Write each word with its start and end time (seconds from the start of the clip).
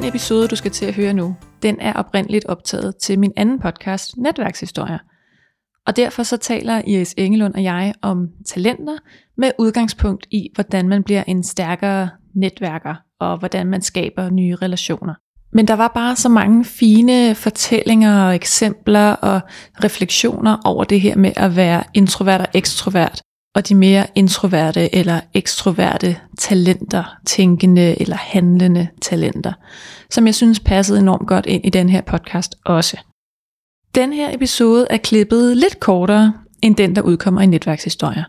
Den 0.00 0.08
episode, 0.08 0.48
du 0.48 0.56
skal 0.56 0.70
til 0.70 0.86
at 0.86 0.94
høre 0.94 1.12
nu, 1.12 1.36
den 1.62 1.80
er 1.80 1.92
oprindeligt 1.92 2.44
optaget 2.44 2.96
til 2.96 3.18
min 3.18 3.32
anden 3.36 3.58
podcast, 3.58 4.16
Netværkshistorier. 4.16 4.98
Og 5.86 5.96
derfor 5.96 6.22
så 6.22 6.36
taler 6.36 6.82
Iris 6.86 7.14
Engelund 7.18 7.54
og 7.54 7.62
jeg 7.62 7.94
om 8.02 8.28
talenter 8.46 8.96
med 9.36 9.50
udgangspunkt 9.58 10.26
i, 10.30 10.48
hvordan 10.54 10.88
man 10.88 11.02
bliver 11.02 11.24
en 11.26 11.42
stærkere 11.42 12.08
netværker, 12.34 12.94
og 13.20 13.38
hvordan 13.38 13.66
man 13.66 13.82
skaber 13.82 14.30
nye 14.30 14.56
relationer. 14.56 15.14
Men 15.52 15.68
der 15.68 15.74
var 15.74 15.88
bare 15.88 16.16
så 16.16 16.28
mange 16.28 16.64
fine 16.64 17.34
fortællinger 17.34 18.24
og 18.24 18.34
eksempler 18.34 19.12
og 19.12 19.40
refleksioner 19.84 20.56
over 20.64 20.84
det 20.84 21.00
her 21.00 21.16
med 21.16 21.32
at 21.36 21.56
være 21.56 21.82
introvert 21.94 22.40
og 22.40 22.48
ekstrovert, 22.54 23.22
og 23.54 23.68
de 23.68 23.74
mere 23.74 24.06
introverte 24.14 24.94
eller 24.94 25.20
ekstroverte 25.34 26.16
talenter, 26.38 27.04
tænkende 27.26 28.00
eller 28.00 28.16
handlende 28.16 28.88
talenter, 29.02 29.52
som 30.10 30.26
jeg 30.26 30.34
synes 30.34 30.60
passede 30.60 30.98
enormt 30.98 31.28
godt 31.28 31.46
ind 31.46 31.66
i 31.66 31.70
den 31.70 31.88
her 31.88 32.00
podcast 32.00 32.54
også. 32.64 32.96
Den 33.94 34.12
her 34.12 34.34
episode 34.34 34.86
er 34.90 34.96
klippet 34.96 35.56
lidt 35.56 35.80
kortere 35.80 36.32
end 36.62 36.76
den, 36.76 36.96
der 36.96 37.02
udkommer 37.02 37.40
i 37.40 37.46
netværkshistorier. 37.46 38.24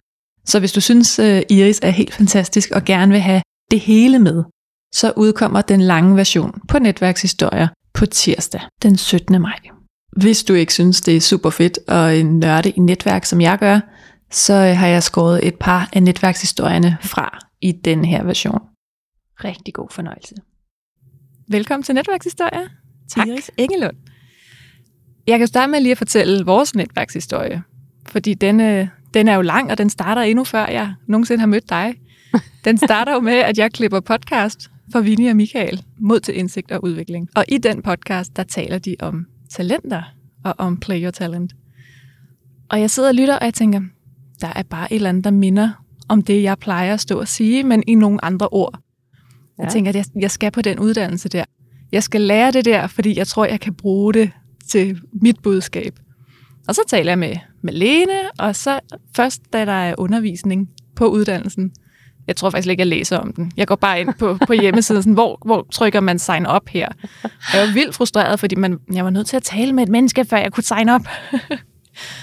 Så 0.45 0.59
hvis 0.59 0.71
du 0.71 0.81
synes, 0.81 1.19
øh, 1.19 1.41
Iris 1.49 1.79
er 1.83 1.89
helt 1.89 2.13
fantastisk 2.13 2.71
og 2.71 2.85
gerne 2.85 3.11
vil 3.11 3.21
have 3.21 3.41
det 3.71 3.79
hele 3.79 4.19
med, 4.19 4.43
så 4.93 5.13
udkommer 5.17 5.61
den 5.61 5.81
lange 5.81 6.15
version 6.15 6.61
på 6.67 6.79
netværkshistorier 6.79 7.67
på 7.93 8.05
tirsdag 8.05 8.61
den 8.83 8.97
17. 8.97 9.41
maj. 9.41 9.59
Hvis 10.17 10.43
du 10.43 10.53
ikke 10.53 10.73
synes, 10.73 11.01
det 11.01 11.15
er 11.15 11.21
super 11.21 11.49
fedt 11.49 11.79
og 11.87 12.13
nørde 12.25 12.69
i 12.69 12.79
netværk, 12.79 13.25
som 13.25 13.41
jeg 13.41 13.57
gør, 13.57 13.79
så 14.31 14.53
øh, 14.53 14.77
har 14.77 14.87
jeg 14.87 15.03
skåret 15.03 15.47
et 15.47 15.55
par 15.55 15.89
af 15.93 16.03
netværkshistorierne 16.03 16.97
fra 17.01 17.39
i 17.61 17.71
den 17.71 18.05
her 18.05 18.23
version. 18.23 18.61
Rigtig 19.43 19.73
god 19.73 19.87
fornøjelse. 19.91 20.35
Velkommen 21.47 21.83
til 21.83 21.95
Netværkshistorie. 21.95 22.69
Tak. 23.09 23.27
Iris 23.27 23.51
Engelund. 23.57 23.97
Jeg 25.27 25.37
kan 25.39 25.47
starte 25.47 25.71
med 25.71 25.79
lige 25.79 25.91
at 25.91 25.97
fortælle 25.97 26.45
vores 26.45 26.75
netværkshistorie, 26.75 27.63
fordi 28.07 28.33
den, 28.33 28.59
øh, 28.59 28.87
den 29.13 29.27
er 29.27 29.35
jo 29.35 29.41
lang, 29.41 29.71
og 29.71 29.77
den 29.77 29.89
starter 29.89 30.21
endnu 30.21 30.43
før 30.43 30.67
jeg 30.67 30.93
nogensinde 31.07 31.39
har 31.39 31.47
mødt 31.47 31.69
dig. 31.69 31.93
Den 32.65 32.77
starter 32.77 33.13
jo 33.13 33.19
med, 33.19 33.33
at 33.33 33.57
jeg 33.57 33.71
klipper 33.71 33.99
podcast 33.99 34.71
for 34.91 35.01
Vinnie 35.01 35.29
og 35.29 35.35
Michael, 35.35 35.83
Mod 35.99 36.19
til 36.19 36.37
indsigt 36.37 36.71
og 36.71 36.83
udvikling. 36.83 37.29
Og 37.35 37.45
i 37.47 37.57
den 37.57 37.81
podcast, 37.81 38.35
der 38.35 38.43
taler 38.43 38.79
de 38.79 38.95
om 38.99 39.25
talenter 39.49 40.03
og 40.43 40.55
om 40.57 40.79
play 40.79 41.03
your 41.03 41.11
talent. 41.11 41.53
Og 42.69 42.79
jeg 42.79 42.89
sidder 42.89 43.09
og 43.09 43.15
lytter, 43.15 43.37
og 43.37 43.45
jeg 43.45 43.53
tænker, 43.53 43.81
der 44.41 44.53
er 44.55 44.63
bare 44.63 44.93
et 44.93 44.95
eller 44.95 45.09
andet, 45.09 45.23
der 45.23 45.31
minder 45.31 45.83
om 46.09 46.21
det, 46.21 46.43
jeg 46.43 46.57
plejer 46.57 46.93
at 46.93 47.01
stå 47.01 47.19
og 47.19 47.27
sige, 47.27 47.63
men 47.63 47.83
i 47.87 47.95
nogle 47.95 48.25
andre 48.25 48.47
ord. 48.51 48.79
Ja. 49.57 49.63
Jeg 49.63 49.71
tænker, 49.71 49.89
at 49.89 49.95
jeg, 49.95 50.05
jeg 50.15 50.31
skal 50.31 50.51
på 50.51 50.61
den 50.61 50.79
uddannelse 50.79 51.29
der. 51.29 51.43
Jeg 51.91 52.03
skal 52.03 52.21
lære 52.21 52.51
det 52.51 52.65
der, 52.65 52.87
fordi 52.87 53.17
jeg 53.17 53.27
tror, 53.27 53.45
jeg 53.45 53.59
kan 53.59 53.73
bruge 53.73 54.13
det 54.13 54.31
til 54.69 55.01
mit 55.21 55.39
budskab. 55.43 55.99
Og 56.67 56.75
så 56.75 56.81
taler 56.87 57.11
jeg 57.11 57.19
med, 57.19 57.35
med 57.61 57.73
Lene, 57.73 58.13
og 58.39 58.55
så 58.55 58.79
først, 59.15 59.41
da 59.53 59.65
der 59.65 59.71
er 59.71 59.95
undervisning 59.97 60.69
på 60.95 61.07
uddannelsen, 61.07 61.71
jeg 62.27 62.35
tror 62.35 62.49
faktisk 62.49 62.69
ikke, 62.69 62.81
jeg 62.81 62.87
læser 62.87 63.17
om 63.17 63.33
den. 63.33 63.51
Jeg 63.57 63.67
går 63.67 63.75
bare 63.75 64.01
ind 64.01 64.13
på, 64.19 64.37
på 64.47 64.53
hjemmesiden, 64.53 65.03
sådan, 65.03 65.13
hvor, 65.13 65.37
hvor 65.45 65.67
trykker 65.71 65.99
man 65.99 66.19
sign 66.19 66.47
up 66.55 66.69
her. 66.69 66.87
Jeg 67.53 67.67
var 67.67 67.73
vildt 67.73 67.95
frustreret, 67.95 68.39
fordi 68.39 68.55
man, 68.55 68.77
jeg 68.93 69.03
var 69.03 69.09
nødt 69.09 69.27
til 69.27 69.37
at 69.37 69.43
tale 69.43 69.73
med 69.73 69.83
et 69.83 69.89
menneske, 69.89 70.25
før 70.25 70.37
jeg 70.37 70.51
kunne 70.51 70.63
sign 70.63 70.89
up. 70.89 71.01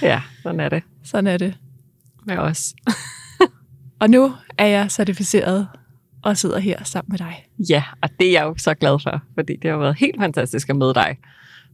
ja, 0.02 0.20
sådan 0.42 0.60
er 0.60 0.68
det. 0.68 0.82
Sådan 1.04 1.26
er 1.26 1.36
det. 1.36 1.54
Med 2.28 2.38
os. 2.38 2.74
og 4.00 4.10
nu 4.10 4.32
er 4.58 4.66
jeg 4.66 4.90
certificeret 4.90 5.68
og 6.22 6.36
sidder 6.36 6.58
her 6.58 6.84
sammen 6.84 7.10
med 7.10 7.18
dig. 7.18 7.46
Ja, 7.70 7.84
og 8.02 8.08
det 8.20 8.28
er 8.28 8.32
jeg 8.32 8.42
jo 8.42 8.54
så 8.58 8.74
glad 8.74 8.98
for, 9.02 9.22
fordi 9.34 9.56
det 9.62 9.70
har 9.70 9.78
været 9.78 9.98
helt 9.98 10.20
fantastisk 10.20 10.68
at 10.68 10.76
møde 10.76 10.94
dig. 10.94 11.18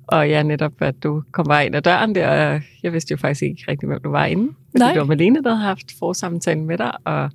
Og 0.06 0.28
ja, 0.28 0.42
netop 0.42 0.72
at 0.82 1.02
du 1.02 1.22
kom 1.32 1.46
bare 1.46 1.66
ind 1.66 1.76
ad 1.76 1.82
døren 1.82 2.14
der, 2.14 2.54
og 2.54 2.62
jeg 2.82 2.92
vidste 2.92 3.12
jo 3.12 3.16
faktisk 3.16 3.42
ikke 3.42 3.64
rigtig, 3.68 3.86
hvem 3.86 4.00
du 4.04 4.10
var 4.10 4.24
inde. 4.24 4.52
Fordi 4.70 4.78
Nej. 4.78 4.92
det 4.92 5.00
var 5.00 5.06
Malene, 5.06 5.42
der 5.42 5.54
havde 5.54 5.66
haft 5.66 5.92
forsamtalen 5.98 6.66
med 6.66 6.78
dig, 6.78 7.06
og 7.06 7.30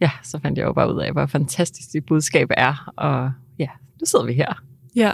ja, 0.00 0.10
så 0.22 0.38
fandt 0.38 0.58
jeg 0.58 0.64
jo 0.64 0.72
bare 0.72 0.94
ud 0.94 1.00
af, 1.00 1.12
hvor 1.12 1.26
fantastisk 1.26 1.92
dit 1.92 2.06
budskab 2.06 2.48
er, 2.50 2.92
og 2.96 3.32
ja, 3.58 3.68
nu 4.00 4.06
sidder 4.06 4.24
vi 4.24 4.32
her. 4.32 4.62
Ja, 4.96 5.12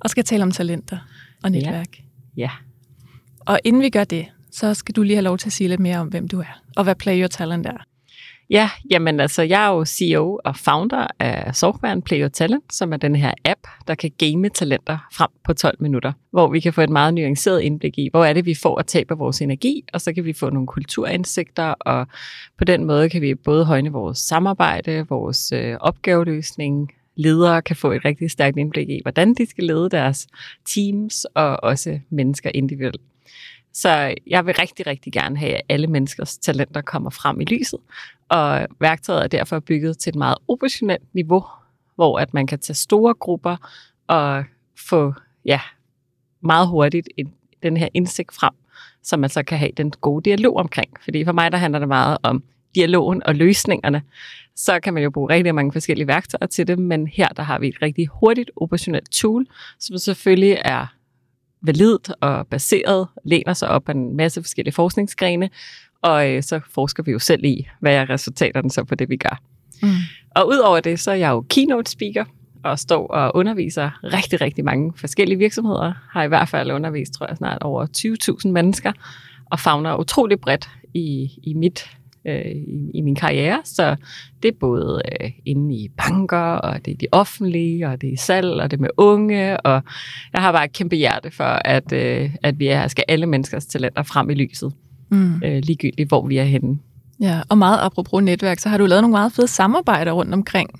og 0.00 0.10
skal 0.10 0.24
tale 0.24 0.42
om 0.42 0.50
talenter 0.50 0.98
og 1.44 1.50
netværk. 1.50 1.88
Ja. 2.36 2.42
ja. 2.42 2.50
Og 3.40 3.60
inden 3.64 3.82
vi 3.82 3.90
gør 3.90 4.04
det, 4.04 4.26
så 4.58 4.74
skal 4.74 4.94
du 4.94 5.02
lige 5.02 5.16
have 5.16 5.24
lov 5.24 5.38
til 5.38 5.48
at 5.48 5.52
sige 5.52 5.68
lidt 5.68 5.80
mere 5.80 5.98
om, 5.98 6.08
hvem 6.08 6.28
du 6.28 6.40
er, 6.40 6.62
og 6.76 6.84
hvad 6.84 6.94
Play 6.94 7.20
Your 7.20 7.26
Talent 7.26 7.66
er. 7.66 7.84
Ja, 8.50 8.70
jamen 8.90 9.20
altså, 9.20 9.42
jeg 9.42 9.64
er 9.64 9.68
jo 9.68 9.84
CEO 9.84 10.40
og 10.44 10.56
founder 10.56 11.06
af 11.18 11.54
softwaren 11.54 12.02
Play 12.02 12.20
Your 12.20 12.28
Talent, 12.28 12.74
som 12.74 12.92
er 12.92 12.96
den 12.96 13.16
her 13.16 13.32
app, 13.44 13.60
der 13.88 13.94
kan 13.94 14.10
game 14.18 14.48
talenter 14.48 14.98
frem 15.12 15.28
på 15.44 15.52
12 15.54 15.76
minutter, 15.80 16.12
hvor 16.30 16.50
vi 16.50 16.60
kan 16.60 16.72
få 16.72 16.80
et 16.80 16.90
meget 16.90 17.14
nuanceret 17.14 17.60
indblik 17.60 17.98
i, 17.98 18.08
hvor 18.10 18.24
er 18.24 18.32
det, 18.32 18.46
vi 18.46 18.54
får 18.54 18.78
at 18.78 18.86
tabe 18.86 19.14
vores 19.14 19.42
energi, 19.42 19.84
og 19.92 20.00
så 20.00 20.12
kan 20.12 20.24
vi 20.24 20.32
få 20.32 20.50
nogle 20.50 20.66
kulturindsigter, 20.66 21.64
og 21.64 22.06
på 22.58 22.64
den 22.64 22.84
måde 22.84 23.08
kan 23.08 23.22
vi 23.22 23.34
både 23.34 23.64
højne 23.64 23.92
vores 23.92 24.18
samarbejde, 24.18 25.06
vores 25.08 25.52
øh, 25.52 25.76
opgaveløsning, 25.80 26.92
ledere 27.16 27.62
kan 27.62 27.76
få 27.76 27.92
et 27.92 28.04
rigtig 28.04 28.30
stærkt 28.30 28.56
indblik 28.56 28.88
i, 28.88 29.00
hvordan 29.04 29.34
de 29.34 29.46
skal 29.50 29.64
lede 29.64 29.90
deres 29.90 30.26
teams, 30.66 31.24
og 31.24 31.64
også 31.64 31.98
mennesker 32.10 32.50
individuelt. 32.54 33.00
Så 33.80 34.14
jeg 34.26 34.46
vil 34.46 34.54
rigtig, 34.54 34.86
rigtig 34.86 35.12
gerne 35.12 35.36
have, 35.36 35.54
at 35.54 35.62
alle 35.68 35.86
menneskers 35.86 36.38
talenter 36.38 36.80
kommer 36.80 37.10
frem 37.10 37.40
i 37.40 37.44
lyset. 37.44 37.80
Og 38.28 38.66
værktøjet 38.80 39.24
er 39.24 39.28
derfor 39.28 39.60
bygget 39.60 39.98
til 39.98 40.10
et 40.10 40.16
meget 40.16 40.38
operationelt 40.48 41.14
niveau, 41.14 41.44
hvor 41.94 42.18
at 42.18 42.34
man 42.34 42.46
kan 42.46 42.58
tage 42.58 42.74
store 42.74 43.14
grupper 43.14 43.56
og 44.06 44.44
få 44.88 45.14
ja, 45.44 45.60
meget 46.40 46.68
hurtigt 46.68 47.08
en, 47.16 47.32
den 47.62 47.76
her 47.76 47.88
indsigt 47.94 48.34
frem, 48.34 48.52
som 49.02 49.20
man 49.20 49.30
så 49.30 49.42
kan 49.42 49.58
have 49.58 49.72
den 49.76 49.90
gode 49.90 50.30
dialog 50.30 50.56
omkring. 50.56 50.90
Fordi 51.04 51.24
for 51.24 51.32
mig 51.32 51.52
der 51.52 51.58
handler 51.58 51.78
det 51.78 51.88
meget 51.88 52.18
om 52.22 52.42
dialogen 52.74 53.22
og 53.26 53.34
løsningerne. 53.34 54.02
Så 54.56 54.80
kan 54.80 54.94
man 54.94 55.02
jo 55.02 55.10
bruge 55.10 55.30
rigtig 55.30 55.54
mange 55.54 55.72
forskellige 55.72 56.06
værktøjer 56.06 56.46
til 56.46 56.66
det, 56.66 56.78
men 56.78 57.06
her 57.06 57.28
der 57.28 57.42
har 57.42 57.58
vi 57.58 57.68
et 57.68 57.82
rigtig 57.82 58.06
hurtigt 58.06 58.50
operationelt 58.56 59.10
tool, 59.10 59.46
som 59.78 59.98
selvfølgelig 59.98 60.58
er 60.64 60.97
validt 61.62 62.10
og 62.20 62.46
baseret, 62.46 63.06
læner 63.24 63.52
sig 63.52 63.68
op 63.68 63.88
af 63.88 63.94
en 63.94 64.16
masse 64.16 64.42
forskellige 64.42 64.74
forskningsgrene, 64.74 65.50
og 66.02 66.30
øh, 66.30 66.42
så 66.42 66.60
forsker 66.74 67.02
vi 67.02 67.10
jo 67.10 67.18
selv 67.18 67.44
i, 67.44 67.68
hvad 67.80 67.94
er 67.94 68.10
resultaterne 68.10 68.70
så 68.70 68.84
på 68.84 68.94
det, 68.94 69.08
vi 69.08 69.16
gør. 69.16 69.40
Mm. 69.82 69.88
Og 70.30 70.48
udover 70.48 70.80
det, 70.80 71.00
så 71.00 71.10
er 71.10 71.14
jeg 71.14 71.30
jo 71.30 71.44
keynote 71.50 71.90
speaker, 71.90 72.24
og 72.64 72.78
står 72.78 73.06
og 73.06 73.36
underviser 73.36 73.90
rigtig, 74.04 74.40
rigtig 74.40 74.64
mange 74.64 74.92
forskellige 74.96 75.38
virksomheder. 75.38 75.92
Har 76.10 76.22
i 76.22 76.28
hvert 76.28 76.48
fald 76.48 76.70
undervist, 76.70 77.12
tror 77.12 77.26
jeg, 77.26 77.36
snart 77.36 77.62
over 77.62 77.86
20.000 78.46 78.50
mennesker, 78.50 78.92
og 79.50 79.60
fagner 79.60 79.96
utrolig 79.96 80.40
bredt 80.40 80.68
i, 80.94 81.30
i 81.42 81.54
mit 81.54 81.97
øh, 82.28 82.52
i, 82.52 82.90
i 82.94 83.00
min 83.00 83.14
karriere. 83.14 83.60
Så 83.64 83.96
det 84.42 84.48
er 84.48 84.56
både 84.60 85.02
øh, 85.12 85.30
inde 85.44 85.74
i 85.74 85.88
banker, 85.96 86.36
og 86.36 86.84
det 86.84 86.92
er 86.92 86.96
de 86.96 87.06
offentlige, 87.12 87.88
og 87.88 88.00
det 88.00 88.12
er 88.12 88.16
salg, 88.16 88.50
og 88.50 88.70
det 88.70 88.76
er 88.76 88.80
med 88.80 88.90
unge, 88.96 89.60
og 89.60 89.82
jeg 90.32 90.42
har 90.42 90.52
bare 90.52 90.64
et 90.64 90.72
kæmpe 90.72 90.96
hjerte 90.96 91.30
for, 91.30 91.44
at, 91.64 91.92
øh, 91.92 92.30
at 92.42 92.58
vi 92.58 92.66
er, 92.66 92.88
skal 92.88 93.04
alle 93.08 93.26
menneskers 93.26 93.66
talenter 93.66 94.02
frem 94.02 94.30
i 94.30 94.34
lyset, 94.34 94.72
mm. 95.10 95.42
øh, 95.44 95.62
ligegyldigt 95.62 96.08
hvor 96.08 96.26
vi 96.26 96.36
er 96.38 96.44
henne. 96.44 96.78
Ja, 97.20 97.40
og 97.48 97.58
meget 97.58 97.78
apropos 97.82 98.22
netværk, 98.22 98.58
så 98.58 98.68
har 98.68 98.78
du 98.78 98.86
lavet 98.86 99.02
nogle 99.02 99.12
meget 99.12 99.32
fede 99.32 99.48
samarbejder 99.48 100.12
rundt 100.12 100.34
omkring 100.34 100.70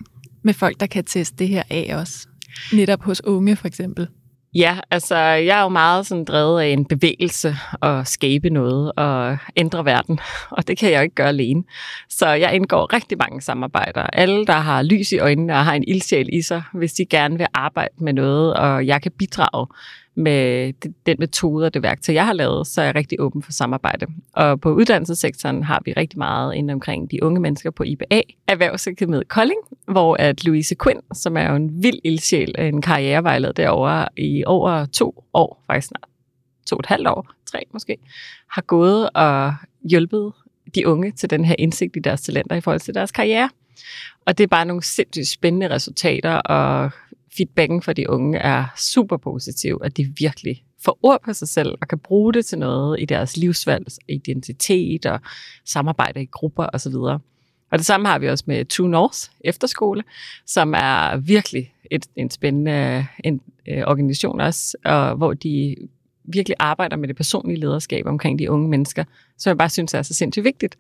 med 0.43 0.55
folk, 0.55 0.81
der 0.81 0.87
kan 0.87 1.05
teste 1.05 1.37
det 1.37 1.49
her 1.49 1.63
af 1.71 1.97
også. 2.01 2.29
Netop 2.73 3.03
hos 3.03 3.25
unge 3.25 3.57
for 3.57 3.67
eksempel. 3.67 4.09
Ja, 4.55 4.79
altså 4.91 5.17
jeg 5.19 5.59
er 5.59 5.63
jo 5.63 5.69
meget 5.69 6.07
sådan 6.07 6.25
drevet 6.25 6.61
af 6.61 6.67
en 6.67 6.85
bevægelse 6.85 7.57
og 7.81 8.07
skabe 8.07 8.51
noget 8.51 8.93
og 8.97 9.39
ændre 9.57 9.85
verden, 9.85 10.21
og 10.57 10.69
det 10.69 10.79
kan 10.79 10.91
jeg 10.91 10.97
jo 10.97 11.03
ikke 11.03 11.15
gøre 11.15 11.29
alene. 11.29 11.65
Så 12.09 12.29
jeg 12.29 12.55
indgår 12.55 12.93
rigtig 12.93 13.19
mange 13.19 13.41
samarbejder. 13.41 14.03
Alle, 14.03 14.47
der 14.47 14.53
har 14.53 14.83
lys 14.83 15.13
i 15.13 15.19
øjnene 15.19 15.53
og 15.53 15.65
har 15.65 15.75
en 15.75 15.85
ildsjæl 15.89 16.29
i 16.33 16.43
sig, 16.43 16.63
hvis 16.73 16.93
de 16.93 17.07
gerne 17.07 17.39
vil 17.39 17.47
arbejde 17.55 17.95
med 17.99 18.13
noget, 18.13 18.55
og 18.55 18.87
jeg 18.87 19.03
kan 19.03 19.13
bidrage 19.19 19.67
med 20.19 20.73
den 21.07 21.17
metode 21.19 21.67
og 21.67 21.75
det 21.75 21.83
værktøj, 21.83 22.15
jeg 22.15 22.27
har 22.27 22.33
lavet, 22.33 22.67
så 22.67 22.81
er 22.81 22.85
jeg 22.85 22.95
rigtig 22.95 23.21
åben 23.21 23.43
for 23.43 23.53
samarbejde. 23.53 24.07
Og 24.33 24.61
på 24.61 24.73
uddannelsessektoren 24.73 25.65
har 25.65 25.83
vi 25.85 25.93
rigtig 25.93 26.19
meget 26.19 26.55
inden 26.55 26.71
omkring 26.71 27.11
de 27.11 27.23
unge 27.23 27.41
mennesker 27.41 27.71
på 27.71 27.83
IBA, 27.83 28.21
Erhvervsakademiet 28.49 29.29
Kolding, 29.29 29.61
hvor 29.89 30.17
at 30.19 30.45
Louise 30.45 30.75
Quinn, 30.83 31.01
som 31.15 31.37
er 31.37 31.51
jo 31.51 31.57
en 31.57 31.83
vild 31.83 31.99
ildsjæl, 32.05 32.55
øh, 32.59 32.69
en 32.69 32.83
karrierevejleder 32.83 33.53
derovre 33.53 34.09
i 34.17 34.45
over 34.47 34.87
to 34.87 35.25
år, 35.35 35.65
faktisk 35.67 35.89
snart 35.89 36.09
to 36.67 36.77
og 36.77 36.81
et 36.81 36.87
halvt 36.87 37.09
år, 37.09 37.27
tre 37.47 37.59
måske, 37.73 37.97
har 38.51 38.63
gået 38.63 39.11
og 39.11 39.55
hjulpet 39.91 40.33
de 40.75 40.89
unge 40.89 41.11
til 41.11 41.31
den 41.31 41.45
her 41.45 41.55
indsigt 41.59 41.97
i 41.97 42.01
deres 42.01 42.21
talenter 42.21 42.57
i 42.57 42.61
forhold 42.61 42.81
til 42.81 42.95
deres 42.95 43.13
karriere. 43.13 43.51
Og 44.27 44.39
det 44.39 44.45
er 44.45 44.49
bare 44.49 44.67
nogle 44.67 44.83
sindssygt 44.83 45.29
spændende 45.29 45.71
resultater, 45.71 46.35
og 46.35 46.91
feedbacken 47.39 47.83
fra 47.83 47.93
de 47.93 48.11
unge 48.11 48.39
er 48.39 48.65
super 48.77 49.17
positiv, 49.17 49.81
at 49.85 49.97
de 49.97 50.13
virkelig 50.19 50.65
får 50.85 50.99
ord 51.03 51.23
på 51.25 51.33
sig 51.33 51.49
selv 51.49 51.75
og 51.81 51.89
kan 51.89 51.99
bruge 51.99 52.33
det 52.33 52.47
til 52.47 52.59
noget 52.59 53.01
i 53.01 53.05
deres 53.05 53.37
livsvalg, 53.37 53.87
identitet 54.09 55.07
og 55.07 55.21
samarbejde 55.65 56.23
i 56.23 56.27
grupper 56.27 56.67
osv. 56.73 56.95
Og 57.71 57.79
det 57.79 57.87
samme 57.87 58.09
har 58.09 58.19
vi 58.19 58.29
også 58.29 58.45
med 58.47 58.65
Two 58.65 58.87
North 58.87 59.19
Efterskole, 59.41 60.03
som 60.47 60.75
er 60.75 61.17
virkelig 61.17 61.75
et, 61.91 62.07
en 62.17 62.31
spændende 62.31 63.07
en, 63.25 63.41
øh, 63.69 63.83
organisation 63.87 64.41
også, 64.41 64.77
og 64.85 65.17
hvor 65.17 65.35
de 65.35 65.77
virkelig 66.25 66.57
arbejder 66.59 66.97
med 66.97 67.09
det 67.09 67.17
personlige 67.17 67.61
lederskab 67.61 68.07
omkring 68.07 68.39
de 68.39 68.51
unge 68.51 68.69
mennesker, 68.69 69.05
som 69.39 69.51
jeg 69.51 69.59
bare 69.59 69.71
synes 69.71 69.95
er 69.95 70.03
så 70.03 70.15
sindssygt 70.15 70.45
vigtigt. 70.45 70.79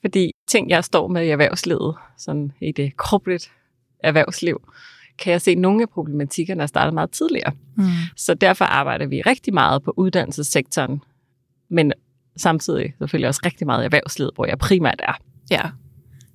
Fordi 0.00 0.32
ting, 0.48 0.70
jeg 0.70 0.84
står 0.84 1.08
med 1.08 1.24
i 1.24 1.28
erhvervslivet, 1.28 1.96
sådan 2.18 2.52
i 2.60 2.72
det 2.72 2.92
corporate 2.96 3.48
erhvervsliv, 4.02 4.62
kan 5.20 5.32
jeg 5.32 5.40
se, 5.40 5.54
nogle 5.54 5.82
af 5.82 5.88
problematikkerne 5.88 6.62
er 6.62 6.66
startet 6.66 6.94
meget 6.94 7.10
tidligere. 7.10 7.52
Mm. 7.76 7.84
Så 8.16 8.34
derfor 8.34 8.64
arbejder 8.64 9.06
vi 9.06 9.20
rigtig 9.20 9.54
meget 9.54 9.82
på 9.82 9.94
uddannelsessektoren, 9.96 11.00
men 11.70 11.92
samtidig 12.36 12.94
selvfølgelig 12.98 13.28
også 13.28 13.40
rigtig 13.44 13.66
meget 13.66 13.82
i 13.82 13.84
erhvervslivet, 13.84 14.32
hvor 14.34 14.46
jeg 14.46 14.58
primært 14.58 15.00
er. 15.02 15.12
Ja. 15.50 15.62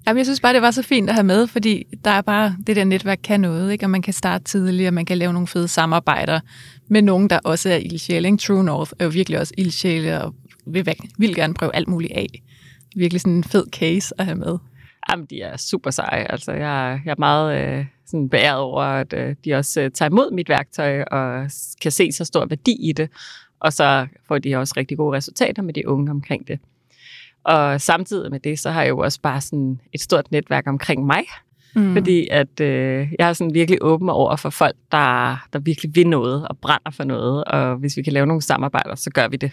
Jamen, 0.07 0.17
jeg 0.17 0.25
synes 0.25 0.41
bare, 0.41 0.53
det 0.53 0.61
var 0.61 0.71
så 0.71 0.81
fint 0.81 1.09
at 1.09 1.15
have 1.15 1.23
med, 1.23 1.47
fordi 1.47 1.83
der 2.05 2.11
er 2.11 2.21
bare, 2.21 2.55
det 2.67 2.75
der 2.75 2.83
netværk 2.83 3.19
kan 3.23 3.39
noget, 3.39 3.71
ikke? 3.71 3.85
og 3.85 3.89
man 3.89 4.01
kan 4.01 4.13
starte 4.13 4.43
tidligt, 4.43 4.87
og 4.87 4.93
man 4.93 5.05
kan 5.05 5.17
lave 5.17 5.33
nogle 5.33 5.47
fede 5.47 5.67
samarbejder 5.67 6.39
med 6.87 7.01
nogen, 7.01 7.29
der 7.29 7.39
også 7.43 7.69
er 7.69 7.75
ildsjæle. 7.75 8.37
True 8.37 8.63
North 8.63 8.91
er 8.99 9.05
jo 9.05 9.09
virkelig 9.09 9.39
også 9.39 9.53
ildsjæle, 9.57 10.21
og 10.21 10.35
vil, 10.67 10.93
vil 11.17 11.35
gerne 11.35 11.53
prøve 11.53 11.75
alt 11.75 11.87
muligt 11.87 12.13
af. 12.13 12.43
Virkelig 12.95 13.21
sådan 13.21 13.33
en 13.33 13.43
fed 13.43 13.65
case 13.71 14.13
at 14.17 14.25
have 14.25 14.37
med. 14.37 14.57
Jamen, 15.11 15.25
de 15.25 15.41
er 15.41 15.57
super 15.57 15.91
seje. 15.91 16.31
Altså, 16.31 16.51
jeg, 16.51 17.01
jeg 17.05 17.11
er 17.11 17.19
meget 17.19 17.61
øh, 17.61 17.85
sådan 18.05 18.29
beæret 18.29 18.59
over, 18.59 18.83
at 18.83 19.13
øh, 19.13 19.35
de 19.45 19.53
også 19.53 19.81
øh, 19.81 19.91
tager 19.91 20.09
imod 20.09 20.31
mit 20.31 20.49
værktøj 20.49 21.01
og 21.01 21.49
kan 21.81 21.91
se 21.91 22.11
så 22.11 22.25
stor 22.25 22.45
værdi 22.45 22.89
i 22.89 22.91
det. 22.91 23.09
Og 23.59 23.73
så 23.73 24.07
får 24.27 24.37
de 24.37 24.55
også 24.55 24.73
rigtig 24.77 24.97
gode 24.97 25.17
resultater 25.17 25.61
med 25.61 25.73
de 25.73 25.87
unge 25.87 26.11
omkring 26.11 26.47
det. 26.47 26.59
Og 27.43 27.81
samtidig 27.81 28.31
med 28.31 28.39
det, 28.39 28.59
så 28.59 28.71
har 28.71 28.81
jeg 28.81 28.89
jo 28.89 28.97
også 28.97 29.21
bare 29.21 29.41
sådan 29.41 29.79
et 29.93 30.01
stort 30.01 30.31
netværk 30.31 30.67
omkring 30.67 31.05
mig. 31.05 31.23
Mm. 31.75 31.93
Fordi 31.93 32.27
at 32.31 32.59
øh, 32.61 33.07
jeg 33.19 33.29
er 33.29 33.33
sådan 33.33 33.53
virkelig 33.53 33.79
åben 33.81 34.09
over 34.09 34.35
for 34.35 34.49
folk, 34.49 34.75
der, 34.91 35.37
der 35.53 35.59
virkelig 35.59 35.95
vil 35.95 36.07
noget 36.07 36.47
og 36.47 36.57
brænder 36.57 36.91
for 36.91 37.03
noget. 37.03 37.43
Og 37.43 37.75
hvis 37.75 37.97
vi 37.97 38.01
kan 38.01 38.13
lave 38.13 38.25
nogle 38.25 38.41
samarbejder, 38.41 38.95
så 38.95 39.09
gør 39.09 39.27
vi 39.27 39.37
det. 39.37 39.51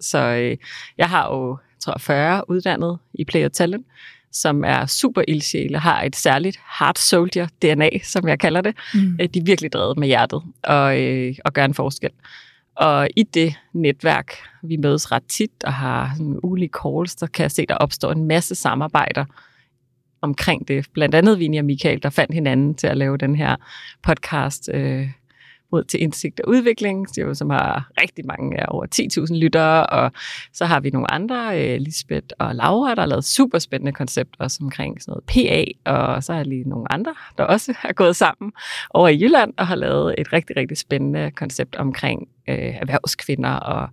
Så 0.00 0.18
øh, 0.18 0.56
jeg 0.98 1.08
har 1.08 1.34
jo, 1.34 1.56
tror 1.80 1.92
jeg, 1.92 2.00
40 2.00 2.50
uddannet 2.50 2.98
i 3.14 3.24
Play 3.24 3.48
Talent 3.48 3.86
som 4.32 4.64
er 4.64 4.86
super 4.86 5.22
ildsjæle, 5.28 5.78
har 5.78 6.02
et 6.02 6.16
særligt 6.16 6.60
heart 6.78 6.98
soldier 6.98 7.48
DNA, 7.62 7.90
som 8.02 8.28
jeg 8.28 8.38
kalder 8.38 8.60
det. 8.60 8.76
Mm. 8.94 9.16
Øh, 9.20 9.28
de 9.34 9.38
er 9.38 9.44
virkelig 9.44 9.72
drevet 9.72 9.98
med 9.98 10.08
hjertet 10.08 10.42
og, 10.62 11.00
øh, 11.00 11.34
og 11.44 11.52
gør 11.52 11.64
en 11.64 11.74
forskel. 11.74 12.10
Og 12.76 13.08
i 13.16 13.22
det 13.22 13.54
netværk, 13.72 14.32
vi 14.62 14.76
mødes 14.76 15.12
ret 15.12 15.22
tit 15.28 15.64
og 15.64 15.72
har 15.72 16.12
sådan 16.16 16.40
ulige 16.42 16.70
calls, 16.82 17.14
der 17.14 17.26
kan 17.26 17.42
jeg 17.42 17.50
se, 17.50 17.66
der 17.66 17.74
opstår 17.74 18.12
en 18.12 18.24
masse 18.24 18.54
samarbejder 18.54 19.24
omkring 20.22 20.68
det. 20.68 20.86
Blandt 20.92 21.14
andet 21.14 21.38
Vinnie 21.38 21.60
og 21.60 21.64
Michael, 21.64 22.02
der 22.02 22.10
fandt 22.10 22.34
hinanden 22.34 22.74
til 22.74 22.86
at 22.86 22.96
lave 22.96 23.16
den 23.16 23.36
her 23.36 23.56
podcast, 24.02 24.70
øh, 24.74 25.08
mod 25.72 25.84
til 25.84 26.02
indsigt 26.02 26.40
og 26.40 26.48
udvikling, 26.48 27.06
som 27.34 27.50
har 27.50 27.90
rigtig 28.00 28.26
mange, 28.26 28.68
over 28.68 28.86
10.000 29.30 29.36
lyttere, 29.36 29.86
og 29.86 30.12
så 30.52 30.64
har 30.64 30.80
vi 30.80 30.90
nogle 30.90 31.10
andre, 31.10 31.64
øh, 31.64 31.80
Lisbeth 31.80 32.26
og 32.38 32.54
Laura, 32.54 32.94
der 32.94 33.00
har 33.00 33.06
lavet 33.06 33.24
super 33.24 33.58
spændende 33.58 33.92
koncept 33.92 34.36
også 34.38 34.58
omkring 34.62 35.02
sådan 35.02 35.12
noget 35.12 35.24
PA, 35.24 35.90
og 35.90 36.24
så 36.24 36.32
har 36.32 36.42
lige 36.42 36.68
nogle 36.68 36.92
andre, 36.92 37.14
der 37.38 37.44
også 37.44 37.74
har 37.78 37.92
gået 38.02 38.16
sammen 38.16 38.52
over 38.90 39.08
i 39.08 39.22
Jylland 39.22 39.52
og 39.56 39.66
har 39.66 39.74
lavet 39.74 40.14
et 40.18 40.32
rigtig, 40.32 40.56
rigtig 40.56 40.78
spændende 40.78 41.30
koncept 41.30 41.76
omkring 41.76 42.28
øh, 42.48 42.56
erhvervskvinder 42.56 43.52
og 43.52 43.88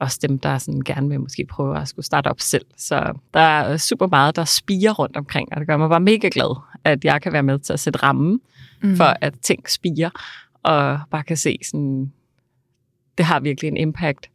også 0.00 0.18
dem, 0.22 0.38
der 0.38 0.58
sådan 0.58 0.80
gerne 0.80 1.08
vil 1.08 1.20
måske 1.20 1.46
prøve 1.50 1.80
at 1.80 1.88
skulle 1.88 2.06
starte 2.06 2.28
op 2.28 2.40
selv. 2.40 2.64
Så 2.76 3.12
der 3.34 3.40
er 3.40 3.76
super 3.76 4.06
meget, 4.06 4.36
der 4.36 4.44
spiger 4.44 4.92
rundt 4.92 5.16
omkring, 5.16 5.48
og 5.52 5.60
det 5.60 5.66
gør 5.66 5.76
mig 5.76 5.88
bare 5.88 6.00
mega 6.00 6.28
glad, 6.32 6.60
at 6.84 7.04
jeg 7.04 7.22
kan 7.22 7.32
være 7.32 7.42
med 7.42 7.58
til 7.58 7.72
at 7.72 7.80
sætte 7.80 8.02
rammen 8.02 8.40
mm. 8.82 8.96
for, 8.96 9.16
at 9.20 9.34
ting 9.42 9.70
spiger 9.70 10.10
og 10.62 11.00
bare 11.10 11.22
kan 11.22 11.36
se 11.36 11.58
sådan, 11.64 12.12
det 13.18 13.26
har 13.26 13.40
virkelig 13.40 13.68
en 13.68 13.76
impact. 13.76 14.30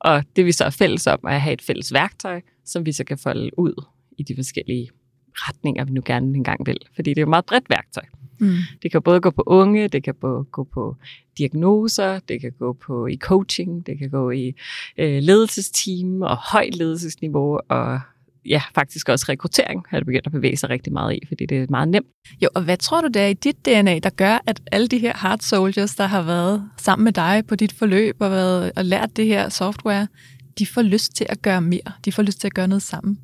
Og 0.00 0.24
det 0.36 0.44
vi 0.44 0.52
så 0.52 0.64
er 0.64 0.70
fælles 0.70 1.06
om, 1.06 1.18
er 1.24 1.28
at 1.28 1.40
have 1.40 1.52
et 1.52 1.62
fælles 1.62 1.92
værktøj, 1.92 2.40
som 2.64 2.86
vi 2.86 2.92
så 2.92 3.04
kan 3.04 3.18
folde 3.18 3.58
ud 3.58 3.84
i 4.18 4.22
de 4.22 4.34
forskellige 4.36 4.90
retninger, 5.34 5.84
vi 5.84 5.90
nu 5.90 6.02
gerne 6.04 6.36
engang 6.36 6.66
vil. 6.66 6.78
Fordi 6.94 7.10
det 7.10 7.18
er 7.18 7.22
jo 7.22 7.26
et 7.26 7.30
meget 7.30 7.46
bredt 7.46 7.70
værktøj. 7.70 8.04
Mm. 8.40 8.56
Det 8.82 8.92
kan 8.92 9.02
både 9.02 9.20
gå 9.20 9.30
på 9.30 9.42
unge, 9.46 9.88
det 9.88 10.04
kan 10.04 10.14
både 10.14 10.44
gå 10.44 10.64
på 10.64 10.96
diagnoser, 11.38 12.18
det 12.18 12.40
kan 12.40 12.52
gå 12.58 12.72
på 12.72 13.06
i 13.06 13.16
coaching, 13.16 13.86
det 13.86 13.98
kan 13.98 14.10
gå 14.10 14.30
i 14.30 14.54
øh, 14.98 15.22
ledelsesteam 15.22 16.22
og 16.22 16.36
højt 16.52 16.76
ledelsesniveau 16.76 17.60
og 17.68 18.00
ja, 18.48 18.62
faktisk 18.74 19.08
også 19.08 19.26
rekruttering 19.28 19.84
har 19.88 19.98
det 19.98 20.06
begyndt 20.06 20.26
at 20.26 20.32
bevæge 20.32 20.56
sig 20.56 20.70
rigtig 20.70 20.92
meget 20.92 21.14
i, 21.14 21.20
fordi 21.28 21.46
det 21.46 21.58
er 21.58 21.66
meget 21.70 21.88
nemt. 21.88 22.06
Jo, 22.42 22.48
og 22.54 22.62
hvad 22.62 22.76
tror 22.76 23.00
du, 23.00 23.08
det 23.08 23.22
er 23.22 23.26
i 23.26 23.34
dit 23.34 23.66
DNA, 23.66 23.98
der 23.98 24.10
gør, 24.10 24.38
at 24.46 24.60
alle 24.72 24.88
de 24.88 24.98
her 24.98 25.16
hard 25.16 25.38
soldiers, 25.38 25.94
der 25.94 26.06
har 26.06 26.22
været 26.22 26.70
sammen 26.76 27.04
med 27.04 27.12
dig 27.12 27.42
på 27.48 27.56
dit 27.56 27.72
forløb 27.72 28.16
og, 28.20 28.30
været, 28.30 28.72
og 28.76 28.84
lært 28.84 29.16
det 29.16 29.26
her 29.26 29.48
software, 29.48 30.08
de 30.58 30.66
får 30.66 30.82
lyst 30.82 31.16
til 31.16 31.26
at 31.28 31.42
gøre 31.42 31.60
mere. 31.60 31.92
De 32.04 32.12
får 32.12 32.22
lyst 32.22 32.40
til 32.40 32.46
at 32.46 32.54
gøre 32.54 32.68
noget 32.68 32.82
sammen. 32.82 33.18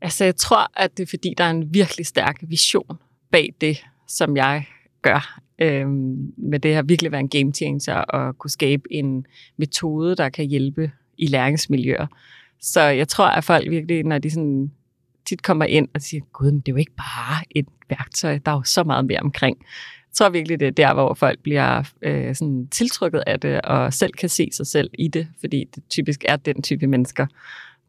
Altså, 0.00 0.24
jeg 0.24 0.36
tror, 0.36 0.80
at 0.80 0.96
det 0.96 1.02
er 1.02 1.06
fordi, 1.06 1.34
der 1.38 1.44
er 1.44 1.50
en 1.50 1.74
virkelig 1.74 2.06
stærk 2.06 2.38
vision 2.42 2.98
bag 3.32 3.54
det, 3.60 3.84
som 4.08 4.36
jeg 4.36 4.64
gør. 5.02 5.40
Øhm, 5.58 6.32
med 6.36 6.58
det 6.58 6.74
her 6.74 6.82
virkelig 6.82 7.12
være 7.12 7.20
en 7.20 7.28
game 7.28 7.52
changer 7.52 7.94
og 7.94 8.38
kunne 8.38 8.50
skabe 8.50 8.82
en 8.90 9.26
metode, 9.56 10.16
der 10.16 10.28
kan 10.28 10.46
hjælpe 10.46 10.90
i 11.18 11.26
læringsmiljøer. 11.26 12.06
Så 12.60 12.80
jeg 12.80 13.08
tror, 13.08 13.26
at 13.26 13.44
folk 13.44 13.70
virkelig, 13.70 14.04
når 14.04 14.18
de 14.18 14.30
sådan 14.30 14.70
tit 15.26 15.42
kommer 15.42 15.64
ind 15.64 15.88
og 15.94 16.00
siger, 16.00 16.20
gud, 16.32 16.50
men 16.50 16.60
det 16.60 16.68
er 16.68 16.72
jo 16.72 16.76
ikke 16.76 16.96
bare 16.96 17.44
et 17.50 17.66
værktøj, 17.88 18.38
der 18.46 18.52
er 18.52 18.56
jo 18.56 18.62
så 18.62 18.84
meget 18.84 19.04
mere 19.04 19.20
omkring. 19.20 19.56
Jeg 19.60 20.14
tror 20.18 20.28
virkelig, 20.28 20.60
det 20.60 20.68
er 20.68 20.72
der, 20.72 20.94
hvor 20.94 21.14
folk 21.14 21.38
bliver 21.42 21.82
øh, 22.02 22.34
sådan 22.34 22.68
tiltrykket 22.68 23.22
af 23.26 23.40
det, 23.40 23.60
og 23.60 23.92
selv 23.92 24.12
kan 24.12 24.28
se 24.28 24.48
sig 24.52 24.66
selv 24.66 24.90
i 24.98 25.08
det, 25.08 25.28
fordi 25.40 25.64
det 25.74 25.82
typisk 25.90 26.24
er 26.28 26.36
den 26.36 26.62
type 26.62 26.86
mennesker, 26.86 27.26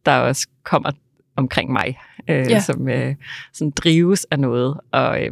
der 0.06 0.18
også 0.18 0.48
kommer 0.64 0.92
omkring 1.36 1.72
mig, 1.72 2.00
øh, 2.30 2.50
ja. 2.50 2.60
som 2.60 2.90
øh, 2.90 3.16
sådan 3.54 3.72
drives 3.72 4.26
af 4.32 4.40
noget. 4.40 4.80
Og 4.92 5.24
øh, 5.24 5.32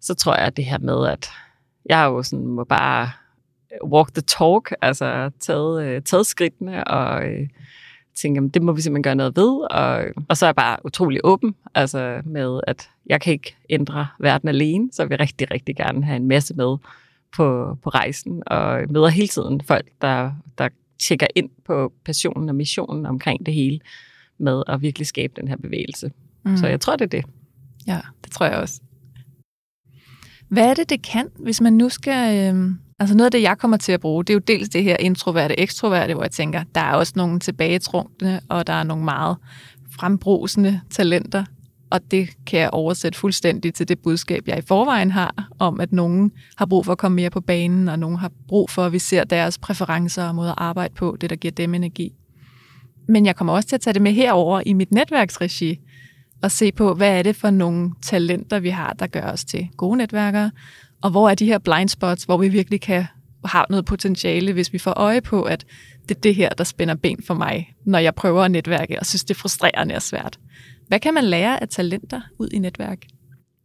så 0.00 0.14
tror 0.14 0.34
jeg, 0.34 0.46
at 0.46 0.56
det 0.56 0.64
her 0.64 0.78
med, 0.78 1.08
at 1.08 1.28
jeg 1.86 2.04
jo 2.04 2.22
sådan 2.22 2.46
må 2.46 2.64
bare 2.64 3.10
walk 3.84 4.14
the 4.14 4.22
talk, 4.22 4.72
altså 4.82 5.30
taget, 5.40 5.84
øh, 5.84 6.02
taget 6.02 6.26
skridtene 6.26 6.84
og 6.84 7.26
øh, 7.26 7.48
tænkte, 8.14 8.38
jamen, 8.38 8.50
det 8.50 8.62
må 8.62 8.72
vi 8.72 8.80
simpelthen 8.80 9.02
gøre 9.02 9.14
noget 9.14 9.36
ved. 9.36 9.70
Og, 9.70 10.04
og 10.28 10.36
så 10.36 10.46
er 10.46 10.48
jeg 10.48 10.56
bare 10.56 10.78
utrolig 10.84 11.20
åben 11.24 11.54
altså 11.74 12.22
med, 12.24 12.60
at 12.66 12.90
jeg 13.06 13.20
kan 13.20 13.32
ikke 13.32 13.56
ændre 13.70 14.06
verden 14.20 14.48
alene, 14.48 14.88
så 14.92 15.02
jeg 15.02 15.10
vil 15.10 15.18
rigtig, 15.18 15.50
rigtig 15.50 15.76
gerne 15.76 16.04
have 16.04 16.16
en 16.16 16.28
masse 16.28 16.54
med 16.54 16.76
på, 17.36 17.78
på 17.82 17.90
rejsen, 17.90 18.42
og 18.46 18.80
møder 18.90 19.08
hele 19.08 19.28
tiden 19.28 19.60
folk, 19.60 19.86
der, 20.00 20.32
der 20.58 20.68
tjekker 20.98 21.26
ind 21.34 21.50
på 21.66 21.92
passionen 22.04 22.48
og 22.48 22.54
missionen 22.54 23.06
omkring 23.06 23.46
det 23.46 23.54
hele, 23.54 23.80
med 24.38 24.62
at 24.66 24.82
virkelig 24.82 25.06
skabe 25.06 25.32
den 25.36 25.48
her 25.48 25.56
bevægelse. 25.56 26.10
Mm. 26.44 26.56
Så 26.56 26.66
jeg 26.66 26.80
tror, 26.80 26.96
det 26.96 27.04
er 27.04 27.20
det. 27.20 27.24
Ja, 27.86 28.00
det 28.24 28.32
tror 28.32 28.46
jeg 28.46 28.56
også. 28.56 28.80
Hvad 30.48 30.70
er 30.70 30.74
det, 30.74 30.90
det 30.90 31.02
kan, 31.02 31.28
hvis 31.38 31.60
man 31.60 31.72
nu 31.72 31.88
skal... 31.88 32.54
Øh 32.54 32.70
Altså 32.98 33.16
noget 33.16 33.26
af 33.26 33.30
det, 33.30 33.42
jeg 33.42 33.58
kommer 33.58 33.76
til 33.76 33.92
at 33.92 34.00
bruge, 34.00 34.24
det 34.24 34.30
er 34.30 34.34
jo 34.34 34.40
dels 34.46 34.68
det 34.68 34.84
her 34.84 34.96
introverte, 34.96 35.60
ekstroverte, 35.60 36.14
hvor 36.14 36.22
jeg 36.22 36.30
tænker, 36.30 36.62
der 36.74 36.80
er 36.80 36.94
også 36.94 37.12
nogle 37.16 37.40
tilbagetrukne, 37.40 38.40
og 38.48 38.66
der 38.66 38.72
er 38.72 38.82
nogle 38.82 39.04
meget 39.04 39.36
frembrusende 39.90 40.80
talenter. 40.90 41.44
og 41.90 42.10
det 42.10 42.30
kan 42.46 42.60
jeg 42.60 42.70
oversætte 42.70 43.18
fuldstændig 43.18 43.74
til 43.74 43.88
det 43.88 43.98
budskab, 43.98 44.42
jeg 44.48 44.58
i 44.58 44.62
forvejen 44.68 45.10
har, 45.10 45.48
om 45.58 45.80
at 45.80 45.92
nogen 45.92 46.32
har 46.56 46.66
brug 46.66 46.84
for 46.84 46.92
at 46.92 46.98
komme 46.98 47.16
mere 47.16 47.30
på 47.30 47.40
banen, 47.40 47.88
og 47.88 47.98
nogen 47.98 48.16
har 48.16 48.30
brug 48.48 48.70
for, 48.70 48.86
at 48.86 48.92
vi 48.92 48.98
ser 48.98 49.24
deres 49.24 49.58
præferencer 49.58 50.24
og 50.24 50.34
måde 50.34 50.48
at 50.48 50.54
arbejde 50.56 50.94
på, 50.94 51.16
det 51.20 51.30
der 51.30 51.36
giver 51.36 51.52
dem 51.52 51.74
energi. 51.74 52.12
Men 53.08 53.26
jeg 53.26 53.36
kommer 53.36 53.52
også 53.52 53.68
til 53.68 53.76
at 53.76 53.80
tage 53.80 53.94
det 53.94 54.02
med 54.02 54.12
herover 54.12 54.62
i 54.66 54.72
mit 54.72 54.92
netværksregi, 54.92 55.80
og 56.42 56.50
se 56.50 56.72
på, 56.72 56.94
hvad 56.94 57.18
er 57.18 57.22
det 57.22 57.36
for 57.36 57.50
nogle 57.50 57.90
talenter, 58.02 58.58
vi 58.58 58.68
har, 58.68 58.92
der 58.92 59.06
gør 59.06 59.32
os 59.32 59.44
til 59.44 59.68
gode 59.76 59.96
netværkere, 59.96 60.50
og 61.04 61.10
hvor 61.10 61.28
er 61.28 61.34
de 61.34 61.46
her 61.46 61.58
blind 61.58 61.88
spots, 61.88 62.24
hvor 62.24 62.36
vi 62.36 62.48
virkelig 62.48 62.80
kan 62.80 63.04
have 63.44 63.64
noget 63.70 63.84
potentiale, 63.84 64.52
hvis 64.52 64.72
vi 64.72 64.78
får 64.78 64.92
øje 64.96 65.20
på, 65.20 65.42
at 65.42 65.64
det 66.08 66.16
er 66.16 66.20
det 66.20 66.34
her, 66.34 66.48
der 66.48 66.64
spænder 66.64 66.94
ben 66.94 67.22
for 67.26 67.34
mig, 67.34 67.74
når 67.84 67.98
jeg 67.98 68.14
prøver 68.14 68.42
at 68.42 68.50
netværke, 68.50 68.98
og 68.98 69.06
synes, 69.06 69.24
det 69.24 69.34
er 69.34 69.38
frustrerende 69.38 69.94
og 69.94 70.02
svært. 70.02 70.38
Hvad 70.88 71.00
kan 71.00 71.14
man 71.14 71.24
lære 71.24 71.62
af 71.62 71.68
talenter 71.68 72.20
ud 72.38 72.48
i 72.52 72.58
netværk? 72.58 72.98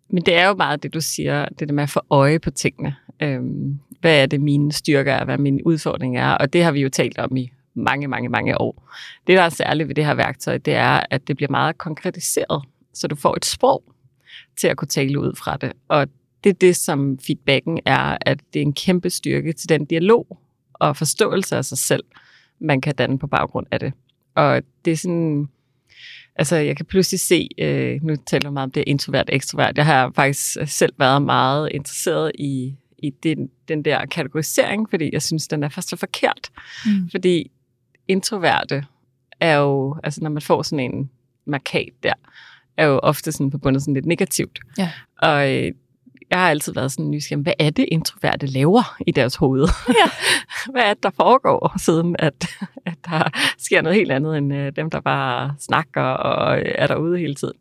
Men 0.10 0.24
det 0.24 0.38
er 0.38 0.48
jo 0.48 0.56
meget 0.56 0.84
det, 0.84 0.94
du 0.94 1.02
siger, 1.02 1.46
det 1.60 1.68
der 1.68 1.74
med 1.74 1.84
at 1.84 1.90
få 1.90 2.02
øje 2.10 2.40
på 2.40 2.52
tingene. 2.52 2.96
Øhm, 3.22 3.80
hvad 4.02 4.22
er 4.22 4.26
det, 4.26 4.42
mine 4.42 4.72
styrker 4.72 5.14
er, 5.14 5.26
hvad 5.26 5.38
mine 5.38 5.68
udfordringer 5.68 6.24
er, 6.24 6.34
og 6.34 6.54
det 6.54 6.64
har 6.64 6.72
vi 6.72 6.82
jo 6.82 6.90
talt 6.90 7.18
om 7.18 7.38
i 7.38 7.52
mange, 7.74 8.08
mange, 8.08 8.30
mange 8.30 8.62
år. 8.62 8.90
Det, 9.28 9.38
der 9.38 9.44
er 9.44 9.50
særligt 9.50 9.88
ved 9.88 9.96
det 9.96 10.06
her 10.06 10.14
værktøj, 10.14 10.58
det 10.58 10.74
er, 10.74 11.04
at 11.10 11.28
det 11.28 11.36
bliver 11.36 11.52
meget 11.52 11.78
konkretiseret, 11.78 12.64
så 12.94 13.08
du 13.08 13.16
får 13.16 13.36
et 13.36 13.46
sprog 13.46 13.84
til 14.60 14.68
at 14.68 14.78
kunne 14.78 14.88
tale 14.88 15.20
ud 15.20 15.36
fra 15.36 15.58
det. 15.58 15.72
Og 15.88 16.08
det 16.44 16.50
er 16.50 16.54
det, 16.54 16.76
som 16.76 17.20
feedbacken 17.20 17.80
er, 17.86 18.18
at 18.22 18.40
det 18.54 18.60
er 18.60 18.64
en 18.64 18.74
kæmpe 18.74 19.10
styrke 19.10 19.54
til 19.54 19.70
den 19.70 19.86
dialog 19.86 20.38
og 20.74 20.98
forståelse 20.98 21.56
af 21.56 21.66
sig 21.66 21.78
selv, 21.78 22.04
man 22.60 22.82
kan 22.82 22.96
danne 22.96 23.20
på 23.20 23.28
baggrund 23.28 23.68
af 23.72 23.80
det. 23.80 23.94
Og 24.36 24.62
det 24.86 24.94
er 24.94 24.98
sådan, 24.98 25.50
altså 26.36 26.56
jeg 26.56 26.78
kan 26.78 26.86
pludselig 26.86 27.20
se, 27.20 27.50
øh, 27.58 28.04
nu 28.04 28.16
taler 28.16 28.46
jeg 28.46 28.54
meget 28.54 28.64
om 28.64 28.72
det 28.72 28.84
introvert 28.88 29.30
ekstrovert, 29.30 29.78
jeg 29.78 29.86
har 29.86 30.12
faktisk 30.16 30.58
selv 30.66 30.94
været 30.98 31.22
meget 31.22 31.70
interesseret 31.72 32.32
i, 32.40 32.76
i 32.98 33.10
den, 33.10 33.50
den 33.68 33.86
der 33.86 34.06
kategorisering, 34.06 34.90
fordi 34.90 35.10
jeg 35.14 35.22
synes, 35.22 35.48
den 35.48 35.64
er 35.64 35.70
først 35.70 35.90
så 35.90 35.96
forkert. 35.96 36.52
Mm. 36.86 37.10
Fordi 37.12 37.52
introverte 38.08 38.86
er 39.40 39.56
jo, 39.56 39.98
altså 40.04 40.22
når 40.24 40.30
man 40.30 40.42
får 40.42 40.62
sådan 40.62 40.94
en 40.94 41.10
markat 41.46 41.90
der, 42.04 42.14
er 42.78 42.86
jo 42.86 43.00
ofte 43.00 43.32
sådan 43.32 43.52
forbundet 43.52 43.82
sådan 43.82 43.94
lidt 43.94 44.06
negativt. 44.06 44.60
Ja. 44.78 44.92
Og 45.22 45.56
øh, 45.56 45.72
jeg 46.30 46.40
har 46.40 46.50
altid 46.50 46.74
været 46.74 46.92
sådan 46.92 47.10
nysgerrig, 47.10 47.44
hvad 47.44 47.54
er 47.60 47.70
det 47.70 47.86
introverte 47.92 48.48
laver 48.48 48.96
i 49.08 49.12
deres 49.12 49.36
hoved? 49.36 49.68
Ja. 49.88 50.10
hvad 50.72 50.82
er 50.82 50.94
det, 50.94 51.04
der 51.04 51.10
foregår, 51.10 51.74
siden 51.78 52.16
at, 52.20 52.48
at 52.86 52.98
der 53.06 53.30
sker 53.58 53.82
noget 53.82 53.98
helt 53.98 54.12
andet 54.12 54.38
end 54.38 54.54
øh, 54.54 54.72
dem, 54.76 54.90
der 54.90 55.02
bare 55.02 55.56
snakker 55.60 56.02
og 56.02 56.62
er 56.66 56.88
derude 56.88 57.20
hele 57.20 57.36
tiden. 57.36 57.54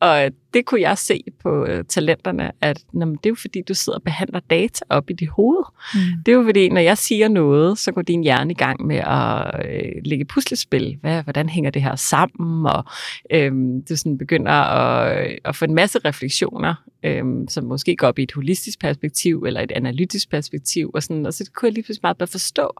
Og 0.00 0.30
det 0.56 0.64
kunne 0.64 0.80
jeg 0.80 0.98
se 0.98 1.24
på 1.42 1.66
øh, 1.66 1.84
talenterne, 1.84 2.52
at 2.60 2.84
jamen, 2.94 3.14
det 3.14 3.26
er 3.26 3.30
jo 3.30 3.34
fordi, 3.34 3.62
du 3.68 3.74
sidder 3.74 3.98
og 3.98 4.02
behandler 4.02 4.40
data 4.40 4.84
op 4.88 5.10
i 5.10 5.12
dit 5.12 5.28
hoved. 5.28 5.64
Mm. 5.94 6.00
Det 6.26 6.32
er 6.32 6.36
jo 6.36 6.44
fordi, 6.44 6.68
når 6.68 6.80
jeg 6.80 6.98
siger 6.98 7.28
noget, 7.28 7.78
så 7.78 7.92
går 7.92 8.02
din 8.02 8.22
hjerne 8.22 8.50
i 8.50 8.54
gang 8.54 8.86
med 8.86 8.96
at 8.96 9.66
øh, 9.68 9.92
lægge 10.04 10.24
puslespil. 10.24 10.98
Hvad, 11.00 11.22
hvordan 11.22 11.48
hænger 11.48 11.70
det 11.70 11.82
her 11.82 11.96
sammen? 11.96 12.66
Og 12.66 12.84
øh, 13.32 13.52
du 13.88 13.96
sådan 13.96 14.18
begynder 14.18 14.52
at, 14.52 15.38
at 15.44 15.56
få 15.56 15.64
en 15.64 15.74
masse 15.74 15.98
refleksioner, 15.98 16.74
øh, 17.02 17.24
som 17.48 17.64
måske 17.64 17.96
går 17.96 18.06
op 18.06 18.18
i 18.18 18.22
et 18.22 18.32
holistisk 18.32 18.80
perspektiv 18.80 19.42
eller 19.46 19.60
et 19.60 19.72
analytisk 19.72 20.30
perspektiv. 20.30 20.90
Og, 20.94 21.02
sådan, 21.02 21.26
og 21.26 21.34
så 21.34 21.50
kunne 21.54 21.66
jeg 21.66 21.74
lige 21.74 21.84
pludselig 21.84 22.02
meget 22.02 22.16
bedre 22.16 22.30
forstå, 22.30 22.70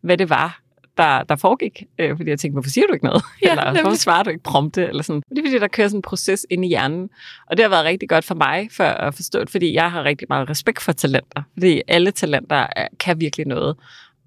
hvad 0.00 0.18
det 0.18 0.30
var, 0.30 0.60
der, 1.00 1.22
der 1.22 1.36
foregik. 1.36 1.82
Øh, 1.98 2.16
fordi 2.16 2.30
jeg 2.30 2.38
tænkte, 2.38 2.54
hvorfor 2.54 2.70
siger 2.70 2.86
du 2.86 2.92
ikke 2.92 3.04
noget? 3.04 3.22
Ja, 3.42 3.50
eller 3.50 3.64
nemlig. 3.64 3.82
hvorfor 3.82 3.96
svarer 3.96 4.22
du 4.22 4.30
ikke 4.30 4.42
prompte? 4.42 4.86
Eller 4.86 5.02
sådan. 5.02 5.22
Det 5.30 5.38
er 5.38 5.42
fordi, 5.42 5.58
der 5.58 5.68
kører 5.68 5.88
sådan 5.88 5.98
en 5.98 6.02
proces 6.02 6.46
ind 6.50 6.64
i 6.64 6.68
hjernen. 6.68 7.10
Og 7.46 7.56
det 7.56 7.64
har 7.64 7.70
været 7.70 7.84
rigtig 7.84 8.08
godt 8.08 8.24
for 8.24 8.34
mig 8.34 8.68
for 8.72 8.84
at 8.84 9.14
forstå 9.14 9.40
det, 9.40 9.50
fordi 9.50 9.74
jeg 9.74 9.90
har 9.90 10.04
rigtig 10.04 10.26
meget 10.30 10.50
respekt 10.50 10.82
for 10.82 10.92
talenter. 10.92 11.42
Fordi 11.52 11.82
alle 11.88 12.10
talenter 12.10 12.66
er, 12.76 12.88
kan 13.00 13.20
virkelig 13.20 13.46
noget. 13.46 13.76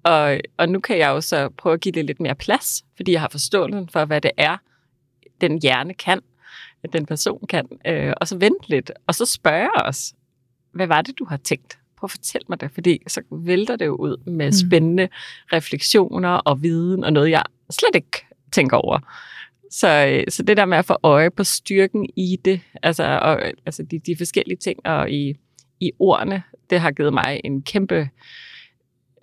Og, 0.02 0.40
og 0.56 0.68
nu 0.68 0.80
kan 0.80 0.98
jeg 0.98 1.08
jo 1.08 1.20
så 1.20 1.48
prøve 1.48 1.72
at 1.72 1.80
give 1.80 1.92
det 1.92 2.04
lidt 2.04 2.20
mere 2.20 2.34
plads, 2.34 2.84
fordi 2.96 3.12
jeg 3.12 3.20
har 3.20 3.28
forståelsen 3.28 3.88
for, 3.88 4.04
hvad 4.04 4.20
det 4.20 4.30
er, 4.36 4.56
den 5.40 5.62
hjerne 5.62 5.94
kan, 5.94 6.20
den 6.92 7.06
person 7.06 7.46
kan. 7.48 7.68
Øh, 7.86 8.12
og 8.20 8.28
så 8.28 8.38
vente 8.38 8.68
lidt, 8.68 8.92
og 9.06 9.14
så 9.14 9.26
spørge 9.26 9.70
os, 9.84 10.14
hvad 10.72 10.86
var 10.86 11.02
det, 11.02 11.18
du 11.18 11.24
har 11.24 11.36
tænkt? 11.36 11.78
Prøv 12.04 12.06
at 12.06 12.10
fortælle 12.10 12.44
mig 12.48 12.60
det, 12.60 12.70
fordi 12.70 13.02
så 13.06 13.22
vælter 13.30 13.76
det 13.76 13.86
jo 13.86 13.94
ud 13.94 14.30
med 14.30 14.46
mm. 14.46 14.52
spændende 14.52 15.08
refleksioner 15.52 16.28
og 16.28 16.62
viden 16.62 17.04
og 17.04 17.12
noget, 17.12 17.30
jeg 17.30 17.42
slet 17.70 17.94
ikke 17.94 18.26
tænker 18.52 18.76
over. 18.76 18.98
Så, 19.70 20.06
øh, 20.06 20.24
så 20.28 20.42
det 20.42 20.56
der 20.56 20.64
med 20.64 20.78
at 20.78 20.84
få 20.84 20.96
øje 21.02 21.30
på 21.30 21.44
styrken 21.44 22.06
i 22.16 22.36
det, 22.44 22.60
altså, 22.82 23.04
og, 23.04 23.42
altså 23.66 23.82
de, 23.82 23.98
de 23.98 24.16
forskellige 24.16 24.56
ting 24.56 24.86
og 24.86 25.10
i, 25.10 25.34
i 25.80 25.92
ordene, 25.98 26.42
det 26.70 26.80
har 26.80 26.90
givet 26.90 27.12
mig 27.12 27.40
en 27.44 27.62
kæmpe 27.62 28.08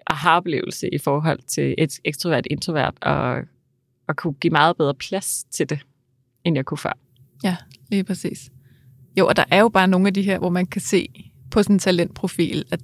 aha-oplevelse 0.08 0.90
i 0.94 0.98
forhold 0.98 1.40
til 1.48 1.76
et 1.78 2.00
ekstrovert 2.06 2.48
introvert, 2.50 2.94
og, 3.02 3.42
og 4.08 4.16
kunne 4.16 4.34
give 4.34 4.52
meget 4.52 4.78
bedre 4.78 4.94
plads 4.94 5.44
til 5.44 5.70
det, 5.70 5.80
end 6.44 6.56
jeg 6.56 6.66
kunne 6.66 6.78
før. 6.78 6.98
Ja, 7.44 7.56
lige 7.90 8.04
præcis. 8.04 8.50
Jo, 9.20 9.28
og 9.28 9.36
der 9.36 9.44
er 9.52 9.60
jo 9.60 9.70
bare 9.70 9.88
nogle 9.88 10.08
af 10.08 10.14
de 10.14 10.22
her, 10.22 10.40
hvor 10.40 10.50
man 10.50 10.66
kan 10.66 10.82
se, 10.82 11.31
på 11.52 11.64
sådan 11.64 11.76
en 11.76 11.80
talentprofil, 11.80 12.66
at 12.72 12.80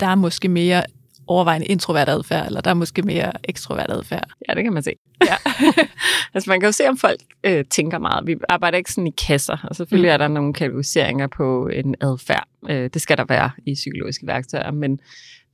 der 0.00 0.06
er 0.06 0.14
måske 0.14 0.48
mere 0.48 0.82
overvejende 1.26 1.66
introvert 1.66 2.08
adfærd, 2.08 2.46
eller 2.46 2.60
der 2.60 2.70
er 2.70 2.74
måske 2.74 3.02
mere 3.02 3.32
ekstrovert 3.44 3.90
adfærd. 3.90 4.30
Ja, 4.48 4.54
det 4.54 4.64
kan 4.64 4.72
man 4.72 4.82
se. 4.82 4.92
Ja. 5.24 5.36
altså 6.34 6.50
man 6.50 6.60
kan 6.60 6.66
jo 6.66 6.72
se, 6.72 6.88
om 6.88 6.96
folk 6.96 7.20
øh, 7.44 7.64
tænker 7.70 7.98
meget. 7.98 8.26
Vi 8.26 8.36
arbejder 8.48 8.78
ikke 8.78 8.92
sådan 8.92 9.06
i 9.06 9.14
kasser, 9.26 9.66
og 9.68 9.76
selvfølgelig 9.76 10.08
mm. 10.08 10.12
er 10.12 10.16
der 10.16 10.28
nogle 10.28 10.52
kategoriseringer 10.52 11.26
på 11.26 11.68
en 11.68 11.94
adfærd. 12.00 12.48
Øh, 12.68 12.90
det 12.94 13.02
skal 13.02 13.16
der 13.16 13.24
være 13.28 13.50
i 13.66 13.74
psykologiske 13.74 14.26
værktøjer, 14.26 14.70
men 14.70 15.00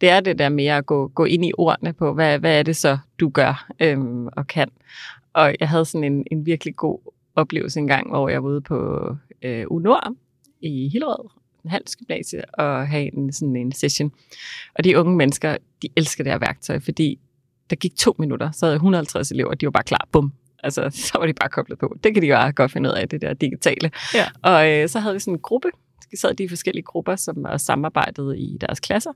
det 0.00 0.11
er 0.11 0.20
det 0.20 0.38
der 0.38 0.49
mere 0.49 0.76
at 0.76 0.87
gå, 0.87 1.09
gå 1.09 1.25
ind 1.25 1.44
i 1.44 1.52
ordene 1.59 1.92
på, 1.92 2.14
hvad, 2.14 2.38
hvad 2.38 2.59
er 2.59 2.62
det 2.62 2.76
så, 2.76 2.99
du 3.20 3.28
gør 3.28 3.66
øh, 3.80 3.99
og 4.37 4.47
kan. 4.47 4.68
Og 5.32 5.54
jeg 5.61 5.68
havde 5.68 5.85
sådan 5.85 6.12
en, 6.12 6.25
en 6.30 6.47
virkelig 6.47 6.76
god 6.76 7.12
oplevelse 7.37 7.80
en 7.80 7.87
gang, 7.87 8.11
hvor 8.11 8.28
jeg 8.28 8.42
var 8.42 8.49
ude 8.49 8.61
på 8.61 9.09
øh, 9.42 9.64
UNOR 9.70 10.14
i 10.61 10.88
Hillerød, 10.88 11.39
handelsgymnasie 11.69 12.55
og 12.55 12.88
have 12.88 13.14
en, 13.14 13.33
sådan 13.33 13.57
en 13.57 13.73
session. 13.73 14.12
Og 14.75 14.85
de 14.85 14.99
unge 14.99 15.17
mennesker, 15.17 15.57
de 15.83 15.88
elsker 15.97 16.25
det 16.25 16.33
her 16.33 16.38
værktøj, 16.38 16.81
fordi 16.81 17.19
der 17.71 17.76
gik 17.76 17.97
to 17.97 18.14
minutter, 18.19 18.50
så 18.50 18.67
havde 18.67 18.75
150 18.75 19.31
elever, 19.31 19.55
de 19.55 19.67
var 19.67 19.71
bare 19.71 19.83
klar, 19.83 20.09
bum. 20.12 20.33
Altså, 20.62 20.90
så 21.12 21.19
var 21.19 21.26
de 21.26 21.33
bare 21.33 21.49
koblet 21.49 21.79
på. 21.79 21.97
Det 22.05 22.14
kan 22.14 22.23
de 22.23 22.29
jo 22.29 22.52
godt 22.57 22.73
finde 22.73 22.90
ud 22.90 22.95
af, 22.95 23.09
det 23.09 23.23
der 23.23 23.35
digitale. 23.35 23.90
Ja. 24.14 24.26
Og 24.43 24.71
øh, 24.71 24.88
så 24.88 25.00
havde 25.00 25.14
vi 25.14 25.21
sådan 25.21 25.35
en 25.35 25.40
gruppe, 25.40 25.69
så 26.14 26.21
sad 26.21 26.35
de 26.35 26.49
forskellige 26.49 26.85
grupper, 26.85 27.17
som 27.17 27.47
samarbejdede 27.57 28.38
i 28.38 28.59
deres 28.61 28.81
klasser. 28.81 29.12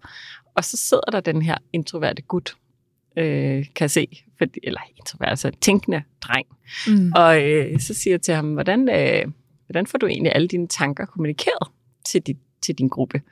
Og 0.57 0.65
så 0.65 0.77
sidder 0.77 1.11
der 1.13 1.21
den 1.21 1.43
her 1.43 1.57
introverte 1.73 2.23
gut, 2.23 2.57
øh, 3.17 3.67
kan 3.75 3.89
se, 3.89 4.25
fordi, 4.39 4.61
eller 4.63 4.81
introvert, 4.97 5.29
altså 5.29 5.51
tænkende 5.61 6.03
dreng. 6.21 6.47
Mm. 6.87 7.13
Og 7.17 7.43
øh, 7.43 7.81
så 7.81 7.95
siger 7.95 8.15
jeg 8.15 8.23
til 8.23 8.35
ham, 8.35 8.53
hvordan, 8.53 8.89
øh, 8.89 9.33
hvordan 9.67 9.87
får 9.87 9.99
du 9.99 10.07
egentlig 10.07 10.33
alle 10.35 10.49
dine 10.49 10.69
tanker 10.69 11.07
kommunikeret? 11.07 11.69
Til, 12.05 12.23
dit, 12.23 12.39
til 12.63 12.75
din 12.75 12.89
gruppe. 12.89 13.23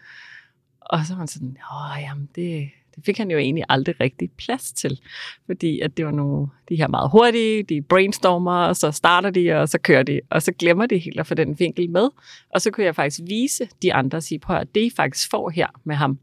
Og 0.80 1.06
så 1.06 1.12
var 1.12 1.18
han 1.18 1.28
sådan, 1.28 1.56
åh, 1.72 2.02
jamen, 2.02 2.28
det, 2.34 2.70
det 2.96 3.04
fik 3.04 3.18
han 3.18 3.30
jo 3.30 3.38
egentlig 3.38 3.64
aldrig 3.68 4.00
rigtig 4.00 4.30
plads 4.30 4.72
til, 4.72 5.00
fordi 5.46 5.80
at 5.80 5.96
det 5.96 6.04
var 6.06 6.10
nogle, 6.10 6.48
de 6.68 6.76
her 6.76 6.88
meget 6.88 7.10
hurtige, 7.10 7.62
de 7.62 7.82
brainstormer, 7.82 8.56
og 8.56 8.76
så 8.76 8.90
starter 8.90 9.30
de, 9.30 9.52
og 9.52 9.68
så 9.68 9.78
kører 9.78 10.02
de, 10.02 10.20
og 10.30 10.42
så 10.42 10.52
glemmer 10.52 10.86
de 10.86 10.98
helt 10.98 11.20
at 11.20 11.26
få 11.26 11.34
den 11.34 11.58
vinkel 11.58 11.90
med. 11.90 12.08
Og 12.54 12.60
så 12.60 12.70
kunne 12.70 12.84
jeg 12.84 12.94
faktisk 12.94 13.20
vise 13.26 13.68
de 13.82 13.94
andre 13.94 14.18
og 14.18 14.22
sige, 14.22 14.38
prøv 14.38 14.56
at 14.56 14.74
det 14.74 14.80
I 14.80 14.90
faktisk 14.96 15.30
får 15.30 15.50
her 15.50 15.68
med 15.84 15.96
ham, 15.96 16.18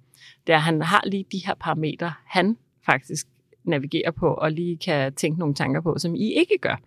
det 0.48 0.54
er, 0.54 0.58
at 0.58 0.64
han 0.64 0.82
har 0.82 1.04
lige 1.06 1.26
de 1.32 1.42
her 1.46 1.54
parametre, 1.54 2.14
han 2.26 2.58
faktisk 2.86 3.28
navigerer 3.64 4.12
på, 4.12 4.28
og 4.28 4.52
lige 4.52 4.78
kan 4.78 5.14
tænke 5.14 5.40
nogle 5.40 5.56
tanker 5.56 5.82
på, 5.82 5.96
som 5.98 6.16
I 6.16 6.34
ikke 6.34 6.58
gør. 6.62 6.82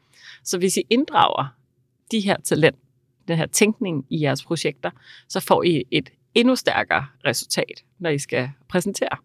Så 0.44 0.58
hvis 0.58 0.76
I 0.76 0.82
inddrager 0.90 1.46
de 2.10 2.20
her 2.20 2.36
talent, 2.44 2.76
den 3.28 3.36
her 3.36 3.46
tænkning 3.46 4.06
i 4.10 4.22
jeres 4.22 4.44
projekter, 4.44 4.90
så 5.28 5.40
får 5.40 5.62
I 5.62 5.84
et 5.90 6.10
endnu 6.34 6.56
stærkere 6.56 7.06
resultat, 7.26 7.84
når 7.98 8.10
I 8.10 8.18
skal 8.18 8.50
præsentere 8.68 9.16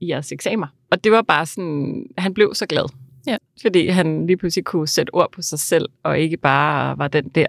i 0.00 0.08
jeres 0.08 0.32
eksamener. 0.32 0.66
Og 0.90 1.04
det 1.04 1.12
var 1.12 1.22
bare 1.22 1.46
sådan, 1.46 2.06
han 2.18 2.34
blev 2.34 2.54
så 2.54 2.66
glad. 2.66 2.84
Ja. 3.26 3.36
Fordi 3.62 3.88
han 3.88 4.26
lige 4.26 4.36
pludselig 4.36 4.64
kunne 4.64 4.88
sætte 4.88 5.14
ord 5.14 5.32
på 5.32 5.42
sig 5.42 5.58
selv, 5.58 5.88
og 6.02 6.18
ikke 6.18 6.36
bare 6.36 6.98
var 6.98 7.08
den 7.08 7.28
der 7.28 7.46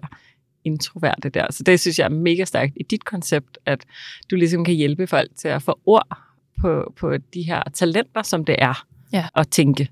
introverte 0.63 1.29
der. 1.29 1.47
Så 1.49 1.63
det 1.63 1.79
synes 1.79 1.99
jeg 1.99 2.05
er 2.05 2.09
mega 2.09 2.45
stærkt 2.45 2.73
i 2.75 2.83
dit 2.83 3.05
koncept, 3.05 3.57
at 3.65 3.85
du 4.31 4.35
ligesom 4.35 4.65
kan 4.65 4.73
hjælpe 4.73 5.07
folk 5.07 5.29
til 5.35 5.47
at 5.47 5.63
få 5.63 5.79
ord 5.85 6.17
på, 6.61 6.93
på 6.97 7.17
de 7.17 7.41
her 7.41 7.63
talenter, 7.73 8.21
som 8.21 8.45
det 8.45 8.55
er 8.59 8.85
ja. 9.13 9.27
at 9.35 9.49
tænke. 9.49 9.89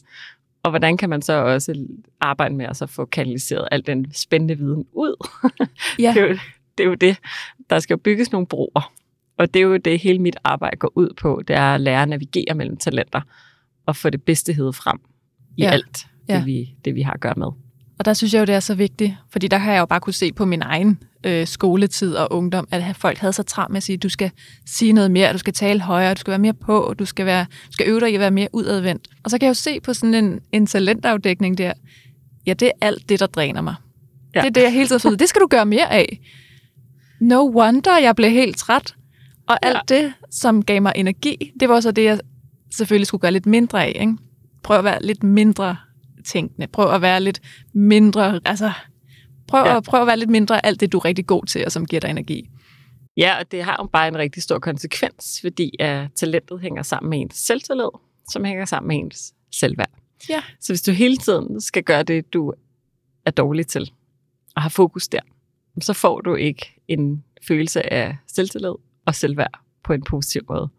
Og 0.63 0.71
hvordan 0.71 0.97
kan 0.97 1.09
man 1.09 1.21
så 1.21 1.33
også 1.33 1.85
arbejde 2.19 2.55
med 2.55 2.65
at 2.65 2.77
så 2.77 2.85
få 2.85 3.05
kanaliseret 3.05 3.67
al 3.71 3.85
den 3.85 4.13
spændende 4.13 4.57
viden 4.57 4.85
ud? 4.93 5.27
Ja. 5.99 6.13
det, 6.13 6.21
er 6.21 6.27
jo, 6.27 6.37
det 6.77 6.83
er 6.83 6.87
jo 6.87 6.95
det. 6.95 7.17
Der 7.69 7.79
skal 7.79 7.93
jo 7.93 7.97
bygges 7.97 8.31
nogle 8.31 8.47
broer. 8.47 8.93
Og 9.37 9.53
det 9.53 9.59
er 9.59 9.63
jo 9.63 9.77
det, 9.77 9.99
hele 9.99 10.19
mit 10.19 10.37
arbejde 10.43 10.77
går 10.77 10.91
ud 10.95 11.13
på. 11.21 11.41
Det 11.47 11.55
er 11.55 11.75
at 11.75 11.81
lære 11.81 12.01
at 12.01 12.09
navigere 12.09 12.55
mellem 12.55 12.77
talenter 12.77 13.21
og 13.85 13.95
få 13.95 14.09
det 14.09 14.23
bedste 14.23 14.53
hed 14.53 14.73
frem 14.73 14.99
i 15.57 15.61
ja. 15.61 15.69
alt, 15.71 16.07
det, 16.27 16.33
ja. 16.33 16.43
vi, 16.43 16.75
det 16.85 16.95
vi 16.95 17.01
har 17.01 17.13
at 17.13 17.19
gøre 17.19 17.33
med. 17.37 17.47
Og 18.01 18.05
der 18.05 18.13
synes 18.13 18.33
jeg 18.33 18.39
jo, 18.39 18.45
det 18.45 18.55
er 18.55 18.59
så 18.59 18.75
vigtigt, 18.75 19.13
fordi 19.29 19.47
der 19.47 19.57
har 19.57 19.71
jeg 19.71 19.79
jo 19.79 19.85
bare 19.85 19.99
kunne 19.99 20.13
se 20.13 20.33
på 20.33 20.45
min 20.45 20.61
egen 20.61 20.99
øh, 21.23 21.47
skoletid 21.47 22.15
og 22.15 22.33
ungdom, 22.33 22.67
at 22.71 22.95
folk 22.95 23.17
havde 23.17 23.33
så 23.33 23.43
travlt 23.43 23.71
med 23.71 23.77
at 23.77 23.83
sige, 23.83 23.97
du 23.97 24.09
skal 24.09 24.31
sige 24.65 24.93
noget 24.93 25.11
mere, 25.11 25.33
du 25.33 25.37
skal 25.37 25.53
tale 25.53 25.81
højere, 25.81 26.13
du 26.13 26.19
skal 26.19 26.31
være 26.31 26.39
mere 26.39 26.53
på, 26.53 26.95
du 26.99 27.05
skal, 27.05 27.25
være, 27.25 27.45
du 27.67 27.71
skal 27.71 27.87
øve 27.87 27.99
dig 27.99 28.11
i 28.11 28.13
at 28.13 28.19
være 28.19 28.31
mere 28.31 28.47
udadvendt. 28.53 29.07
Og 29.23 29.31
så 29.31 29.37
kan 29.37 29.45
jeg 29.45 29.49
jo 29.49 29.53
se 29.53 29.79
på 29.79 29.93
sådan 29.93 30.13
en, 30.13 30.39
en 30.51 30.67
talentafdækning 30.67 31.57
der, 31.57 31.73
ja, 32.45 32.53
det 32.53 32.67
er 32.67 32.87
alt 32.87 33.09
det, 33.09 33.19
der 33.19 33.27
dræner 33.27 33.61
mig. 33.61 33.75
Ja. 34.35 34.41
Det 34.41 34.47
er 34.47 34.51
det, 34.51 34.61
jeg 34.61 34.73
hele 34.73 34.87
tiden 34.87 34.99
synes, 34.99 35.17
det 35.17 35.29
skal 35.29 35.41
du 35.41 35.47
gøre 35.47 35.65
mere 35.65 35.91
af. 35.91 36.19
No 37.19 37.51
wonder, 37.55 37.97
jeg 37.97 38.15
blev 38.15 38.31
helt 38.31 38.57
træt. 38.57 38.95
Og 39.47 39.65
alt 39.65 39.79
ja. 39.89 39.95
det, 39.95 40.13
som 40.31 40.63
gav 40.63 40.81
mig 40.81 40.93
energi, 40.95 41.51
det 41.59 41.69
var 41.69 41.79
så 41.79 41.91
det, 41.91 42.03
jeg 42.03 42.19
selvfølgelig 42.71 43.07
skulle 43.07 43.21
gøre 43.21 43.31
lidt 43.31 43.45
mindre 43.45 43.85
af. 43.85 43.97
Ikke? 44.01 44.13
Prøv 44.63 44.77
at 44.77 44.83
være 44.83 45.05
lidt 45.05 45.23
mindre 45.23 45.75
tænkende. 46.21 46.67
Prøv 46.67 46.93
at 46.93 47.01
være 47.01 47.21
lidt 47.21 47.41
mindre, 47.73 48.39
altså 48.45 48.71
prøv, 49.47 49.65
ja. 49.65 49.77
at, 49.77 49.83
prøv 49.83 50.01
at 50.01 50.07
være 50.07 50.17
lidt 50.17 50.29
mindre 50.29 50.65
alt 50.65 50.79
det, 50.79 50.91
du 50.91 50.97
er 50.97 51.05
rigtig 51.05 51.25
god 51.25 51.45
til, 51.45 51.65
og 51.65 51.71
som 51.71 51.85
giver 51.85 51.99
dig 51.99 52.09
energi. 52.09 52.49
Ja, 53.17 53.39
og 53.39 53.51
det 53.51 53.63
har 53.63 53.77
jo 53.79 53.89
bare 53.93 54.07
en 54.07 54.17
rigtig 54.17 54.43
stor 54.43 54.59
konsekvens, 54.59 55.41
fordi 55.41 55.71
at 55.79 56.07
talentet 56.15 56.59
hænger 56.61 56.83
sammen 56.83 57.09
med 57.09 57.19
ens 57.19 57.35
selvtillid, 57.35 57.89
som 58.29 58.45
hænger 58.45 58.65
sammen 58.65 58.87
med 58.87 58.97
ens 58.97 59.33
selvværd. 59.51 59.91
Ja. 60.29 60.41
Så 60.59 60.73
hvis 60.73 60.81
du 60.81 60.91
hele 60.91 61.17
tiden 61.17 61.61
skal 61.61 61.83
gøre 61.83 62.03
det, 62.03 62.33
du 62.33 62.53
er 63.25 63.31
dårlig 63.31 63.67
til, 63.67 63.91
og 64.55 64.61
har 64.61 64.69
fokus 64.69 65.07
der, 65.07 65.19
så 65.81 65.93
får 65.93 66.21
du 66.21 66.35
ikke 66.35 66.81
en 66.87 67.23
følelse 67.47 67.93
af 67.93 68.17
selvtillid 68.27 68.73
og 69.05 69.15
selvværd 69.15 69.59
på 69.83 69.93
en 69.93 70.03
positiv 70.03 70.41
måde. 70.49 70.69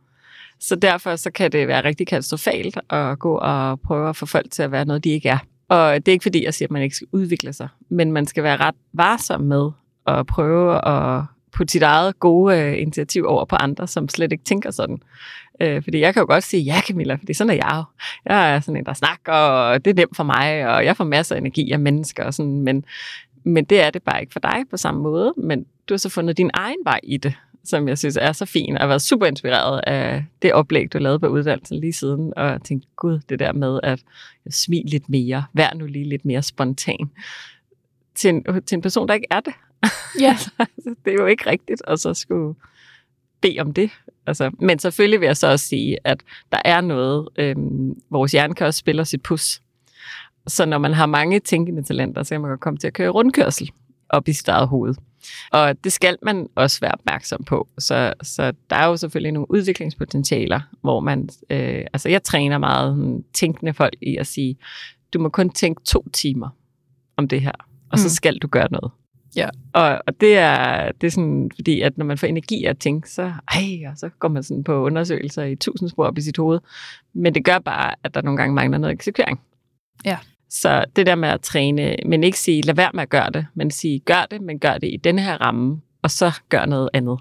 Så 0.62 0.76
derfor 0.76 1.16
så 1.16 1.30
kan 1.30 1.52
det 1.52 1.68
være 1.68 1.84
rigtig 1.84 2.06
katastrofalt 2.06 2.78
at 2.90 3.18
gå 3.18 3.38
og 3.38 3.80
prøve 3.80 4.08
at 4.08 4.16
få 4.16 4.26
folk 4.26 4.50
til 4.50 4.62
at 4.62 4.72
være 4.72 4.84
noget, 4.84 5.04
de 5.04 5.10
ikke 5.10 5.28
er. 5.28 5.38
Og 5.68 5.94
det 5.94 6.08
er 6.08 6.12
ikke 6.12 6.22
fordi, 6.22 6.44
jeg 6.44 6.54
siger, 6.54 6.66
at 6.66 6.70
man 6.70 6.82
ikke 6.82 6.96
skal 6.96 7.08
udvikle 7.12 7.52
sig, 7.52 7.68
men 7.88 8.12
man 8.12 8.26
skal 8.26 8.42
være 8.42 8.56
ret 8.56 8.74
varsom 8.92 9.40
med 9.40 9.70
at 10.06 10.26
prøve 10.26 10.88
at 10.88 11.24
putte 11.52 11.72
sit 11.72 11.82
eget 11.82 12.20
gode 12.20 12.58
øh, 12.58 12.80
initiativ 12.80 13.24
over 13.26 13.44
på 13.44 13.56
andre, 13.56 13.86
som 13.86 14.08
slet 14.08 14.32
ikke 14.32 14.44
tænker 14.44 14.70
sådan. 14.70 15.02
Øh, 15.60 15.82
fordi 15.82 16.00
jeg 16.00 16.14
kan 16.14 16.20
jo 16.20 16.26
godt 16.26 16.44
sige, 16.44 16.62
ja 16.62 16.80
Camilla, 16.80 17.14
fordi 17.14 17.34
sådan 17.34 17.50
er 17.50 17.54
jeg 17.54 17.72
jo. 17.74 17.84
Jeg 18.32 18.54
er 18.54 18.60
sådan 18.60 18.76
en, 18.76 18.86
der 18.86 18.92
snakker, 18.92 19.32
og 19.32 19.84
det 19.84 19.90
er 19.90 19.94
nemt 19.94 20.16
for 20.16 20.24
mig, 20.24 20.68
og 20.68 20.84
jeg 20.84 20.96
får 20.96 21.04
masser 21.04 21.34
af 21.34 21.40
energi 21.40 21.72
af 21.72 21.78
mennesker, 21.78 22.24
og 22.24 22.34
sådan, 22.34 22.60
men, 22.60 22.84
men 23.44 23.64
det 23.64 23.80
er 23.80 23.90
det 23.90 24.02
bare 24.02 24.20
ikke 24.20 24.32
for 24.32 24.40
dig 24.40 24.64
på 24.70 24.76
samme 24.76 25.02
måde. 25.02 25.34
Men 25.36 25.66
du 25.88 25.94
har 25.94 25.98
så 25.98 26.08
fundet 26.08 26.36
din 26.36 26.50
egen 26.54 26.78
vej 26.84 27.00
i 27.02 27.16
det 27.16 27.34
som 27.64 27.88
jeg 27.88 27.98
synes 27.98 28.18
er 28.20 28.32
så 28.32 28.46
fin, 28.46 28.74
og 28.74 28.80
har 28.80 28.86
været 28.86 29.02
super 29.02 29.26
inspireret 29.26 29.80
af 29.86 30.24
det 30.42 30.52
oplæg, 30.52 30.92
du 30.92 30.98
lavede 30.98 31.18
på 31.18 31.26
uddannelsen 31.26 31.80
lige 31.80 31.92
siden, 31.92 32.32
og 32.36 32.64
tænkte, 32.64 32.88
gud, 32.96 33.20
det 33.28 33.38
der 33.38 33.52
med 33.52 33.80
at 33.82 34.02
smile 34.50 34.88
lidt 34.90 35.08
mere, 35.08 35.44
vær 35.52 35.74
nu 35.74 35.86
lige 35.86 36.08
lidt 36.08 36.24
mere 36.24 36.42
spontan, 36.42 37.10
til 38.14 38.30
en, 38.30 38.44
til 38.66 38.76
en 38.76 38.82
person, 38.82 39.08
der 39.08 39.14
ikke 39.14 39.26
er 39.30 39.40
det. 39.40 39.54
Ja. 40.20 40.36
Altså, 40.58 40.94
det 41.04 41.10
er 41.10 41.14
jo 41.14 41.26
ikke 41.26 41.50
rigtigt, 41.50 41.82
og 41.82 41.98
så 41.98 42.14
skulle 42.14 42.54
bede 43.40 43.60
om 43.60 43.72
det. 43.72 43.90
Altså, 44.26 44.50
men 44.60 44.78
selvfølgelig 44.78 45.20
vil 45.20 45.26
jeg 45.26 45.36
så 45.36 45.50
også 45.50 45.66
sige, 45.66 45.98
at 46.04 46.20
der 46.52 46.58
er 46.64 46.80
noget, 46.80 47.28
øhm, 47.36 48.00
vores 48.10 48.32
hjerne 48.32 48.54
kan 48.54 48.66
også 48.66 48.78
spille 48.78 49.04
sit 49.04 49.22
pus. 49.22 49.62
Så 50.46 50.64
når 50.64 50.78
man 50.78 50.92
har 50.94 51.06
mange 51.06 51.40
tænkende 51.40 51.82
talenter, 51.82 52.22
så 52.22 52.34
kan 52.34 52.40
man 52.40 52.50
godt 52.50 52.60
komme 52.60 52.78
til 52.78 52.86
at 52.86 52.92
køre 52.92 53.08
rundkørsel 53.08 53.70
op 54.08 54.28
i 54.28 54.32
sit 54.32 54.48
eget 54.48 54.68
hoved. 54.68 54.94
Og 55.52 55.84
det 55.84 55.92
skal 55.92 56.16
man 56.22 56.48
også 56.54 56.80
være 56.80 56.92
opmærksom 56.92 57.44
på. 57.44 57.68
Så, 57.78 58.14
så 58.22 58.52
der 58.70 58.76
er 58.76 58.86
jo 58.86 58.96
selvfølgelig 58.96 59.32
nogle 59.32 59.50
udviklingspotentialer, 59.50 60.60
hvor 60.80 61.00
man, 61.00 61.28
øh, 61.50 61.84
altså 61.92 62.08
jeg 62.08 62.22
træner 62.22 62.58
meget 62.58 63.22
tænkende 63.32 63.74
folk 63.74 63.94
i 64.02 64.16
at 64.16 64.26
sige, 64.26 64.56
du 65.12 65.20
må 65.20 65.28
kun 65.28 65.50
tænke 65.50 65.82
to 65.84 66.08
timer 66.12 66.48
om 67.16 67.28
det 67.28 67.40
her, 67.40 67.52
og 67.92 67.98
så 67.98 68.04
mm. 68.04 68.10
skal 68.10 68.38
du 68.38 68.46
gøre 68.46 68.68
noget. 68.70 68.90
Ja. 69.36 69.48
Og, 69.72 70.02
og 70.06 70.20
det, 70.20 70.38
er, 70.38 70.92
det 70.92 71.06
er 71.06 71.10
sådan, 71.10 71.50
fordi 71.54 71.80
at 71.80 71.98
når 71.98 72.04
man 72.04 72.18
får 72.18 72.26
energi 72.26 72.64
at 72.64 72.78
tænke, 72.78 73.10
så, 73.10 73.32
ej, 73.48 73.90
og 73.90 73.96
så 73.96 74.08
går 74.18 74.28
man 74.28 74.42
sådan 74.42 74.64
på 74.64 74.74
undersøgelser 74.74 75.44
i 75.44 75.56
tusind 75.56 75.88
spor 75.88 76.04
op 76.04 76.18
i 76.18 76.20
sit 76.20 76.36
hoved. 76.36 76.60
Men 77.12 77.34
det 77.34 77.44
gør 77.44 77.58
bare, 77.58 77.94
at 78.04 78.14
der 78.14 78.22
nogle 78.22 78.36
gange 78.36 78.54
mangler 78.54 78.78
noget 78.78 78.92
eksekvering. 78.92 79.40
Ja. 80.04 80.18
Så 80.52 80.84
det 80.96 81.06
der 81.06 81.14
med 81.14 81.28
at 81.28 81.40
træne, 81.40 81.96
men 82.06 82.24
ikke 82.24 82.38
sige, 82.38 82.62
lad 82.62 82.74
være 82.74 82.90
med 82.94 83.02
at 83.02 83.08
gøre 83.08 83.30
det, 83.30 83.46
men 83.54 83.70
sige, 83.70 83.98
gør 84.00 84.26
det, 84.30 84.40
men 84.40 84.58
gør 84.58 84.78
det 84.78 84.90
i 84.92 84.96
denne 84.96 85.22
her 85.22 85.38
ramme, 85.38 85.80
og 86.02 86.10
så 86.10 86.32
gør 86.48 86.66
noget 86.66 86.90
andet, 86.92 87.18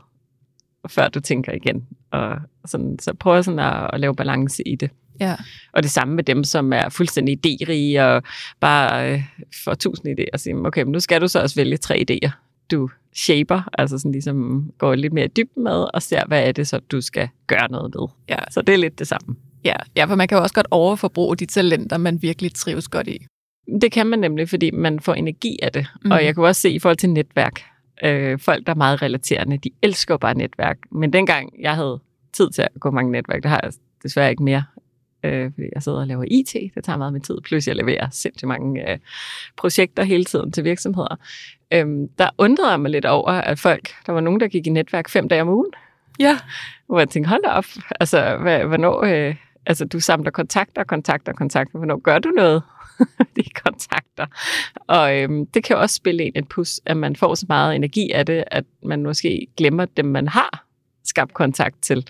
før 0.89 1.07
du 1.07 1.19
tænker 1.19 1.53
igen. 1.53 1.87
Og 2.11 2.35
sådan, 2.65 2.99
så 2.99 3.13
prøv 3.13 3.43
sådan 3.43 3.59
at, 3.59 3.89
at 3.93 3.99
lave 3.99 4.15
balance 4.15 4.67
i 4.67 4.75
det. 4.75 4.91
Ja. 5.19 5.35
Og 5.73 5.83
det 5.83 5.91
samme 5.91 6.15
med 6.15 6.23
dem, 6.23 6.43
som 6.43 6.73
er 6.73 6.89
fuldstændig 6.89 7.39
idérige 7.45 8.01
og 8.01 8.23
bare 8.59 9.13
øh, 9.13 9.23
får 9.63 9.73
tusind 9.73 10.19
idéer 10.19 10.29
og 10.33 10.39
siger, 10.39 10.55
okay, 10.65 10.83
men 10.83 10.91
nu 10.91 10.99
skal 10.99 11.21
du 11.21 11.27
så 11.27 11.41
også 11.41 11.55
vælge 11.55 11.77
tre 11.77 12.03
idéer, 12.09 12.29
du 12.71 12.89
shaper, 13.13 13.69
altså 13.73 13.97
sådan 13.97 14.11
ligesom 14.11 14.69
går 14.77 14.95
lidt 14.95 15.13
mere 15.13 15.27
dybt 15.27 15.57
med 15.57 15.85
og 15.93 16.01
ser, 16.01 16.25
hvad 16.27 16.47
er 16.47 16.51
det 16.51 16.67
så, 16.67 16.79
du 16.79 17.01
skal 17.01 17.29
gøre 17.47 17.71
noget 17.71 17.93
ved. 17.95 18.07
Ja. 18.29 18.37
Så 18.49 18.61
det 18.61 18.73
er 18.73 18.77
lidt 18.77 18.99
det 18.99 19.07
samme. 19.07 19.35
Ja, 19.65 19.75
ja, 19.95 20.05
for 20.05 20.15
man 20.15 20.27
kan 20.27 20.37
jo 20.37 20.41
også 20.41 20.55
godt 20.55 20.67
overforbruge 20.71 21.35
de 21.35 21.45
talenter, 21.45 21.97
man 21.97 22.21
virkelig 22.21 22.53
trives 22.53 22.87
godt 22.87 23.07
i. 23.07 23.25
Det 23.81 23.91
kan 23.91 24.07
man 24.07 24.19
nemlig, 24.19 24.49
fordi 24.49 24.71
man 24.71 24.99
får 24.99 25.13
energi 25.13 25.59
af 25.63 25.71
det. 25.71 25.87
Mm. 26.05 26.11
Og 26.11 26.17
mhm. 26.17 26.25
jeg 26.25 26.35
kan 26.35 26.43
også 26.43 26.61
se 26.61 26.71
i 26.71 26.79
forhold 26.79 26.97
til 26.97 27.09
netværk, 27.09 27.61
øh, 28.03 28.39
folk, 28.39 28.65
der 28.65 28.73
er 28.73 28.77
meget 28.77 29.01
relaterende, 29.01 29.57
de 29.57 29.69
elsker 29.81 30.17
bare 30.17 30.33
netværk. 30.33 30.77
Men 30.91 31.13
dengang 31.13 31.53
jeg 31.59 31.75
havde 31.75 31.99
tid 32.33 32.49
til 32.49 32.61
at 32.61 32.69
gå 32.79 32.91
mange 32.91 33.11
netværk, 33.11 33.43
det 33.43 33.49
har 33.51 33.59
jeg 33.63 33.71
desværre 34.03 34.29
ikke 34.29 34.43
mere. 34.43 34.63
Øh, 35.23 35.51
fordi 35.53 35.67
jeg 35.75 35.83
sidder 35.83 35.99
og 35.99 36.07
laver 36.07 36.23
IT, 36.27 36.53
det 36.75 36.83
tager 36.83 36.97
meget 36.97 37.13
med 37.13 37.21
tid, 37.21 37.37
plus 37.43 37.67
jeg 37.67 37.75
leverer 37.75 38.07
sindssygt 38.11 38.47
mange 38.47 38.91
øh, 38.91 38.97
projekter 39.57 40.03
hele 40.03 40.25
tiden 40.25 40.51
til 40.51 40.63
virksomheder. 40.63 41.15
Øh, 41.73 41.85
der 42.17 42.29
undrede 42.37 42.69
jeg 42.71 42.79
mig 42.79 42.91
lidt 42.91 43.05
over, 43.05 43.31
at 43.31 43.59
folk, 43.59 43.89
der 44.05 44.13
var 44.13 44.21
nogen, 44.21 44.39
der 44.39 44.47
gik 44.47 44.67
i 44.67 44.69
netværk 44.69 45.09
fem 45.09 45.29
dage 45.29 45.41
om 45.41 45.49
ugen. 45.49 45.71
Ja. 46.19 46.37
Hvor 46.87 46.99
jeg 46.99 47.09
tænkte, 47.09 47.29
hold 47.29 47.43
da 47.43 47.49
op, 47.49 47.65
altså, 47.99 48.37
hvad, 48.37 48.59
hvornår... 48.65 49.03
Øh, 49.03 49.35
altså 49.65 49.85
du 49.85 49.99
samler 49.99 50.31
kontakter, 50.31 50.83
kontakter, 50.83 51.33
kontakter. 51.33 51.77
Hvornår 51.77 51.99
gør 51.99 52.19
du 52.19 52.29
noget? 52.29 52.63
de 53.35 53.43
kontakter. 53.63 54.25
Og 54.87 55.17
øhm, 55.17 55.45
det 55.45 55.63
kan 55.63 55.75
jo 55.75 55.81
også 55.81 55.95
spille 55.95 56.23
en 56.23 56.31
et 56.35 56.47
pus, 56.47 56.79
at 56.85 56.97
man 56.97 57.15
får 57.15 57.35
så 57.35 57.45
meget 57.49 57.75
energi 57.75 58.11
af 58.11 58.25
det, 58.25 58.43
at 58.47 58.65
man 58.83 59.03
måske 59.03 59.47
glemmer 59.57 59.85
dem, 59.85 60.05
man 60.05 60.27
har 60.27 60.65
skabt 61.03 61.33
kontakt 61.33 61.81
til, 61.81 62.07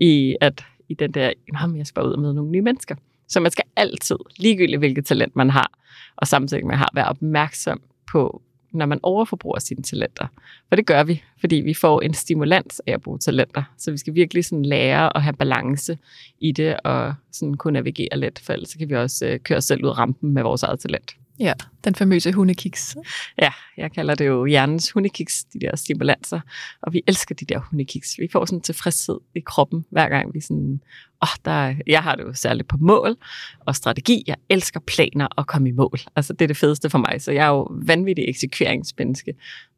i 0.00 0.36
at 0.40 0.64
i 0.88 0.94
den 0.94 1.12
der, 1.12 1.32
jamen, 1.52 1.78
jeg 1.78 1.86
skal 1.86 1.94
bare 1.94 2.06
ud 2.06 2.12
og 2.12 2.20
møde 2.20 2.34
nogle 2.34 2.50
nye 2.50 2.62
mennesker. 2.62 2.94
Så 3.28 3.40
man 3.40 3.50
skal 3.50 3.64
altid, 3.76 4.16
ligegyldigt 4.36 4.78
hvilket 4.78 5.06
talent 5.06 5.36
man 5.36 5.50
har, 5.50 5.70
og 6.16 6.26
samtidig 6.26 6.66
med 6.66 6.76
har, 6.76 6.90
være 6.94 7.08
opmærksom 7.08 7.80
på, 8.12 8.42
når 8.72 8.86
man 8.86 9.00
overforbruger 9.02 9.58
sine 9.58 9.82
talenter. 9.82 10.26
For 10.68 10.76
det 10.76 10.86
gør 10.86 11.04
vi, 11.04 11.22
fordi 11.40 11.56
vi 11.56 11.74
får 11.74 12.00
en 12.00 12.14
stimulans 12.14 12.82
af 12.86 12.92
at 12.92 13.02
bruge 13.02 13.18
talenter. 13.18 13.62
Så 13.78 13.90
vi 13.90 13.96
skal 13.96 14.14
virkelig 14.14 14.44
sådan 14.44 14.64
lære 14.64 15.16
at 15.16 15.22
have 15.22 15.32
balance 15.32 15.98
i 16.40 16.52
det, 16.52 16.76
og 16.84 17.14
sådan 17.32 17.54
kunne 17.54 17.72
navigere 17.72 18.16
let, 18.16 18.38
for 18.38 18.52
ellers 18.52 18.74
kan 18.74 18.88
vi 18.88 18.94
også 18.94 19.26
øh, 19.26 19.38
køre 19.38 19.60
selv 19.60 19.84
ud 19.84 19.98
rampen 19.98 20.32
med 20.32 20.42
vores 20.42 20.62
eget 20.62 20.80
talent. 20.80 21.16
Ja, 21.40 21.52
den 21.84 21.94
famøse 21.94 22.32
hundekiks. 22.32 22.96
Ja, 23.42 23.52
jeg 23.76 23.92
kalder 23.92 24.14
det 24.14 24.26
jo 24.26 24.44
hjernens 24.44 24.90
hundekiks, 24.90 25.44
de 25.44 25.60
der 25.60 25.76
stimulanser. 25.76 26.40
Og 26.82 26.92
vi 26.92 27.02
elsker 27.06 27.34
de 27.34 27.44
der 27.44 27.58
hundekiks. 27.58 28.18
Vi 28.18 28.28
får 28.32 28.44
sådan 28.44 28.58
en 28.58 28.62
tilfredshed 28.62 29.18
i 29.34 29.40
kroppen, 29.40 29.84
hver 29.90 30.08
gang 30.08 30.34
vi 30.34 30.40
sådan... 30.40 30.80
Åh, 31.22 31.28
der, 31.44 31.74
jeg 31.86 32.02
har 32.02 32.14
det 32.14 32.24
jo 32.24 32.32
særligt 32.32 32.68
på 32.68 32.76
mål 32.80 33.16
og 33.60 33.76
strategi. 33.76 34.24
Jeg 34.26 34.36
elsker 34.48 34.80
planer 34.80 35.26
og 35.26 35.46
komme 35.46 35.68
i 35.68 35.72
mål. 35.72 35.98
Altså, 36.16 36.32
det 36.32 36.42
er 36.42 36.46
det 36.46 36.56
fedeste 36.56 36.90
for 36.90 36.98
mig. 36.98 37.22
Så 37.22 37.32
jeg 37.32 37.44
er 37.44 37.50
jo 37.50 37.68
vanvittig 37.70 38.24
eksekveringsmenneske. 38.28 39.34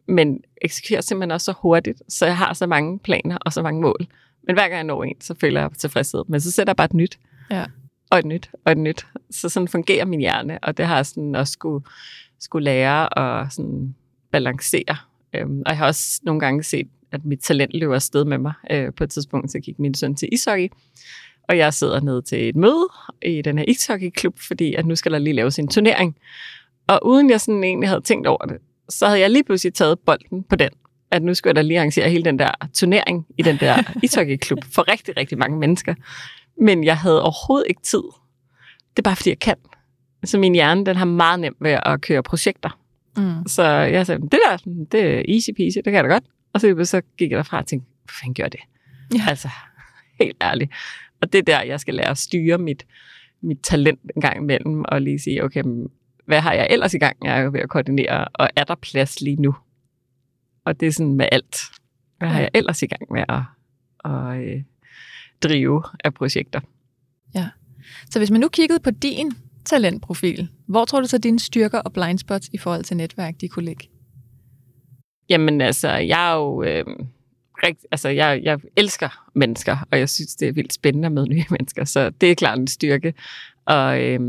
Men 0.09 0.40
eksekverer 0.62 1.01
simpelthen 1.01 1.31
også 1.31 1.44
så 1.44 1.55
hurtigt, 1.62 2.03
så 2.09 2.27
jeg 2.27 2.37
har 2.37 2.53
så 2.53 2.66
mange 2.66 2.98
planer 2.98 3.37
og 3.40 3.53
så 3.53 3.62
mange 3.62 3.81
mål. 3.81 4.07
Men 4.46 4.57
hver 4.57 4.62
gang 4.62 4.74
jeg 4.74 4.85
når 4.85 5.05
en, 5.05 5.20
så 5.20 5.35
føler 5.40 5.61
jeg 5.61 5.70
tilfredshed. 5.79 6.24
Men 6.29 6.40
så 6.40 6.51
sætter 6.51 6.70
jeg 6.70 6.77
bare 6.77 6.85
et 6.85 6.94
nyt. 6.94 7.18
Ja 7.51 7.64
og 8.11 8.18
et 8.18 8.24
nyt, 8.24 8.51
og 8.64 8.72
et 8.72 8.79
nyt. 8.79 9.07
Så 9.31 9.48
sådan 9.48 9.68
fungerer 9.68 10.05
min 10.05 10.20
hjerne, 10.20 10.59
og 10.62 10.77
det 10.77 10.87
har 10.87 10.96
jeg 10.96 11.07
sådan 11.07 11.35
også 11.35 11.53
skulle, 11.53 11.85
skulle 12.40 12.64
lære 12.64 13.18
at 13.18 13.53
sådan 13.53 13.94
balancere. 14.33 14.96
Øhm, 15.35 15.62
og 15.67 15.71
jeg 15.71 15.79
har 15.79 15.87
også 15.87 16.21
nogle 16.23 16.41
gange 16.41 16.62
set, 16.62 16.88
at 17.12 17.25
mit 17.25 17.41
talent 17.41 17.75
løber 17.75 17.95
afsted 17.95 18.25
med 18.25 18.38
mig. 18.38 18.53
Øh, 18.71 18.93
på 18.97 19.05
et 19.05 19.11
tidspunkt 19.11 19.51
så 19.51 19.61
gik 19.61 19.79
min 19.79 19.95
søn 19.95 20.14
til 20.14 20.29
ishockey, 20.33 20.69
og 21.49 21.59
jeg 21.59 21.75
sidder 21.75 22.01
ned 22.01 22.23
til 22.23 22.49
et 22.49 22.57
møde 22.57 22.88
i 23.23 23.43
den 23.43 23.59
her 23.59 23.64
ishockeyklub, 23.69 24.38
fordi 24.38 24.75
at 24.75 24.87
nu 24.87 24.97
skal 24.97 25.12
der 25.12 25.19
lige 25.19 25.35
laves 25.35 25.59
en 25.59 25.69
turnering. 25.69 26.17
Og 26.87 27.07
uden 27.07 27.31
jeg 27.31 27.41
sådan 27.41 27.64
egentlig 27.64 27.88
havde 27.88 28.01
tænkt 28.01 28.27
over 28.27 28.47
det, 28.47 28.57
så 28.88 29.07
havde 29.07 29.21
jeg 29.21 29.31
lige 29.31 29.45
pludselig 29.45 29.75
taget 29.75 29.99
bolden 29.99 30.43
på 30.43 30.57
den, 30.57 30.71
at 31.11 31.23
nu 31.23 31.35
skulle 31.35 31.51
jeg 31.51 31.57
da 31.57 31.62
lige 31.62 31.79
arrangere 31.79 32.11
hele 32.11 32.25
den 32.25 32.38
der 32.38 32.51
turnering 32.75 33.27
i 33.38 33.43
den 33.43 33.57
der 33.57 33.83
ishockeyklub 34.05 34.59
for 34.73 34.93
rigtig, 34.93 35.17
rigtig 35.17 35.38
mange 35.38 35.59
mennesker. 35.59 35.95
Men 36.61 36.85
jeg 36.85 36.97
havde 36.97 37.23
overhovedet 37.23 37.67
ikke 37.69 37.83
tid. 37.83 38.03
Det 38.91 38.99
er 38.99 39.03
bare, 39.03 39.17
fordi 39.17 39.31
jeg 39.31 39.38
kan. 39.38 39.57
Så 40.25 40.38
min 40.38 40.55
hjerne, 40.55 40.87
den 40.87 40.97
har 40.97 41.05
meget 41.05 41.41
nemt 41.41 41.57
ved 41.61 41.79
at 41.83 42.01
køre 42.01 42.23
projekter. 42.23 42.79
Mm. 43.18 43.46
Så 43.46 43.62
jeg 43.64 44.07
sagde, 44.07 44.22
det 44.22 44.38
der, 44.46 44.57
det 44.92 45.00
er 45.00 45.35
easy 45.35 45.50
peasy, 45.57 45.76
det 45.76 45.85
kan 45.85 45.94
jeg 45.94 46.04
da 46.04 46.09
godt. 46.09 46.24
Og 46.52 46.61
så, 46.61 46.85
så 46.85 47.02
gik 47.18 47.31
jeg 47.31 47.37
derfra 47.37 47.59
og 47.59 47.66
tænkte, 47.66 47.88
hvor 48.04 48.12
fanden 48.20 48.35
gør 48.35 48.48
det? 48.48 48.61
Ja. 49.14 49.24
Altså, 49.28 49.48
helt 50.20 50.37
ærligt. 50.42 50.72
Og 51.20 51.33
det 51.33 51.38
er 51.38 51.42
der, 51.42 51.62
jeg 51.62 51.81
skal 51.81 51.94
lære 51.94 52.11
at 52.11 52.18
styre 52.18 52.59
mit, 52.59 52.87
mit 53.42 53.59
talent 53.62 54.00
en 54.16 54.22
gang 54.22 54.37
imellem, 54.37 54.85
og 54.88 55.02
lige 55.02 55.18
sige, 55.18 55.44
okay, 55.44 55.62
hvad 56.26 56.40
har 56.40 56.52
jeg 56.52 56.66
ellers 56.70 56.94
i 56.94 56.98
gang? 56.98 57.16
Jeg 57.24 57.40
er 57.40 57.50
ved 57.50 57.61
at 57.61 57.68
koordinere, 57.68 58.28
og 58.35 58.48
er 58.57 58.64
der 58.64 58.74
plads 58.74 59.20
lige 59.20 59.42
nu? 59.42 59.54
Og 60.64 60.81
det 60.81 60.88
er 60.88 60.92
sådan 60.92 61.14
med 61.14 61.28
alt. 61.33 61.57
Hvad 62.18 62.28
har 62.28 62.40
jeg 62.40 62.50
ellers 62.54 62.83
i 62.83 62.87
gang 62.87 63.02
med 63.12 63.24
at, 63.28 63.42
at 64.04 64.42
øh, 64.42 64.62
drive 65.42 65.83
af 66.04 66.14
projekter? 66.14 66.61
Ja. 67.35 67.48
Så 68.11 68.18
hvis 68.18 68.31
man 68.31 68.40
nu 68.40 68.48
kiggede 68.48 68.81
på 68.81 68.90
din 68.90 69.33
talentprofil, 69.68 70.48
hvor 70.66 70.85
tror 70.85 71.00
du 71.00 71.07
så 71.07 71.18
dine 71.18 71.40
styrker 71.40 71.78
og 71.78 71.92
blindspots 71.92 72.48
i 72.52 72.59
forhold 72.59 72.85
til 72.85 72.96
netværk, 72.96 73.35
de 73.40 73.48
kunne 73.48 73.64
ligge? 73.64 73.88
Jamen 75.28 75.61
altså, 75.61 75.88
jeg 75.88 76.31
er 76.31 76.37
jo... 76.37 76.62
Øh, 76.62 76.85
rigt, 77.62 77.87
altså, 77.90 78.09
jeg, 78.09 78.40
jeg 78.42 78.59
elsker 78.76 79.28
mennesker, 79.35 79.76
og 79.92 79.98
jeg 79.98 80.09
synes, 80.09 80.35
det 80.35 80.48
er 80.48 80.52
vildt 80.52 80.72
spændende 80.72 81.07
at 81.07 81.12
møde 81.12 81.28
nye 81.28 81.44
mennesker, 81.59 81.85
så 81.85 82.11
det 82.11 82.31
er 82.31 82.35
klart 82.35 82.59
en 82.59 82.66
styrke. 82.66 83.14
Og 83.66 84.02
øh, 84.02 84.20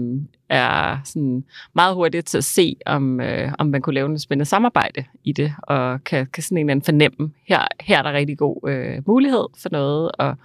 er 0.50 1.02
sådan 1.06 1.44
meget 1.76 1.96
hurtigt 1.96 2.28
til 2.28 2.38
at 2.38 2.44
se, 2.44 2.76
om, 2.86 3.22
øh, 3.22 3.52
om 3.60 3.68
man 3.68 3.82
kunne 3.82 3.94
lave 3.94 4.08
noget 4.08 4.22
spændende 4.22 4.46
samarbejde 4.46 5.04
i 5.24 5.32
det, 5.32 5.54
og 5.64 6.04
kan, 6.04 6.28
kan 6.28 6.44
sådan 6.44 6.58
en 6.58 6.66
eller 6.66 6.72
anden 6.72 6.86
fornemme, 6.86 7.32
her, 7.48 7.68
her 7.80 7.98
er 7.98 8.02
der 8.02 8.14
rigtig 8.14 8.38
god 8.38 8.70
øh, 8.70 9.02
mulighed 9.08 9.46
for 9.62 9.70
noget, 9.72 10.12
og 10.12 10.36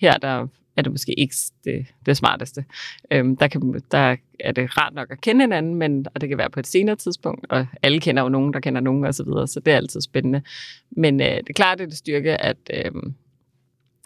her 0.00 0.18
der 0.18 0.46
er 0.80 0.82
det 0.82 0.92
måske 0.92 1.20
ikke 1.20 1.34
det, 1.64 1.86
det 2.06 2.16
smarteste. 2.16 2.64
Øhm, 3.10 3.36
der, 3.36 3.48
kan, 3.48 3.82
der 3.90 4.16
er 4.40 4.52
det 4.52 4.78
rart 4.78 4.94
nok 4.94 5.10
at 5.10 5.20
kende 5.20 5.42
hinanden, 5.42 5.74
men, 5.74 6.06
og 6.14 6.20
det 6.20 6.28
kan 6.28 6.38
være 6.38 6.50
på 6.50 6.60
et 6.60 6.66
senere 6.66 6.96
tidspunkt, 6.96 7.46
og 7.50 7.66
alle 7.82 8.00
kender 8.00 8.22
jo 8.22 8.28
nogen, 8.28 8.52
der 8.52 8.60
kender 8.60 8.80
nogen 8.80 9.04
osv., 9.04 9.12
så, 9.12 9.24
videre, 9.24 9.48
så 9.48 9.60
det 9.60 9.72
er 9.72 9.76
altid 9.76 10.00
spændende. 10.00 10.42
Men 10.90 11.20
øh, 11.20 11.26
det 11.26 11.48
er 11.48 11.54
klart, 11.54 11.78
det 11.78 11.84
er 11.84 11.88
det 11.88 11.98
styrke, 11.98 12.40
at 12.42 12.56
øh, 12.74 12.84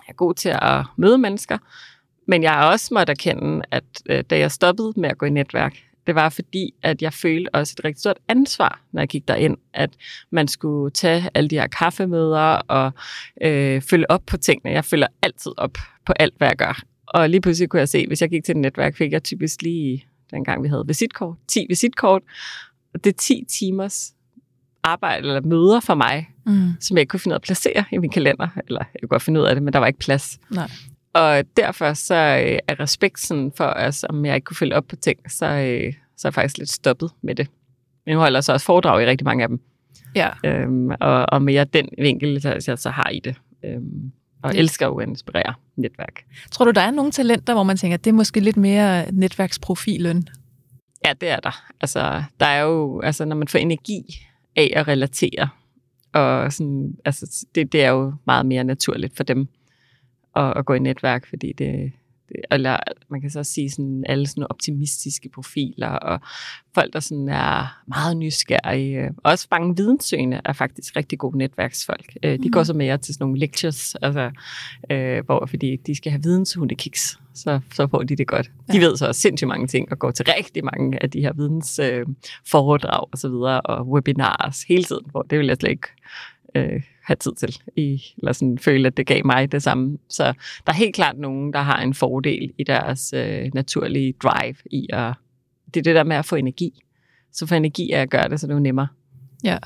jeg 0.07 0.09
er 0.09 0.13
god 0.13 0.35
til 0.35 0.49
at 0.49 0.85
møde 0.97 1.19
mennesker, 1.19 1.59
men 2.27 2.43
jeg 2.43 2.53
har 2.53 2.71
også 2.71 2.95
måttet 2.95 3.11
erkende, 3.11 3.63
at 3.71 3.85
øh, 4.07 4.25
da 4.31 4.39
jeg 4.39 4.53
stoppede 4.53 4.93
med 4.97 5.09
at 5.09 5.19
gå 5.19 5.27
i 5.27 5.31
netværk, 5.31 5.77
det 6.07 6.15
var 6.15 6.29
fordi, 6.29 6.75
at 6.83 7.03
jeg 7.03 7.13
følte 7.13 7.55
også 7.55 7.75
et 7.79 7.85
rigtig 7.85 8.01
stort 8.01 8.19
ansvar, 8.29 8.81
når 8.93 9.01
jeg 9.01 9.09
gik 9.09 9.29
derind, 9.29 9.57
at 9.75 9.91
man 10.31 10.49
skulle 10.49 10.91
tage 10.91 11.31
alle 11.35 11.49
de 11.49 11.59
her 11.59 11.67
kaffemøder 11.67 12.57
og 12.57 12.93
øh, 13.43 13.83
følge 13.83 14.11
op 14.11 14.23
på 14.27 14.37
tingene. 14.37 14.75
Jeg 14.75 14.85
følger 14.85 15.07
altid 15.23 15.53
op 15.57 15.79
på 16.07 16.13
alt, 16.13 16.35
hvad 16.39 16.49
jeg 16.49 16.57
gør. 16.57 16.83
Og 17.07 17.31
lige 17.31 17.41
pludselig 17.41 17.69
kunne 17.69 17.81
jeg 17.81 17.89
se, 17.89 18.07
hvis 18.07 18.23
jeg 18.23 18.31
gik 18.31 18.45
til 18.45 18.53
et 18.53 18.57
netværk, 18.57 18.97
fik 18.97 19.13
jeg 19.13 19.23
typisk 19.23 19.63
lige, 19.63 20.07
dengang 20.31 20.63
vi 20.63 20.69
havde 20.69 20.85
visitkort, 20.87 21.37
10 21.49 21.67
visitkort. 21.69 22.23
Og 22.95 23.05
det 23.05 23.13
er 23.13 23.17
10 23.19 23.45
timers 23.49 24.15
arbejde 24.83 25.29
eller 25.29 25.41
møder 25.41 25.81
for 25.81 25.95
mig, 25.95 26.29
mm. 26.47 26.69
som 26.81 26.97
jeg 26.97 27.01
ikke 27.01 27.11
kunne 27.11 27.21
finde 27.21 27.33
ud 27.33 27.35
af 27.35 27.39
at 27.39 27.43
placere 27.43 27.85
i 27.93 27.99
min 27.99 28.11
kalender. 28.11 28.49
Eller 28.67 28.85
jeg 28.93 29.01
kunne 29.01 29.09
godt 29.09 29.23
finde 29.23 29.41
ud 29.41 29.47
af 29.47 29.55
det, 29.55 29.63
men 29.63 29.73
der 29.73 29.79
var 29.79 29.87
ikke 29.87 29.99
plads. 29.99 30.39
Nej. 30.51 30.71
Og 31.15 31.45
derfor 31.57 31.93
så 31.93 32.15
øh, 32.15 32.59
er 32.69 32.81
respekten 32.81 33.53
for 33.57 33.65
os, 33.65 34.05
om 34.09 34.25
jeg 34.25 34.35
ikke 34.35 34.45
kunne 34.45 34.57
følge 34.57 34.77
op 34.77 34.87
på 34.89 34.97
ting, 34.97 35.19
så, 35.31 35.47
øh, 35.47 35.93
så 36.17 36.29
er 36.29 36.31
jeg 36.31 36.35
faktisk 36.35 36.59
lidt 36.59 36.71
stoppet 36.71 37.11
med 37.23 37.35
det. 37.35 37.49
Men 38.07 38.15
nu 38.15 38.21
holder 38.21 38.37
jeg 38.37 38.45
så 38.45 38.53
også 38.53 38.67
foredrag 38.67 39.03
i 39.03 39.07
rigtig 39.07 39.25
mange 39.25 39.43
af 39.43 39.49
dem. 39.49 39.61
Ja. 40.15 40.29
Øhm, 40.45 40.91
og, 41.01 41.27
og 41.29 41.43
mere 41.43 41.65
den 41.65 41.89
vinkel, 41.99 42.41
jeg 42.45 42.79
så 42.79 42.91
har 42.91 43.09
i 43.09 43.21
det. 43.21 43.35
Øhm, 43.65 44.13
og 44.43 44.55
ja. 44.55 44.59
elsker 44.59 44.87
jo 44.87 44.97
at 44.97 45.09
inspirere 45.09 45.55
netværk. 45.77 46.25
Tror 46.51 46.65
du, 46.65 46.71
der 46.71 46.81
er 46.81 46.91
nogle 46.91 47.13
talenter, 47.13 47.55
hvor 47.55 47.63
man 47.63 47.77
tænker, 47.77 47.95
at 47.95 48.05
det 48.05 48.11
er 48.11 48.15
måske 48.15 48.41
lidt 48.41 48.57
mere 48.57 49.13
netværksprofilen? 49.13 50.29
Ja, 51.07 51.13
det 51.21 51.29
er 51.29 51.41
der. 51.41 51.65
Altså, 51.81 52.23
der 52.41 52.47
er 52.47 52.63
jo, 52.63 53.01
altså, 53.01 53.25
når 53.25 53.37
man 53.37 53.49
får 53.49 53.59
energi 53.59 54.03
af 54.57 54.73
at 54.77 54.89
relatere, 54.89 55.49
og 56.13 56.53
sådan, 56.53 56.95
altså, 57.05 57.47
det, 57.55 57.73
det 57.73 57.85
er 57.85 57.91
jo 57.91 58.15
meget 58.27 58.47
mere 58.47 58.65
naturligt 58.65 59.17
for 59.17 59.25
dem 59.25 59.49
at, 60.37 60.57
at 60.57 60.65
gå 60.65 60.75
i 60.75 60.79
netværk, 60.79 61.27
fordi 61.27 61.53
det, 61.53 61.93
eller 62.51 62.77
man 63.09 63.21
kan 63.21 63.31
så 63.31 63.39
også 63.39 63.53
sige 63.53 63.71
sådan 63.71 64.05
alle 64.09 64.27
sådan 64.27 64.47
optimistiske 64.51 65.29
profiler, 65.29 65.89
og 65.89 66.21
folk, 66.75 66.93
der 66.93 67.01
sådan 67.01 67.29
er 67.29 67.83
meget 67.87 68.17
nysgerrige. 68.17 69.11
Også 69.25 69.49
mange 69.51 69.77
videnssøgende 69.77 70.41
er 70.45 70.53
faktisk 70.53 70.97
rigtig 70.97 71.19
gode 71.19 71.39
netværksfolk. 71.39 72.15
Mm. 72.15 72.43
De 72.43 72.51
går 72.51 72.61
mhm. 72.61 72.65
så 72.65 72.73
mere 72.73 72.99
til 72.99 73.15
sådan 73.15 73.25
nogle 73.25 73.39
lectures, 73.39 73.95
altså, 73.95 74.31
øh, 74.91 75.25
hvor, 75.25 75.47
fordi 75.47 75.77
de 75.77 75.95
skal 75.95 76.13
have 76.13 76.23
videnshundekiks, 76.23 77.19
så, 77.35 77.61
så 77.75 77.87
får 77.87 78.03
de 78.03 78.17
det 78.17 78.27
godt. 78.27 78.51
Ja. 78.69 78.73
De 78.73 78.81
ved 78.81 78.97
så 78.97 79.07
også 79.07 79.21
sindssygt 79.21 79.49
mange 79.49 79.67
ting, 79.67 79.93
og 79.93 79.99
går 79.99 80.11
til 80.11 80.27
rigtig 80.39 80.65
mange 80.65 81.03
af 81.03 81.11
de 81.11 81.21
her 81.21 81.33
vidensforedrag 81.33 83.07
øh, 83.07 83.11
og 83.13 83.19
så 83.19 83.29
videre, 83.29 83.61
og 83.61 83.89
webinars 83.89 84.63
hele 84.63 84.85
tiden, 84.85 85.05
hvor 85.11 85.23
det 85.23 85.39
vil 85.39 85.47
jeg 85.47 85.57
slet 85.57 85.71
ikke 85.71 85.89
øh, 86.55 86.83
have 87.03 87.17
tid 87.17 87.33
til, 87.33 87.57
i, 87.77 88.03
eller 88.19 88.33
sådan 88.33 88.59
føle, 88.59 88.87
at 88.87 88.97
det 88.97 89.07
gav 89.07 89.27
mig 89.27 89.53
det 89.53 89.63
samme. 89.63 89.99
Så 90.09 90.25
der 90.67 90.73
er 90.73 90.77
helt 90.77 90.95
klart 90.95 91.19
nogen, 91.19 91.53
der 91.53 91.61
har 91.61 91.83
en 91.83 91.95
fordel 91.95 92.53
i 92.59 92.65
deres 92.65 93.13
øh, 93.17 93.51
naturlige 93.55 94.15
drive 94.23 94.57
i 94.71 94.87
at, 94.93 95.15
det 95.75 95.81
er 95.81 95.85
det 95.85 95.95
der 95.95 96.05
med 96.05 96.17
at 96.17 96.25
få 96.25 96.37
energi. 96.37 96.85
Så 97.33 97.47
få 97.47 97.55
energi 97.55 97.91
af 97.91 98.01
at 98.01 98.11
gøre 98.11 98.29
det, 98.29 98.41
så 98.41 98.47
det 98.47 98.55
er 98.55 98.59
nemmere. 98.59 98.89
Ja. 99.45 99.59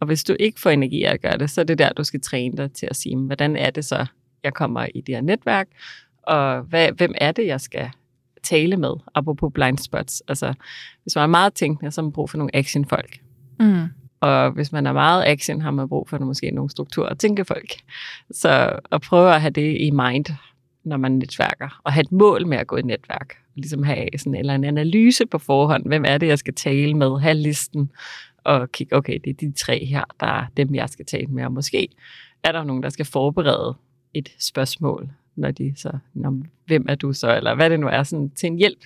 Og 0.00 0.06
hvis 0.06 0.24
du 0.24 0.36
ikke 0.40 0.60
får 0.60 0.70
energi 0.70 1.02
af 1.02 1.12
at 1.12 1.22
gøre 1.22 1.38
det, 1.38 1.50
så 1.50 1.60
er 1.60 1.64
det 1.64 1.78
der, 1.78 1.92
du 1.92 2.04
skal 2.04 2.20
træne 2.20 2.56
dig 2.56 2.72
til 2.72 2.86
at 2.90 2.96
sige, 2.96 3.16
hvordan 3.16 3.56
er 3.56 3.70
det 3.70 3.84
så, 3.84 4.06
jeg 4.44 4.54
kommer 4.54 4.86
i 4.94 5.00
det 5.00 5.14
her 5.14 5.22
netværk, 5.22 5.68
og 6.22 6.62
hvad, 6.62 6.92
hvem 6.92 7.14
er 7.20 7.32
det, 7.32 7.46
jeg 7.46 7.60
skal 7.60 7.90
tale 8.42 8.76
med, 8.76 8.92
apropos 9.14 9.52
blind 9.54 9.78
spots. 9.78 10.22
Altså, 10.28 10.54
hvis 11.02 11.14
man 11.14 11.22
er 11.22 11.26
meget 11.26 11.54
tænkende, 11.54 11.90
så 11.90 12.00
har 12.00 12.04
man 12.04 12.12
brug 12.12 12.30
for 12.30 12.38
nogle 12.38 12.56
actionfolk. 12.56 13.18
Mm. 13.60 13.86
Og 14.20 14.50
hvis 14.50 14.72
man 14.72 14.86
er 14.86 14.92
meget 14.92 15.24
action, 15.26 15.60
har 15.60 15.70
man 15.70 15.88
brug 15.88 16.08
for 16.08 16.18
måske 16.18 16.50
nogle 16.50 16.70
strukturer 16.70 17.08
at 17.08 17.18
tænke 17.18 17.44
folk. 17.44 17.74
Så 18.30 18.78
at 18.92 19.00
prøve 19.00 19.34
at 19.34 19.40
have 19.40 19.50
det 19.50 19.80
i 19.80 19.90
mind, 19.90 20.26
når 20.84 20.96
man 20.96 21.12
netværker, 21.12 21.80
og 21.84 21.92
have 21.92 22.00
et 22.00 22.12
mål 22.12 22.46
med 22.46 22.58
at 22.58 22.66
gå 22.66 22.76
i 22.76 22.82
netværk. 22.82 23.36
Og 23.48 23.52
ligesom 23.54 23.82
have 23.82 24.08
sådan 24.16 24.34
eller 24.34 24.54
en 24.54 24.64
analyse 24.64 25.26
på 25.26 25.38
forhånd. 25.38 25.86
Hvem 25.86 26.04
er 26.06 26.18
det, 26.18 26.26
jeg 26.26 26.38
skal 26.38 26.54
tale 26.54 26.94
med? 26.94 27.20
Have 27.20 27.34
listen 27.34 27.90
og 28.44 28.72
kigge, 28.72 28.96
okay, 28.96 29.18
det 29.24 29.30
er 29.30 29.34
de 29.34 29.52
tre 29.52 29.84
her, 29.84 30.04
der 30.20 30.26
er 30.26 30.46
dem, 30.56 30.74
jeg 30.74 30.88
skal 30.88 31.06
tale 31.06 31.26
med. 31.26 31.44
Og 31.44 31.52
måske 31.52 31.88
er 32.42 32.52
der 32.52 32.64
nogen, 32.64 32.82
der 32.82 32.88
skal 32.88 33.04
forberede 33.04 33.76
et 34.14 34.28
spørgsmål, 34.38 35.10
når 35.36 35.50
de 35.50 35.74
så, 35.76 35.98
når, 36.14 36.42
hvem 36.66 36.86
er 36.88 36.94
du 36.94 37.12
så, 37.12 37.36
eller 37.36 37.54
hvad 37.54 37.70
det 37.70 37.80
nu 37.80 37.86
er, 37.86 38.02
sådan, 38.02 38.30
til 38.30 38.46
en 38.46 38.56
hjælp, 38.56 38.84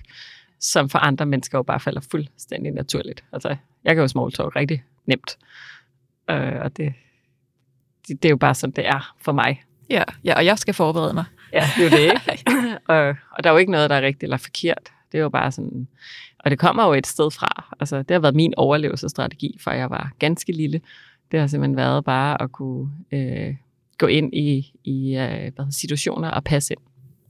som 0.61 0.89
for 0.89 0.99
andre 0.99 1.27
mennesker 1.27 1.59
jo 1.59 1.63
bare 1.63 1.81
falder 1.81 2.01
fuldstændig 2.11 2.73
naturligt. 2.73 3.25
Altså, 3.33 3.57
jeg 3.85 3.95
kan 3.95 4.03
jo 4.03 4.09
small 4.09 4.33
talk 4.33 4.57
rigtig 4.57 4.83
nemt. 5.11 5.39
Øh, 6.31 6.61
og 6.61 6.77
det, 6.77 6.95
det, 8.09 8.23
det 8.23 8.29
er 8.29 8.31
jo 8.31 8.37
bare 8.37 8.55
sådan, 8.55 8.73
det 8.77 8.87
er 8.87 9.15
for 9.21 9.33
mig. 9.33 9.63
Ja, 9.91 10.03
ja 10.25 10.35
og 10.37 10.45
jeg 10.45 10.59
skal 10.59 10.75
forberede 10.75 11.15
mig. 11.15 11.25
Ja, 11.53 11.65
det 11.77 11.87
er 11.87 11.91
jo 11.91 11.97
det, 11.97 12.13
ikke? 12.33 12.79
og, 12.93 13.09
og 13.09 13.45
der 13.45 13.51
er 13.51 13.55
jo 13.55 13.59
ikke 13.59 13.73
noget, 13.73 13.91
der 13.91 13.97
er 13.97 14.03
rigtigt 14.03 14.23
eller 14.23 14.37
forkert. 14.37 14.91
Det 15.13 15.19
er 15.19 15.23
jo 15.23 15.29
bare 15.29 15.53
sådan... 15.53 15.89
Og 16.39 16.51
det 16.51 16.59
kommer 16.59 16.87
jo 16.87 16.93
et 16.93 17.07
sted 17.07 17.31
fra. 17.31 17.75
Altså, 17.81 17.99
det 17.99 18.11
har 18.11 18.19
været 18.19 18.35
min 18.35 18.55
overlevelsesstrategi, 18.57 19.57
fra 19.61 19.71
jeg 19.71 19.91
var 19.91 20.13
ganske 20.19 20.53
lille. 20.53 20.81
Det 21.33 21.41
har 21.41 21.47
simpelthen 21.47 21.77
været 21.77 22.05
bare 22.05 22.43
at 22.43 22.53
kunne 22.53 22.91
øh, 23.13 23.55
gå 23.99 24.07
ind 24.07 24.35
i, 24.35 24.73
i 24.85 25.17
øh, 25.17 25.53
hvad, 25.57 25.73
situationer 25.73 26.31
og 26.31 26.45
passe 26.45 26.75
ind. 26.75 26.81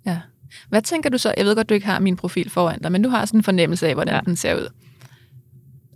Ja. 0.06 0.20
Hvad 0.68 0.82
tænker 0.82 1.10
du 1.10 1.18
så? 1.18 1.34
Jeg 1.36 1.44
ved 1.44 1.56
godt, 1.56 1.68
du 1.68 1.74
ikke 1.74 1.86
har 1.86 2.00
min 2.00 2.16
profil 2.16 2.50
foran 2.50 2.82
dig, 2.82 2.92
men 2.92 3.02
du 3.02 3.08
har 3.08 3.24
sådan 3.24 3.40
en 3.40 3.44
fornemmelse 3.44 3.88
af, 3.88 3.94
hvordan 3.94 4.14
ja. 4.14 4.20
den 4.20 4.36
ser 4.36 4.54
ud. 4.54 4.68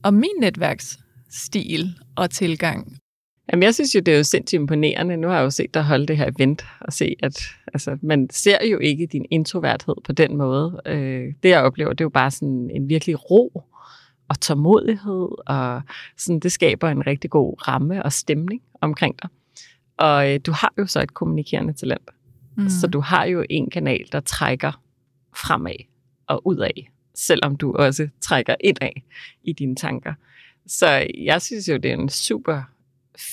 Og 0.02 0.14
min 0.14 0.30
netværks 0.40 0.98
stil 1.34 1.94
og 2.16 2.30
tilgang? 2.30 2.98
Jamen, 3.52 3.62
jeg 3.62 3.74
synes 3.74 3.94
jo, 3.94 4.00
det 4.00 4.14
er 4.14 4.18
jo 4.18 4.24
sindssygt 4.24 4.60
imponerende. 4.60 5.16
Nu 5.16 5.28
har 5.28 5.36
jeg 5.36 5.44
jo 5.44 5.50
set 5.50 5.74
dig 5.74 5.84
holde 5.84 6.06
det 6.06 6.16
her 6.16 6.30
event 6.36 6.64
og 6.80 6.92
se, 6.92 7.16
at 7.22 7.42
altså, 7.74 7.98
man 8.02 8.28
ser 8.30 8.66
jo 8.70 8.78
ikke 8.78 9.08
din 9.12 9.26
introverthed 9.30 9.94
på 10.04 10.12
den 10.12 10.36
måde. 10.36 10.80
Øh, 10.86 11.32
det, 11.42 11.48
jeg 11.48 11.62
oplever, 11.62 11.90
det 11.90 12.00
er 12.00 12.04
jo 12.04 12.08
bare 12.08 12.30
sådan 12.30 12.70
en 12.74 12.88
virkelig 12.88 13.30
ro 13.30 13.62
og 14.28 14.40
tålmodighed, 14.40 15.28
og 15.46 15.82
sådan, 16.16 16.40
det 16.40 16.52
skaber 16.52 16.88
en 16.88 17.06
rigtig 17.06 17.30
god 17.30 17.68
ramme 17.68 18.02
og 18.02 18.12
stemning 18.12 18.62
omkring 18.80 19.14
dig. 19.22 19.30
Og 19.98 20.32
øh, 20.32 20.40
du 20.46 20.52
har 20.52 20.72
jo 20.78 20.86
så 20.86 21.02
et 21.02 21.14
kommunikerende 21.14 21.72
talent. 21.72 22.10
Mm. 22.56 22.68
Så 22.68 22.86
du 22.86 23.00
har 23.00 23.24
jo 23.24 23.44
en 23.50 23.70
kanal, 23.70 24.08
der 24.12 24.20
trækker 24.20 24.82
fremad 25.36 25.84
og 26.26 26.46
udad, 26.46 26.86
selvom 27.14 27.56
du 27.56 27.72
også 27.72 28.08
trækker 28.20 28.54
indad 28.60 29.02
i 29.42 29.52
dine 29.52 29.76
tanker. 29.76 30.14
Så 30.66 31.08
jeg 31.18 31.42
synes 31.42 31.68
jo, 31.68 31.76
det 31.76 31.90
er 31.90 31.94
en 31.94 32.08
super 32.08 32.62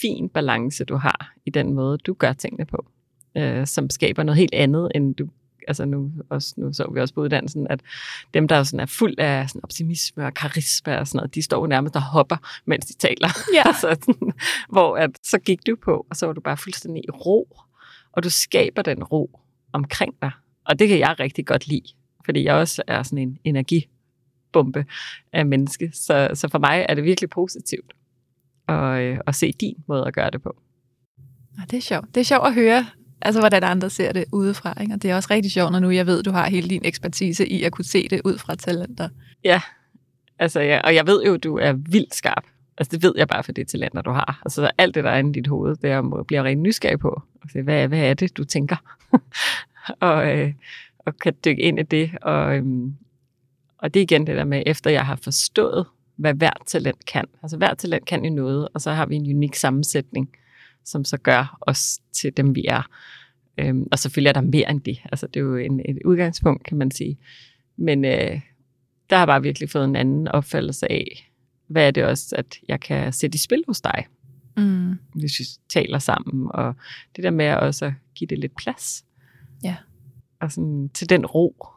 fin 0.01 0.29
balance, 0.29 0.85
du 0.85 0.95
har 0.95 1.33
i 1.45 1.49
den 1.49 1.73
måde, 1.73 1.97
du 1.97 2.13
gør 2.13 2.33
tingene 2.33 2.65
på, 2.65 2.85
øh, 3.37 3.67
som 3.67 3.89
skaber 3.89 4.23
noget 4.23 4.37
helt 4.37 4.53
andet, 4.53 4.91
end 4.95 5.15
du 5.15 5.27
altså 5.67 5.85
nu, 5.85 6.11
også, 6.29 6.53
nu 6.57 6.73
så 6.73 6.91
vi 6.93 6.99
også 6.99 7.13
på 7.13 7.21
uddannelsen, 7.21 7.67
at 7.69 7.81
dem, 8.33 8.47
der 8.47 8.63
sådan 8.63 8.79
er 8.79 8.85
fuld 8.85 9.19
af 9.19 9.49
sådan 9.49 9.61
optimisme 9.63 10.25
og 10.25 10.33
karisma 10.33 10.97
og 10.97 11.07
sådan 11.07 11.17
noget, 11.17 11.35
de 11.35 11.41
står 11.41 11.67
nærmest 11.67 11.95
og 11.95 12.01
hopper, 12.01 12.37
mens 12.65 12.85
de 12.85 12.93
taler. 12.93 13.29
Ja. 13.53 13.63
så, 13.81 14.15
hvor 14.69 14.97
at, 14.97 15.09
så 15.23 15.39
gik 15.39 15.67
du 15.67 15.75
på, 15.75 16.05
og 16.09 16.15
så 16.15 16.25
var 16.25 16.33
du 16.33 16.41
bare 16.41 16.57
fuldstændig 16.57 17.03
i 17.03 17.11
ro, 17.11 17.57
og 18.11 18.23
du 18.23 18.29
skaber 18.29 18.81
den 18.81 19.03
ro 19.03 19.39
omkring 19.73 20.15
dig. 20.21 20.31
Og 20.65 20.79
det 20.79 20.87
kan 20.87 20.99
jeg 20.99 21.15
rigtig 21.19 21.45
godt 21.45 21.67
lide, 21.67 21.87
fordi 22.25 22.43
jeg 22.43 22.55
også 22.55 22.83
er 22.87 23.03
sådan 23.03 23.17
en 23.17 23.37
energi 23.43 23.87
bombe 24.53 24.85
af 25.33 25.45
menneske. 25.45 25.91
Så, 25.93 26.29
så 26.33 26.47
for 26.47 26.59
mig 26.59 26.85
er 26.89 26.93
det 26.93 27.03
virkelig 27.03 27.29
positivt 27.29 27.93
at, 28.67 29.01
øh, 29.01 29.19
at 29.27 29.35
se 29.35 29.51
din 29.51 29.75
måde 29.87 30.07
at 30.07 30.13
gøre 30.13 30.29
det 30.31 30.41
på. 30.41 30.55
Ja, 31.57 31.63
det 31.71 31.77
er 31.77 31.81
sjovt. 31.81 32.15
Det 32.15 32.21
er 32.21 32.25
sjovt 32.25 32.47
at 32.47 32.53
høre, 32.53 32.85
altså 33.21 33.39
hvordan 33.41 33.63
andre 33.63 33.89
ser 33.89 34.11
det 34.11 34.25
udefra. 34.33 34.81
Ikke? 34.81 34.93
Og 34.93 35.01
det 35.01 35.11
er 35.11 35.15
også 35.15 35.27
rigtig 35.31 35.51
sjovt, 35.51 35.71
når 35.71 35.79
nu 35.79 35.89
jeg 35.89 36.07
ved, 36.07 36.23
du 36.23 36.31
har 36.31 36.49
hele 36.49 36.69
din 36.69 36.81
ekspertise 36.85 37.47
i 37.47 37.63
at 37.63 37.71
kunne 37.71 37.85
se 37.85 38.07
det 38.09 38.21
ud 38.25 38.37
fra 38.37 38.55
talenter. 38.55 39.09
Ja, 39.43 39.61
Altså, 40.41 40.59
ja, 40.59 40.81
og 40.83 40.95
jeg 40.95 41.07
ved 41.07 41.23
jo, 41.23 41.37
du 41.37 41.57
er 41.57 41.73
vildt 41.73 42.15
skarp. 42.15 42.43
Altså, 42.77 42.91
det 42.91 43.03
ved 43.03 43.13
jeg 43.17 43.27
bare 43.27 43.43
for 43.43 43.51
det 43.51 43.67
talenter, 43.67 44.01
du 44.01 44.11
har. 44.11 44.41
Altså, 44.45 44.71
alt 44.77 44.95
det, 44.95 45.03
der 45.03 45.09
er 45.09 45.17
inde 45.17 45.29
i 45.29 45.33
dit 45.33 45.47
hoved, 45.47 45.75
det 45.75 45.91
er, 45.91 46.23
bliver 46.27 46.43
rent 46.43 46.61
nysgerrig 46.61 46.99
på. 46.99 47.21
Altså, 47.41 47.61
hvad, 47.61 47.87
hvad 47.87 47.99
er 47.99 48.13
det, 48.13 48.37
du 48.37 48.43
tænker? 48.43 48.75
og, 50.09 50.37
øh, 50.37 50.53
og 50.99 51.17
kan 51.17 51.33
dykke 51.45 51.61
ind 51.61 51.79
i 51.79 51.83
det. 51.83 52.11
Og, 52.21 52.55
øhm, 52.55 52.95
og 53.81 53.93
det 53.93 53.99
er 53.99 54.03
igen 54.03 54.27
det 54.27 54.37
der 54.37 54.43
med, 54.43 54.63
efter 54.65 54.89
jeg 54.89 55.05
har 55.05 55.15
forstået, 55.15 55.85
hvad 56.15 56.33
hvert 56.33 56.61
talent 56.67 57.05
kan. 57.05 57.25
Altså, 57.43 57.57
hvert 57.57 57.77
talent 57.77 58.05
kan 58.05 58.25
jo 58.25 58.33
noget, 58.33 58.67
og 58.73 58.81
så 58.81 58.91
har 58.91 59.05
vi 59.05 59.15
en 59.15 59.35
unik 59.35 59.55
sammensætning, 59.55 60.29
som 60.85 61.05
så 61.05 61.17
gør 61.17 61.57
os 61.61 61.99
til 62.13 62.37
dem, 62.37 62.55
vi 62.55 62.65
er. 62.67 62.89
Øhm, 63.57 63.87
og 63.91 63.99
selvfølgelig 63.99 64.29
er 64.29 64.33
der 64.33 64.41
mere 64.41 64.69
end 64.71 64.81
det. 64.81 65.01
Altså, 65.11 65.27
det 65.27 65.35
er 65.35 65.43
jo 65.43 65.55
en, 65.55 65.79
et 65.79 65.97
udgangspunkt, 66.05 66.63
kan 66.63 66.77
man 66.77 66.91
sige. 66.91 67.17
Men 67.77 68.05
øh, 68.05 68.41
der 69.09 69.15
har 69.15 69.19
jeg 69.19 69.27
bare 69.27 69.41
virkelig 69.41 69.69
fået 69.69 69.85
en 69.85 69.95
anden 69.95 70.27
opfattelse 70.27 70.91
af, 70.91 71.31
hvad 71.67 71.87
er 71.87 71.91
det 71.91 72.03
også, 72.03 72.35
at 72.37 72.55
jeg 72.67 72.79
kan 72.79 73.13
sætte 73.13 73.35
i 73.35 73.39
spil 73.39 73.63
hos 73.67 73.81
dig, 73.81 74.07
mm. 74.57 74.93
hvis 75.15 75.39
vi 75.39 75.43
taler 75.69 75.99
sammen. 75.99 76.51
Og 76.53 76.75
det 77.15 77.23
der 77.23 77.31
med 77.31 77.53
også 77.53 77.85
at 77.85 77.93
give 78.15 78.27
det 78.27 78.39
lidt 78.39 78.55
plads. 78.55 79.05
Ja. 79.63 79.75
Og 80.39 80.51
sådan, 80.51 80.89
til 80.93 81.09
den 81.09 81.25
ro, 81.25 81.67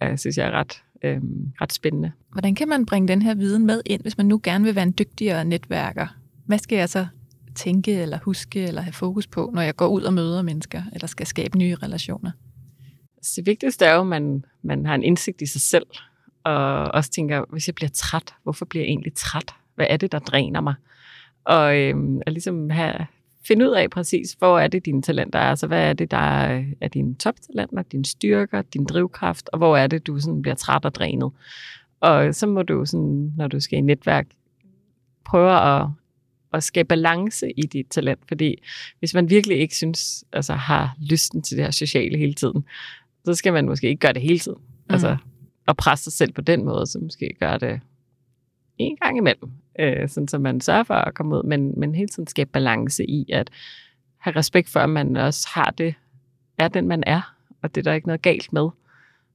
jeg 0.00 0.18
synes 0.18 0.38
jeg 0.38 0.46
er 0.46 0.50
ret, 0.50 0.82
øhm, 1.04 1.52
ret 1.60 1.72
spændende. 1.72 2.12
Hvordan 2.32 2.54
kan 2.54 2.68
man 2.68 2.86
bringe 2.86 3.08
den 3.08 3.22
her 3.22 3.34
viden 3.34 3.66
med 3.66 3.82
ind, 3.86 4.02
hvis 4.02 4.16
man 4.16 4.26
nu 4.26 4.40
gerne 4.42 4.64
vil 4.64 4.74
være 4.74 4.84
en 4.84 4.94
dygtigere 4.98 5.44
netværker? 5.44 6.06
Hvad 6.46 6.58
skal 6.58 6.78
jeg 6.78 6.88
så 6.88 7.06
tænke, 7.54 8.02
eller 8.02 8.18
huske, 8.22 8.62
eller 8.62 8.80
have 8.80 8.92
fokus 8.92 9.26
på, 9.26 9.50
når 9.54 9.62
jeg 9.62 9.76
går 9.76 9.86
ud 9.86 10.02
og 10.02 10.14
møder 10.14 10.42
mennesker, 10.42 10.82
eller 10.92 11.06
skal 11.06 11.26
skabe 11.26 11.58
nye 11.58 11.74
relationer? 11.74 12.30
Det 13.36 13.46
vigtigste 13.46 13.84
er 13.84 13.94
jo, 13.94 14.00
at 14.00 14.06
man, 14.06 14.44
man 14.62 14.86
har 14.86 14.94
en 14.94 15.02
indsigt 15.02 15.42
i 15.42 15.46
sig 15.46 15.60
selv, 15.60 15.86
og 16.44 16.84
også 16.94 17.10
tænker, 17.10 17.44
hvis 17.50 17.68
jeg 17.68 17.74
bliver 17.74 17.88
træt, 17.88 18.34
hvorfor 18.42 18.64
bliver 18.64 18.84
jeg 18.84 18.88
egentlig 18.88 19.14
træt? 19.14 19.54
Hvad 19.74 19.86
er 19.90 19.96
det, 19.96 20.12
der 20.12 20.18
dræner 20.18 20.60
mig? 20.60 20.74
Og 21.44 21.76
øhm, 21.76 22.20
at 22.26 22.32
ligesom 22.32 22.70
have, 22.70 23.06
finde 23.48 23.70
ud 23.70 23.74
af 23.74 23.90
præcis, 23.90 24.32
hvor 24.32 24.58
er 24.58 24.68
det, 24.68 24.86
dine 24.86 25.02
talenter 25.02 25.38
er. 25.38 25.50
Altså, 25.50 25.66
hvad 25.66 25.88
er 25.88 25.92
det, 25.92 26.10
der 26.10 26.16
er, 26.16 26.64
er 26.80 26.88
dine 26.88 27.14
toptalenter, 27.14 27.82
dine 27.82 28.04
styrker, 28.04 28.62
din 28.62 28.84
drivkraft, 28.84 29.48
og 29.52 29.58
hvor 29.58 29.76
er 29.76 29.86
det, 29.86 30.06
du 30.06 30.20
sådan 30.20 30.42
bliver 30.42 30.54
træt 30.54 30.84
og 30.84 30.94
drænet. 30.94 31.30
Og 32.00 32.34
så 32.34 32.46
må 32.46 32.62
du, 32.62 32.84
sådan, 32.84 33.32
når 33.36 33.48
du 33.48 33.60
skal 33.60 33.78
i 33.78 33.80
netværk, 33.80 34.26
prøve 35.24 35.80
at, 35.80 35.88
at 36.52 36.62
skabe 36.62 36.88
balance 36.88 37.50
i 37.50 37.62
dit 37.62 37.86
talent. 37.90 38.20
Fordi 38.28 38.62
hvis 38.98 39.14
man 39.14 39.30
virkelig 39.30 39.58
ikke 39.58 39.76
synes, 39.76 40.24
altså 40.32 40.54
har 40.54 40.96
lysten 41.10 41.42
til 41.42 41.56
det 41.56 41.64
her 41.64 41.70
sociale 41.70 42.18
hele 42.18 42.34
tiden, 42.34 42.64
så 43.24 43.34
skal 43.34 43.52
man 43.52 43.66
måske 43.66 43.88
ikke 43.88 44.00
gøre 44.00 44.12
det 44.12 44.22
hele 44.22 44.38
tiden. 44.38 44.58
Mm. 44.58 44.92
Altså, 44.92 45.16
at 45.68 45.76
presse 45.76 46.04
sig 46.04 46.12
selv 46.12 46.32
på 46.32 46.40
den 46.40 46.64
måde, 46.64 46.86
så 46.86 46.98
måske 46.98 47.36
gøre 47.40 47.58
det 47.58 47.80
en 48.78 48.96
gang 48.96 49.18
imellem, 49.18 49.50
øh, 49.78 50.08
sådan 50.08 50.28
så 50.28 50.38
man 50.38 50.60
sørger 50.60 50.82
for 50.82 50.94
at 50.94 51.14
komme 51.14 51.36
ud, 51.36 51.42
men, 51.42 51.72
men 51.76 51.94
hele 51.94 52.08
tiden 52.08 52.26
skabe 52.26 52.50
balance 52.52 53.04
i 53.04 53.26
at 53.32 53.50
have 54.18 54.36
respekt 54.36 54.68
for, 54.68 54.80
at 54.80 54.90
man 54.90 55.16
også 55.16 55.48
har 55.54 55.74
det, 55.78 55.94
er 56.58 56.68
den 56.68 56.88
man 56.88 57.02
er, 57.06 57.34
og 57.62 57.74
det 57.74 57.80
er 57.80 57.90
der 57.90 57.94
ikke 57.94 58.06
noget 58.06 58.22
galt 58.22 58.52
med. 58.52 58.68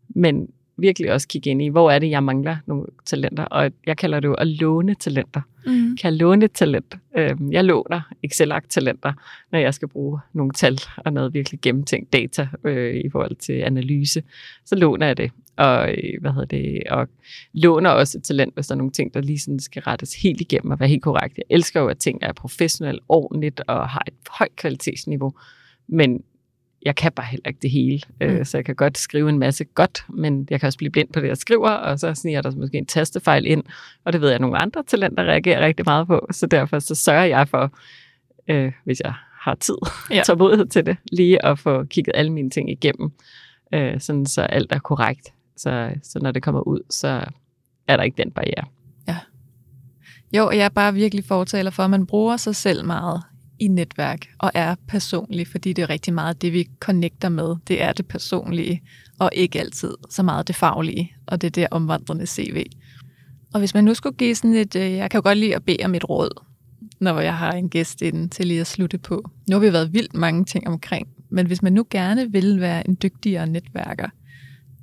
Men 0.09 0.49
virkelig 0.77 1.13
også 1.13 1.27
kigge 1.27 1.49
ind 1.49 1.61
i, 1.61 1.67
hvor 1.67 1.91
er 1.91 1.99
det, 1.99 2.09
jeg 2.09 2.23
mangler 2.23 2.57
nogle 2.65 2.85
talenter, 3.05 3.43
og 3.43 3.71
jeg 3.87 3.97
kalder 3.97 4.19
det 4.19 4.27
jo 4.27 4.33
at 4.33 4.47
låne 4.47 4.95
talenter. 4.95 5.41
Mm. 5.65 5.97
Kan 5.97 6.11
jeg 6.11 6.13
låne 6.13 6.45
et 6.45 6.51
talent? 6.51 6.97
Øhm, 7.17 7.51
jeg 7.51 7.63
låner 7.63 8.01
Excel-talenter, 8.23 9.13
når 9.51 9.59
jeg 9.59 9.73
skal 9.73 9.87
bruge 9.87 10.19
nogle 10.33 10.51
tal 10.51 10.79
og 10.97 11.13
noget 11.13 11.33
virkelig 11.33 11.61
gennemtænkt 11.61 12.13
data 12.13 12.47
øh, 12.63 12.95
i 12.95 13.09
forhold 13.09 13.35
til 13.35 13.53
analyse. 13.53 14.23
Så 14.65 14.75
låner 14.75 15.07
jeg 15.07 15.17
det, 15.17 15.31
og, 15.61 15.89
øh, 15.89 16.21
hvad 16.21 16.31
hedder 16.31 16.45
det, 16.45 16.83
og 16.89 17.07
låner 17.53 17.89
også 17.89 18.17
et 18.17 18.23
talent, 18.23 18.53
hvis 18.53 18.67
der 18.67 18.75
er 18.75 18.77
nogle 18.77 18.91
ting, 18.91 19.13
der 19.13 19.21
lige 19.21 19.39
sådan 19.39 19.59
skal 19.59 19.81
rettes 19.81 20.13
helt 20.21 20.41
igennem 20.41 20.71
og 20.71 20.79
være 20.79 20.89
helt 20.89 21.03
korrekt. 21.03 21.37
Jeg 21.37 21.45
elsker 21.49 21.81
jo, 21.81 21.87
at 21.87 21.97
ting 21.97 22.19
er 22.21 22.33
professionelt, 22.33 23.01
ordentligt 23.09 23.61
og 23.67 23.89
har 23.89 24.03
et 24.07 24.13
højt 24.29 24.55
kvalitetsniveau, 24.55 25.33
men 25.87 26.23
jeg 26.85 26.95
kan 26.95 27.11
bare 27.11 27.25
heller 27.25 27.47
ikke 27.47 27.59
det 27.61 27.71
hele. 27.71 28.01
Øh, 28.21 28.37
mm. 28.37 28.45
Så 28.45 28.57
jeg 28.57 28.65
kan 28.65 28.75
godt 28.75 28.97
skrive 28.97 29.29
en 29.29 29.39
masse 29.39 29.63
godt, 29.63 30.05
men 30.09 30.47
jeg 30.49 30.59
kan 30.59 30.67
også 30.67 30.77
blive 30.77 30.91
blind 30.91 31.09
på 31.13 31.19
det, 31.19 31.27
jeg 31.27 31.37
skriver, 31.37 31.69
og 31.69 31.99
så 31.99 32.13
sniger 32.13 32.41
der 32.41 32.51
måske 32.55 32.77
en 32.77 32.85
tastefejl 32.85 33.45
ind, 33.45 33.63
og 34.03 34.13
det 34.13 34.21
ved 34.21 34.27
jeg, 34.27 34.35
at 34.35 34.41
nogle 34.41 34.61
andre 34.61 34.83
talenter 34.87 35.23
reagerer 35.23 35.65
rigtig 35.65 35.85
meget 35.85 36.07
på, 36.07 36.27
så 36.31 36.47
derfor 36.47 36.79
så 36.79 36.95
sørger 36.95 37.25
jeg 37.25 37.47
for, 37.47 37.77
øh, 38.47 38.71
hvis 38.83 39.01
jeg 39.03 39.13
har 39.39 39.55
tid, 39.55 39.77
ja. 40.11 40.21
tålmodighed 40.27 40.65
til 40.65 40.85
det, 40.85 40.97
lige 41.11 41.45
at 41.45 41.59
få 41.59 41.83
kigget 41.83 42.15
alle 42.15 42.31
mine 42.31 42.49
ting 42.49 42.71
igennem, 42.71 43.11
øh, 43.73 43.99
sådan 43.99 44.25
så 44.25 44.41
alt 44.41 44.71
er 44.71 44.79
korrekt. 44.79 45.33
Så, 45.57 45.93
så 46.03 46.19
når 46.21 46.31
det 46.31 46.43
kommer 46.43 46.61
ud, 46.61 46.79
så 46.89 47.25
er 47.87 47.97
der 47.97 48.03
ikke 48.03 48.23
den 48.23 48.31
barriere. 48.31 48.65
Ja. 49.07 49.17
Jo, 50.37 50.47
og 50.47 50.57
jeg 50.57 50.65
er 50.65 50.69
bare 50.69 50.93
virkelig 50.93 51.25
fortaler 51.25 51.71
for, 51.71 51.83
at 51.83 51.89
man 51.89 52.05
bruger 52.05 52.37
sig 52.37 52.55
selv 52.55 52.85
meget 52.85 53.21
i 53.59 53.67
netværk 53.67 54.19
og 54.39 54.51
er 54.53 54.75
personlig, 54.87 55.47
fordi 55.47 55.73
det 55.73 55.81
er 55.81 55.89
rigtig 55.89 56.13
meget 56.13 56.41
det, 56.41 56.53
vi 56.53 56.69
connecter 56.79 57.29
med. 57.29 57.55
Det 57.67 57.83
er 57.83 57.93
det 57.93 58.07
personlige, 58.07 58.81
og 59.19 59.29
ikke 59.33 59.59
altid 59.59 59.93
så 60.09 60.23
meget 60.23 60.47
det 60.47 60.55
faglige, 60.55 61.15
og 61.27 61.41
det 61.41 61.47
er 61.47 61.51
der 61.51 61.67
omvandrende 61.71 62.25
CV. 62.25 62.65
Og 63.53 63.59
hvis 63.59 63.73
man 63.73 63.83
nu 63.83 63.93
skulle 63.93 64.17
give 64.17 64.35
sådan 64.35 64.53
et, 64.53 64.75
øh, 64.75 64.91
jeg 64.91 65.11
kan 65.11 65.17
jo 65.17 65.21
godt 65.23 65.37
lide 65.37 65.55
at 65.55 65.63
bede 65.63 65.85
om 65.85 65.95
et 65.95 66.09
råd, 66.09 66.43
når 66.99 67.19
jeg 67.19 67.37
har 67.37 67.51
en 67.51 67.69
gæst 67.69 68.01
inden 68.01 68.29
til 68.29 68.47
lige 68.47 68.61
at 68.61 68.67
slutte 68.67 68.97
på. 68.97 69.31
Nu 69.49 69.55
har 69.55 69.59
vi 69.59 69.73
været 69.73 69.93
vildt 69.93 70.13
mange 70.13 70.45
ting 70.45 70.67
omkring, 70.67 71.07
men 71.29 71.45
hvis 71.47 71.61
man 71.61 71.73
nu 71.73 71.85
gerne 71.89 72.31
vil 72.31 72.61
være 72.61 72.87
en 72.87 72.97
dygtigere 73.03 73.47
netværker, 73.47 74.09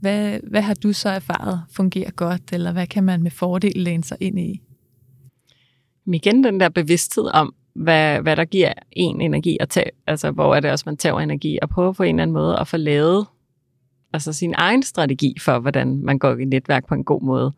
hvad, 0.00 0.40
hvad 0.50 0.62
har 0.62 0.74
du 0.74 0.92
så 0.92 1.08
erfaret 1.08 1.62
fungerer 1.72 2.10
godt, 2.10 2.52
eller 2.52 2.72
hvad 2.72 2.86
kan 2.86 3.04
man 3.04 3.22
med 3.22 3.30
fordel 3.30 3.72
læne 3.76 4.04
sig 4.04 4.16
ind 4.20 4.38
i? 4.38 4.62
Igen 6.14 6.44
den 6.44 6.60
der 6.60 6.68
bevidsthed 6.68 7.34
om, 7.34 7.54
hvad, 7.74 8.20
hvad 8.20 8.36
der 8.36 8.44
giver 8.44 8.72
en 8.92 9.20
energi 9.20 9.56
at 9.60 9.68
tage, 9.68 9.90
altså 10.06 10.30
hvor 10.30 10.54
er 10.54 10.60
det 10.60 10.70
også, 10.70 10.82
man 10.86 10.96
tager 10.96 11.20
energi, 11.20 11.58
og 11.62 11.68
prøve 11.68 11.94
på 11.94 12.02
en 12.02 12.14
eller 12.14 12.22
anden 12.22 12.34
måde 12.34 12.58
at 12.58 12.68
få 12.68 12.76
lavet 12.76 13.26
altså 14.12 14.32
sin 14.32 14.54
egen 14.56 14.82
strategi 14.82 15.34
for, 15.40 15.58
hvordan 15.58 16.00
man 16.04 16.18
går 16.18 16.36
i 16.36 16.44
netværk 16.44 16.86
på 16.86 16.94
en 16.94 17.04
god 17.04 17.22
måde. 17.22 17.52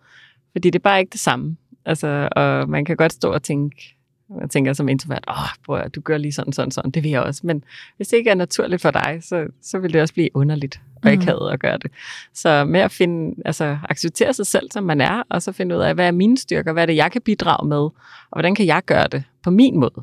Fordi 0.53 0.70
det 0.70 0.79
er 0.79 0.83
bare 0.83 1.00
ikke 1.00 1.12
det 1.12 1.20
samme. 1.20 1.57
Altså, 1.85 2.29
og 2.37 2.68
man 2.68 2.85
kan 2.85 2.96
godt 2.96 3.12
stå 3.12 3.33
og 3.33 3.42
tænke, 3.42 3.96
jeg 4.40 4.50
tænker 4.50 4.72
som 4.72 4.88
introvert, 4.88 5.24
åh, 5.28 5.64
bror, 5.64 5.88
du 5.88 6.00
gør 6.00 6.18
lige 6.18 6.32
sådan, 6.32 6.52
sådan, 6.52 6.70
sådan, 6.70 6.90
det 6.90 7.02
vil 7.02 7.10
jeg 7.10 7.22
også. 7.22 7.40
Men 7.44 7.64
hvis 7.96 8.08
det 8.08 8.16
ikke 8.16 8.30
er 8.30 8.34
naturligt 8.34 8.82
for 8.82 8.90
dig, 8.90 9.18
så, 9.22 9.46
så 9.62 9.78
vil 9.78 9.92
det 9.92 10.00
også 10.00 10.14
blive 10.14 10.28
underligt 10.34 10.80
og 11.02 11.10
ikke 11.10 11.20
mm. 11.20 11.26
havde 11.26 11.50
at 11.52 11.60
gøre 11.60 11.78
det. 11.78 11.90
Så 12.34 12.64
med 12.64 12.80
at 12.80 12.92
finde, 12.92 13.42
altså 13.44 13.78
acceptere 13.88 14.32
sig 14.32 14.46
selv, 14.46 14.70
som 14.72 14.84
man 14.84 15.00
er, 15.00 15.22
og 15.30 15.42
så 15.42 15.52
finde 15.52 15.76
ud 15.76 15.80
af, 15.80 15.94
hvad 15.94 16.06
er 16.06 16.10
mine 16.10 16.38
styrker, 16.38 16.72
hvad 16.72 16.82
er 16.82 16.86
det, 16.86 16.96
jeg 16.96 17.12
kan 17.12 17.22
bidrage 17.22 17.68
med, 17.68 17.76
og 17.76 18.32
hvordan 18.32 18.54
kan 18.54 18.66
jeg 18.66 18.82
gøre 18.86 19.08
det 19.08 19.24
på 19.42 19.50
min 19.50 19.80
måde. 19.80 20.02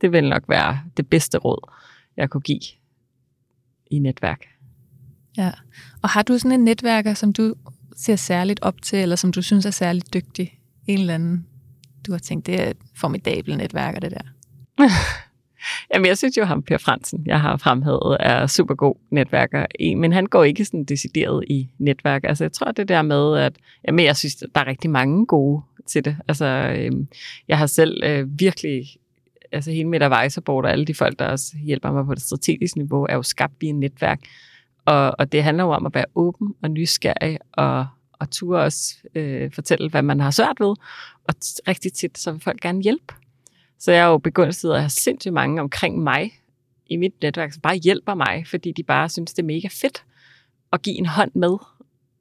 Det 0.00 0.12
vil 0.12 0.28
nok 0.28 0.42
være 0.48 0.80
det 0.96 1.08
bedste 1.08 1.38
råd, 1.38 1.70
jeg 2.16 2.30
kunne 2.30 2.40
give 2.40 2.60
i 3.90 3.98
netværk. 3.98 4.46
Ja, 5.36 5.50
og 6.02 6.08
har 6.08 6.22
du 6.22 6.38
sådan 6.38 6.52
en 6.52 6.64
netværker, 6.64 7.14
som 7.14 7.32
du 7.32 7.54
ser 7.96 8.16
særligt 8.16 8.60
op 8.62 8.82
til, 8.82 8.98
eller 8.98 9.16
som 9.16 9.32
du 9.32 9.42
synes 9.42 9.66
er 9.66 9.70
særligt 9.70 10.14
dygtig? 10.14 10.58
En 10.86 10.98
eller 10.98 11.14
anden, 11.14 11.46
du 12.06 12.12
har 12.12 12.18
tænkt, 12.18 12.46
det 12.46 12.60
er 12.60 12.70
et 12.70 12.76
formidabelt 12.96 13.56
netværker, 13.56 14.00
det 14.00 14.10
der. 14.10 14.22
Jamen, 15.94 16.06
jeg 16.06 16.18
synes 16.18 16.36
jo, 16.36 16.44
ham 16.44 16.62
Per 16.62 16.78
Fransen, 16.78 17.22
jeg 17.26 17.40
har 17.40 17.56
fremhævet, 17.56 18.16
er 18.20 18.46
super 18.46 18.74
god 18.74 18.94
netværker, 19.10 19.66
men 19.96 20.12
han 20.12 20.26
går 20.26 20.44
ikke 20.44 20.64
sådan 20.64 20.84
decideret 20.84 21.44
i 21.50 21.68
netværk. 21.78 22.24
Altså, 22.24 22.44
jeg 22.44 22.52
tror, 22.52 22.72
det 22.72 22.88
der 22.88 23.02
med, 23.02 23.38
at 23.38 23.52
jamen, 23.88 24.04
jeg 24.04 24.16
synes, 24.16 24.34
der 24.34 24.60
er 24.60 24.66
rigtig 24.66 24.90
mange 24.90 25.26
gode 25.26 25.62
til 25.86 26.04
det. 26.04 26.16
Altså, 26.28 26.46
øhm, 26.76 27.08
jeg 27.48 27.58
har 27.58 27.66
selv 27.66 28.02
øh, 28.04 28.38
virkelig 28.38 28.84
altså 29.52 29.70
hele 29.70 29.88
mit 29.88 30.02
advisorboard 30.02 30.64
og 30.64 30.72
alle 30.72 30.84
de 30.84 30.94
folk, 30.94 31.18
der 31.18 31.26
også 31.26 31.56
hjælper 31.64 31.92
mig 31.92 32.06
på 32.06 32.14
det 32.14 32.22
strategiske 32.22 32.78
niveau, 32.78 33.06
er 33.08 33.14
jo 33.14 33.22
skabt 33.22 33.62
i 33.62 33.68
et 33.68 33.74
netværk. 33.74 34.20
Og, 34.84 35.14
og 35.18 35.32
det 35.32 35.42
handler 35.42 35.64
jo 35.64 35.70
om 35.70 35.86
at 35.86 35.94
være 35.94 36.04
åben 36.14 36.54
og 36.62 36.70
nysgerrig 36.70 37.38
og, 37.52 37.86
og 38.20 38.30
turde 38.30 38.62
også 38.62 38.96
øh, 39.14 39.52
fortælle, 39.52 39.90
hvad 39.90 40.02
man 40.02 40.20
har 40.20 40.30
svært 40.30 40.60
ved. 40.60 40.74
Og 41.24 41.34
rigtig 41.68 41.92
tit, 41.92 42.18
så 42.18 42.32
vil 42.32 42.40
folk 42.40 42.60
gerne 42.60 42.82
hjælpe. 42.82 43.14
Så 43.78 43.92
jeg 43.92 44.00
er 44.00 44.06
jo 44.06 44.18
begyndt 44.18 44.64
at 44.64 44.80
have 44.80 44.90
sindssygt 44.90 45.34
mange 45.34 45.60
omkring 45.60 46.02
mig 46.02 46.32
i 46.86 46.96
mit 46.96 47.12
netværk, 47.22 47.52
som 47.52 47.60
bare 47.60 47.76
hjælper 47.76 48.14
mig, 48.14 48.44
fordi 48.46 48.72
de 48.72 48.82
bare 48.82 49.08
synes, 49.08 49.34
det 49.34 49.42
er 49.42 49.46
mega 49.46 49.68
fedt 49.70 50.04
at 50.72 50.82
give 50.82 50.96
en 50.96 51.06
hånd 51.06 51.30
med 51.34 51.56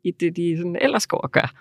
i 0.03 0.12
det, 0.12 0.36
de 0.36 0.58
sådan 0.58 0.77
ellers 0.82 1.08
går 1.08 1.17
og 1.17 1.32
gør. 1.32 1.53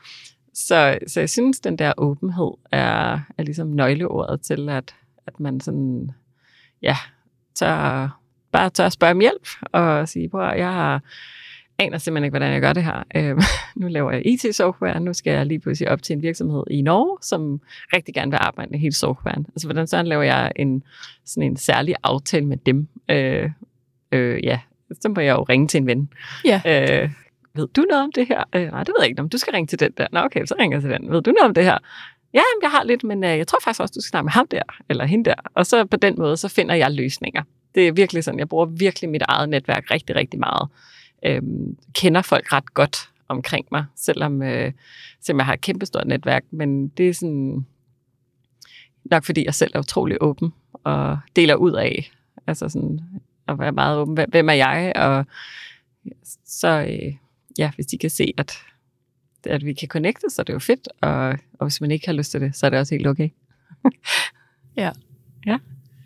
Så, 0.55 0.99
så 1.07 1.21
jeg 1.21 1.31
synes, 1.31 1.61
den 1.61 1.79
der 1.79 1.93
åbenhed 1.97 2.51
er, 2.73 3.21
er 3.39 3.43
ligesom 3.43 3.69
nøgleordet 3.69 4.41
til, 4.41 4.69
at, 4.69 4.95
at 5.27 5.41
man 5.41 5.61
sådan, 5.61 6.11
ja, 6.83 6.97
tør, 7.55 8.09
bare 8.53 8.71
tør 8.71 8.87
at 8.87 8.93
spørge 8.93 9.11
om 9.11 9.21
hjælp 9.21 9.49
og 9.63 10.09
sige, 10.09 10.31
at 10.35 10.59
jeg 10.59 10.73
har 10.73 11.03
aner 11.83 11.99
simpelthen 11.99 12.25
ikke, 12.25 12.33
hvordan 12.33 12.53
jeg 12.53 12.61
gør 12.61 12.73
det 12.73 12.85
her. 12.85 13.03
Øh, 13.15 13.43
nu 13.81 13.89
laver 13.89 14.11
jeg 14.13 14.27
IT-software, 14.27 15.01
nu 15.01 15.13
skal 15.13 15.33
jeg 15.33 15.47
lige 15.47 15.61
pludselig 15.61 15.91
op 15.91 16.03
til 16.03 16.15
en 16.15 16.23
virksomhed 16.23 16.65
i 16.71 16.83
Norge, 16.83 17.19
som 17.23 17.61
rigtig 17.93 18.15
gerne 18.15 18.31
vil 18.31 18.39
arbejde 18.41 18.71
med 18.71 18.79
hele 18.79 18.95
softwaren. 18.95 19.47
Altså, 19.49 19.67
hvordan 19.67 19.87
sådan 19.87 20.07
laver 20.07 20.23
jeg 20.23 20.53
en, 20.57 20.83
sådan 21.25 21.51
en 21.51 21.57
særlig 21.57 21.95
aftale 22.03 22.47
med 22.47 22.57
dem? 22.57 22.89
Øh, 23.09 23.51
øh, 24.13 24.45
ja, 24.45 24.61
så 25.01 25.09
må 25.09 25.21
jeg 25.21 25.33
jo 25.33 25.43
ringe 25.43 25.69
til 25.69 25.79
en 25.79 25.87
ven. 25.87 26.09
Ja. 26.45 26.61
Øh, 26.67 27.11
ved 27.55 27.69
du 27.69 27.83
noget 27.91 28.05
om 28.05 28.13
det 28.13 28.27
her? 28.27 28.45
Øh, 28.55 28.71
nej, 28.71 28.85
det 28.85 28.89
ved 28.89 28.97
jeg 29.01 29.09
ikke. 29.09 29.23
Om 29.23 29.29
du 29.29 29.39
skal 29.39 29.53
ringe 29.53 29.67
til 29.67 29.81
den 29.81 29.93
der. 29.97 30.07
Nå, 30.13 30.21
okay, 30.21 30.45
så 30.47 30.55
ringer 30.61 30.77
jeg 30.77 30.83
til 30.83 30.91
den. 30.91 31.11
Ved 31.11 31.23
du 31.23 31.31
noget 31.31 31.49
om 31.49 31.55
det 31.55 31.65
her? 31.65 31.79
Ja, 32.35 32.43
jeg 32.63 32.71
har 32.71 32.85
lidt, 32.85 33.05
men 33.05 33.25
øh, 33.25 33.39
jeg 33.39 33.47
tror 33.47 33.59
faktisk 33.65 33.81
også, 33.81 33.93
du 33.97 34.01
skal 34.01 34.11
snakke 34.11 34.25
med 34.25 34.33
ham 34.33 34.47
der, 34.47 34.63
eller 34.89 35.05
hende 35.05 35.25
der. 35.25 35.35
Og 35.55 35.67
så 35.67 35.85
på 35.85 35.97
den 35.97 36.15
måde, 36.19 36.37
så 36.37 36.49
finder 36.49 36.75
jeg 36.75 36.91
løsninger. 36.91 37.43
Det 37.75 37.89
er 37.89 37.93
virkelig 37.93 38.25
sådan, 38.25 38.39
jeg 38.39 38.49
bruger 38.49 38.67
virkelig 38.67 39.11
mit 39.11 39.23
eget 39.29 39.49
netværk 39.49 39.91
rigtig, 39.91 40.17
rigtig 40.17 40.41
meget. 40.41 40.69
Øhm, 41.27 41.77
kender 41.95 42.23
folk 42.23 42.53
ret 42.53 42.75
godt 42.75 43.11
omkring 43.29 43.67
mig, 43.73 43.85
selvom, 43.97 44.43
øh, 44.43 44.73
selvom 45.21 45.39
jeg 45.39 45.47
har 45.47 45.55
et 45.55 45.61
kæmpestort 45.61 46.07
netværk. 46.07 46.45
Men 46.51 46.89
det 46.89 47.09
er 47.09 47.15
sådan 47.15 47.67
nok 49.05 49.25
fordi 49.25 49.45
jeg 49.45 49.55
selv 49.55 49.73
er 49.75 49.79
utrolig 49.79 50.17
åben 50.21 50.53
og 50.73 51.19
deler 51.37 51.55
ud 51.55 51.73
af, 51.73 52.13
altså 52.47 52.69
sådan 52.69 53.01
at 53.49 53.59
være 53.59 53.73
meget 53.73 53.99
åben. 53.99 54.19
Hvem 54.29 54.49
er 54.49 54.53
jeg? 54.53 54.93
Og 54.97 55.27
så, 56.45 56.69
øh, 56.69 57.15
ja, 57.59 57.71
hvis 57.75 57.87
de 57.87 57.99
kan 57.99 58.11
se, 58.11 58.35
at, 58.37 58.53
at 59.47 59.65
vi 59.65 59.73
kan 59.73 59.89
connecte, 59.89 60.31
så 60.31 60.43
er 60.43 60.45
det 60.45 60.53
jo 60.53 60.59
fedt. 60.59 60.89
Og, 61.01 61.39
og 61.59 61.67
hvis 61.67 61.81
man 61.81 61.91
ikke 61.91 62.07
har 62.07 62.13
lyst 62.13 62.31
til 62.31 62.41
det, 62.41 62.57
så 62.57 62.67
er 62.67 62.71
det 62.71 62.79
også 62.79 62.95
helt 62.95 63.07
okay. 63.07 63.29
ja. 64.77 64.91
Ja. 65.47 65.59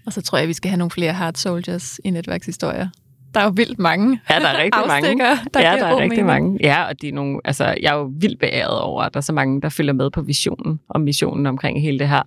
Og 0.07 0.13
så 0.13 0.23
tror 0.23 0.39
jeg, 0.39 0.49
vi 0.49 0.53
skal 0.53 0.71
have 0.71 0.79
nogle 0.79 0.91
flere 0.91 1.13
hard 1.13 1.35
soldiers 1.35 2.01
i 2.05 2.11
netværkshistorier. 2.11 2.89
Der 3.37 3.43
er 3.43 3.47
jo 3.47 3.53
vildt 3.57 3.79
mange 3.79 4.21
Ja, 4.31 4.39
der 4.39 4.47
er 4.49 4.63
rigtig 4.63 4.87
mange. 4.87 5.19
Der 5.55 5.61
ja, 5.61 5.77
der 5.77 5.87
er 5.87 5.97
rigtig 5.97 6.09
mening. 6.09 6.27
mange. 6.27 6.59
Ja, 6.61 6.85
og 6.85 7.03
de 7.03 7.09
er 7.09 7.13
nogle, 7.13 7.41
altså, 7.45 7.65
jeg 7.65 7.95
er 7.95 7.99
jo 7.99 8.13
vildt 8.21 8.41
beæret 8.41 8.81
over, 8.81 9.03
at 9.03 9.15
der 9.15 9.19
er 9.19 9.23
så 9.23 9.33
mange, 9.33 9.61
der 9.61 9.69
følger 9.69 9.93
med 9.93 10.11
på 10.11 10.23
visionen 10.23 10.81
og 10.89 11.01
missionen 11.01 11.47
omkring 11.47 11.81
hele 11.81 11.99
det 11.99 12.09
her. 12.09 12.23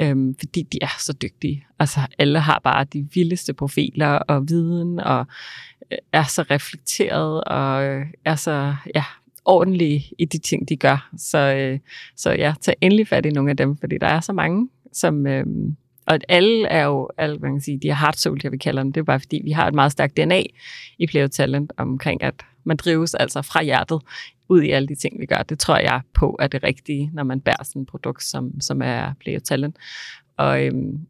Øhm, 0.00 0.34
fordi 0.38 0.62
de 0.62 0.78
er 0.82 0.94
så 0.98 1.12
dygtige. 1.12 1.66
Altså, 1.78 2.00
alle 2.18 2.40
har 2.40 2.60
bare 2.64 2.84
de 2.84 3.08
vildeste 3.14 3.54
profiler 3.54 4.08
og 4.08 4.48
viden, 4.48 5.00
og 5.00 5.26
øh, 5.92 5.98
er 6.12 6.24
så 6.24 6.42
reflekteret, 6.42 7.44
og 7.44 7.84
øh, 7.84 8.06
er 8.24 8.34
så, 8.34 8.74
ja, 8.94 9.04
ordentlige 9.44 10.10
i 10.18 10.24
de 10.24 10.38
ting, 10.38 10.68
de 10.68 10.76
gør. 10.76 11.08
Så, 11.18 11.38
øh, 11.38 11.78
så 12.16 12.30
ja, 12.30 12.54
tag 12.60 12.74
endelig 12.80 13.08
fat 13.08 13.26
i 13.26 13.30
nogle 13.30 13.50
af 13.50 13.56
dem, 13.56 13.76
fordi 13.76 13.98
der 13.98 14.06
er 14.06 14.20
så 14.20 14.32
mange, 14.32 14.68
som... 14.92 15.26
Øh, 15.26 15.46
og 16.06 16.18
alle 16.28 16.66
er 16.66 16.84
jo, 16.84 17.10
alle, 17.18 17.38
man 17.38 17.52
kan 17.52 17.60
sige, 17.60 17.78
de 17.82 17.88
er 17.88 17.94
heart 17.94 18.26
jeg 18.44 18.52
vi 18.52 18.58
kalde 18.58 18.80
dem. 18.80 18.92
Det 18.92 19.00
er 19.00 19.04
bare 19.04 19.20
fordi, 19.20 19.40
vi 19.44 19.50
har 19.50 19.68
et 19.68 19.74
meget 19.74 19.92
stærkt 19.92 20.16
DNA 20.16 20.42
i 20.98 21.06
Play 21.06 21.28
Talent 21.28 21.72
omkring, 21.76 22.22
at 22.22 22.34
man 22.64 22.76
drives 22.76 23.14
altså 23.14 23.42
fra 23.42 23.62
hjertet 23.62 24.00
ud 24.48 24.62
i 24.62 24.70
alle 24.70 24.88
de 24.88 24.94
ting, 24.94 25.20
vi 25.20 25.26
gør. 25.26 25.42
Det 25.42 25.58
tror 25.58 25.76
jeg 25.76 26.00
på 26.14 26.36
er 26.40 26.46
det 26.46 26.62
rigtige, 26.62 27.10
når 27.14 27.22
man 27.22 27.40
bærer 27.40 27.64
sådan 27.64 27.82
et 27.82 27.88
produkt, 27.88 28.22
som, 28.24 28.60
som 28.60 28.82
er 28.82 29.12
Play 29.20 29.38
Talent. 29.38 29.76
Og, 30.36 30.64
øhm, 30.64 31.06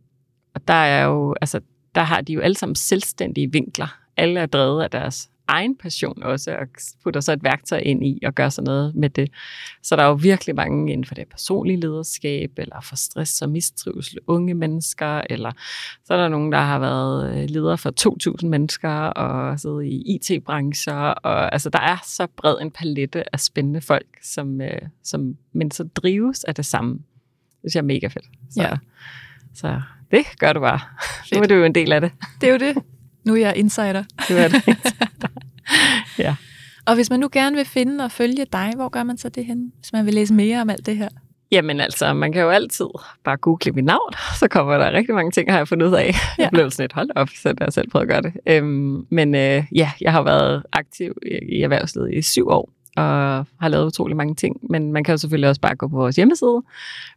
og 0.55 0.69
der 0.69 0.75
er 0.75 1.05
jo, 1.05 1.35
altså, 1.41 1.61
der 1.95 2.03
har 2.03 2.21
de 2.21 2.33
jo 2.33 2.41
alle 2.41 2.57
sammen 2.57 2.75
selvstændige 2.75 3.53
vinkler. 3.53 3.99
Alle 4.17 4.41
er 4.41 4.47
drevet 4.47 4.83
af 4.83 4.91
deres 4.91 5.31
egen 5.49 5.77
passion 5.77 6.23
også, 6.23 6.57
og 6.57 6.67
putter 7.03 7.21
så 7.21 7.33
et 7.33 7.43
værktøj 7.43 7.79
ind 7.79 8.07
i 8.07 8.21
og 8.27 8.35
gør 8.35 8.49
sådan 8.49 8.67
noget 8.67 8.95
med 8.95 9.11
det. 9.11 9.31
Så 9.83 9.97
der 9.97 10.03
er 10.03 10.07
jo 10.07 10.15
virkelig 10.15 10.55
mange 10.55 10.93
inden 10.93 11.05
for 11.05 11.15
det 11.15 11.29
personlige 11.29 11.81
lederskab, 11.81 12.51
eller 12.57 12.81
for 12.81 12.97
stress 12.97 13.43
og 13.43 13.51
mistrivsel, 13.51 14.19
unge 14.27 14.55
mennesker, 14.55 15.21
eller 15.31 15.53
så 16.05 16.15
er 16.15 16.19
der 16.19 16.29
nogen, 16.29 16.53
der 16.53 16.59
har 16.59 16.79
været 16.79 17.37
øh, 17.37 17.51
leder 17.51 17.77
for 17.77 17.93
2.000 18.43 18.47
mennesker, 18.47 18.91
og 18.91 19.61
siddet 19.61 19.85
i 19.85 20.15
IT-brancher, 20.15 20.95
og 20.95 21.53
altså 21.53 21.71
der 21.71 21.81
er 21.81 21.97
så 22.05 22.27
bred 22.37 22.57
en 22.61 22.71
palette 22.71 23.35
af 23.35 23.41
spændende 23.41 23.81
folk, 23.81 24.07
som, 24.23 24.61
øh, 24.61 24.83
som 25.05 25.37
men 25.53 25.71
så 25.71 25.85
drives 25.85 26.45
af 26.45 26.55
det 26.55 26.67
samme. 26.67 26.93
Det 26.93 27.03
synes 27.63 27.75
jeg 27.75 27.81
er 27.81 27.85
mega 27.85 28.07
fedt. 28.07 28.27
Så, 28.51 28.63
ja. 28.63 28.77
så 29.55 29.81
det 30.11 30.25
gør 30.39 30.53
du 30.53 30.61
bare. 30.61 30.81
Fedt. 31.29 31.33
Nu 31.33 31.43
er 31.43 31.47
du 31.47 31.55
jo 31.55 31.65
en 31.65 31.75
del 31.75 31.93
af 31.93 32.01
det. 32.01 32.13
Det 32.41 32.49
er 32.49 32.53
jo 32.53 32.59
det. 32.59 32.83
Nu 33.25 33.35
er 33.35 33.41
jeg 33.41 33.57
insider. 33.57 34.05
Du 34.29 34.35
er 34.35 34.49
det. 34.49 34.63
ja. 36.19 36.37
Og 36.87 36.95
hvis 36.95 37.11
man 37.11 37.21
nu 37.21 37.29
gerne 37.33 37.57
vil 37.57 37.65
finde 37.65 38.05
og 38.05 38.11
følge 38.11 38.47
dig, 38.53 38.73
hvor 38.77 38.89
gør 38.89 39.03
man 39.03 39.19
så 39.19 39.29
det 39.29 39.45
hen, 39.45 39.73
hvis 39.79 39.93
man 39.93 40.07
vil 40.07 40.15
læse 40.15 40.35
mere 40.35 40.61
om 40.61 40.71
alt 40.71 40.87
det 40.87 40.97
her? 40.97 41.09
Jamen 41.53 41.81
altså, 41.81 42.15
man 42.15 42.33
kan 42.33 42.43
jo 42.43 42.51
altid 42.51 42.87
bare 43.25 43.37
google 43.37 43.73
mit 43.73 43.85
navn, 43.85 44.13
så 44.41 44.49
kommer 44.49 44.79
der 44.79 44.93
rigtig 44.93 45.15
mange 45.15 45.31
ting, 45.31 45.51
har 45.51 45.59
jeg 45.59 45.69
fundet 45.69 45.87
ud 45.87 45.95
af. 45.95 46.15
Ja. 46.39 46.43
Jeg 46.43 46.51
blev 46.53 46.71
sådan 46.71 46.85
et 46.85 46.93
hold 46.93 47.11
op, 47.17 47.29
så 47.29 47.55
jeg 47.61 47.73
selv 47.73 47.91
prøvet 47.91 48.03
at 48.03 48.09
gøre 48.09 48.23
det. 48.23 48.33
Øhm, 48.47 49.07
men 49.11 49.35
øh, 49.35 49.65
ja, 49.75 49.91
jeg 50.01 50.13
har 50.13 50.23
været 50.23 50.63
aktiv 50.73 51.13
i, 51.53 51.63
erhvervslivet 51.63 52.15
i 52.15 52.23
syv 52.23 52.49
år, 52.49 52.71
og 52.97 53.47
har 53.61 53.69
lavet 53.69 53.87
utrolig 53.87 54.17
mange 54.17 54.35
ting. 54.35 54.57
Men 54.71 54.93
man 54.93 55.05
kan 55.05 55.13
jo 55.13 55.19
selvfølgelig 55.19 55.49
også 55.49 55.61
bare 55.61 55.75
gå 55.75 55.89
på 55.89 55.97
vores 55.97 56.17
hjemmeside, 56.17 56.63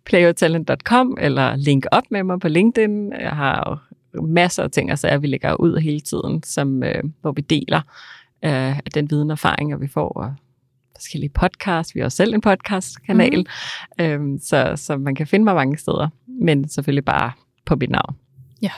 playertalent.com, 0.05 1.17
eller 1.21 1.55
link 1.55 1.85
op 1.91 2.03
med 2.11 2.23
mig 2.23 2.39
på 2.39 2.47
LinkedIn. 2.47 3.13
Jeg 3.13 3.31
har 3.31 3.83
masser 4.13 4.63
af 4.63 4.71
ting, 4.71 4.89
altså 4.89 5.17
vi 5.17 5.27
lægger 5.27 5.53
ud 5.53 5.77
hele 5.77 5.99
tiden, 5.99 6.43
som, 6.43 6.83
øh, 6.83 7.03
hvor 7.21 7.31
vi 7.31 7.41
deler 7.41 7.81
øh, 8.45 8.79
den 8.93 9.11
viden 9.11 9.29
og 9.29 9.33
erfaringer, 9.33 9.77
vi 9.77 9.87
får, 9.87 10.09
og 10.09 10.33
forskellige 10.95 11.29
podcasts. 11.29 11.95
Vi 11.95 11.99
har 11.99 12.05
også 12.05 12.15
selv 12.15 12.33
en 12.33 12.41
podcastkanal, 12.41 13.47
mm. 13.99 14.05
øhm, 14.05 14.39
så, 14.39 14.73
så 14.75 14.97
man 14.97 15.15
kan 15.15 15.27
finde 15.27 15.43
mig 15.43 15.55
mange 15.55 15.77
steder, 15.77 16.07
men 16.41 16.69
selvfølgelig 16.69 17.05
bare 17.05 17.31
på 17.65 17.75
mit 17.75 17.89
navn. 17.89 18.15
Ja, 18.61 18.71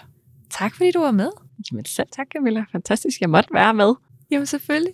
tak 0.49 0.75
fordi 0.75 0.91
du 0.91 0.99
var 0.99 1.11
med. 1.11 1.29
Jamen 1.71 1.85
selv 1.85 2.07
tak, 2.11 2.27
Camilla. 2.33 2.65
Fantastisk, 2.71 3.21
jeg 3.21 3.29
måtte 3.29 3.53
være 3.53 3.73
med. 3.73 3.93
Jamen 4.31 4.45
selvfølgelig. 4.45 4.93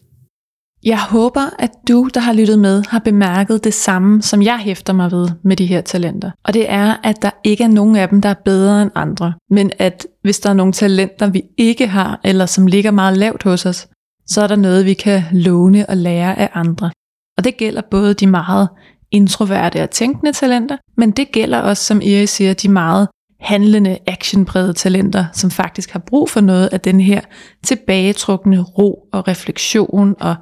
Jeg 0.84 1.02
håber, 1.02 1.50
at 1.60 1.72
du, 1.88 2.10
der 2.14 2.20
har 2.20 2.34
lyttet 2.34 2.60
med, 2.60 2.84
har 2.90 3.00
bemærket 3.00 3.64
det 3.64 3.74
samme, 3.74 4.22
som 4.22 4.42
jeg 4.42 4.60
hæfter 4.60 4.94
mig 4.94 5.12
ved 5.12 5.30
med 5.44 5.56
de 5.56 5.66
her 5.66 5.82
talenter. 5.82 6.32
Og 6.44 6.54
det 6.54 6.70
er, 6.70 6.96
at 7.04 7.22
der 7.22 7.30
ikke 7.44 7.64
er 7.64 7.68
nogen 7.68 7.96
af 7.96 8.10
dem, 8.10 8.22
der 8.22 8.30
er 8.30 8.34
bedre 8.46 8.82
end 8.82 8.92
andre. 8.96 9.34
Men 9.50 9.72
at 9.80 10.08
hvis 10.22 10.40
der 10.40 10.50
er 10.50 10.54
nogle 10.54 10.74
talenter, 10.74 11.30
vi 11.30 11.44
ikke 11.58 11.88
har, 11.88 12.20
eller 12.24 12.46
som 12.46 12.68
ligger 12.68 12.92
meget 12.92 13.18
lavt 13.18 13.44
hos 13.44 13.66
os, 13.66 13.88
så 14.28 14.42
er 14.42 14.48
der 14.48 14.56
noget, 14.56 14.86
vi 14.86 14.94
kan 14.94 15.24
låne 15.32 15.90
og 15.90 15.98
lære 15.98 16.40
af 16.40 16.50
andre. 16.54 16.92
Og 17.38 17.44
det 17.44 17.58
gælder 17.58 17.82
både 17.92 18.14
de 18.14 18.28
meget 18.28 18.70
introverte 19.12 19.84
og 19.84 19.90
tænkende 19.90 20.34
talenter, 20.34 20.78
men 20.98 21.12
det 21.12 21.32
gælder 21.32 21.60
også, 21.60 21.84
som 21.84 22.02
Iris 22.02 22.30
siger, 22.30 22.54
de 22.54 22.70
meget 22.70 23.08
handlende, 23.40 23.98
actionprægede 24.08 24.74
talenter, 24.74 25.26
som 25.34 25.52
faktisk 25.52 25.92
har 25.92 26.00
brug 26.00 26.30
for 26.30 26.42
noget 26.42 26.68
af 26.68 26.82
den 26.82 27.02
her 27.02 27.22
tilbagetrukne 27.64 28.62
ro 28.62 29.08
og 29.14 29.28
refleksion 29.28 30.16
og 30.20 30.36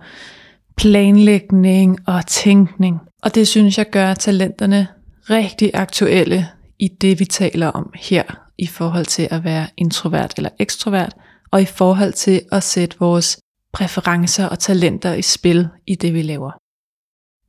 planlægning 0.78 1.98
og 2.08 2.26
tænkning. 2.28 3.00
Og 3.24 3.36
det 3.36 3.48
synes 3.48 3.78
jeg 3.78 3.90
gør 3.90 4.14
talenterne 4.14 4.88
rigtig 5.30 5.72
aktuelle 5.74 6.48
i 6.80 6.88
det, 6.88 7.20
vi 7.20 7.26
taler 7.26 7.68
om 7.68 7.92
her, 7.96 8.24
i 8.58 8.68
forhold 8.68 9.06
til 9.06 9.28
at 9.32 9.44
være 9.44 9.68
introvert 9.78 10.34
eller 10.38 10.50
ekstrovert, 10.60 11.14
og 11.52 11.62
i 11.62 11.66
forhold 11.66 12.14
til 12.14 12.42
at 12.52 12.64
sætte 12.64 12.98
vores 13.00 13.38
præferencer 13.76 14.46
og 14.46 14.60
talenter 14.60 15.14
i 15.14 15.22
spil 15.22 15.68
i 15.88 15.96
det, 15.96 16.14
vi 16.14 16.22
laver. 16.22 16.52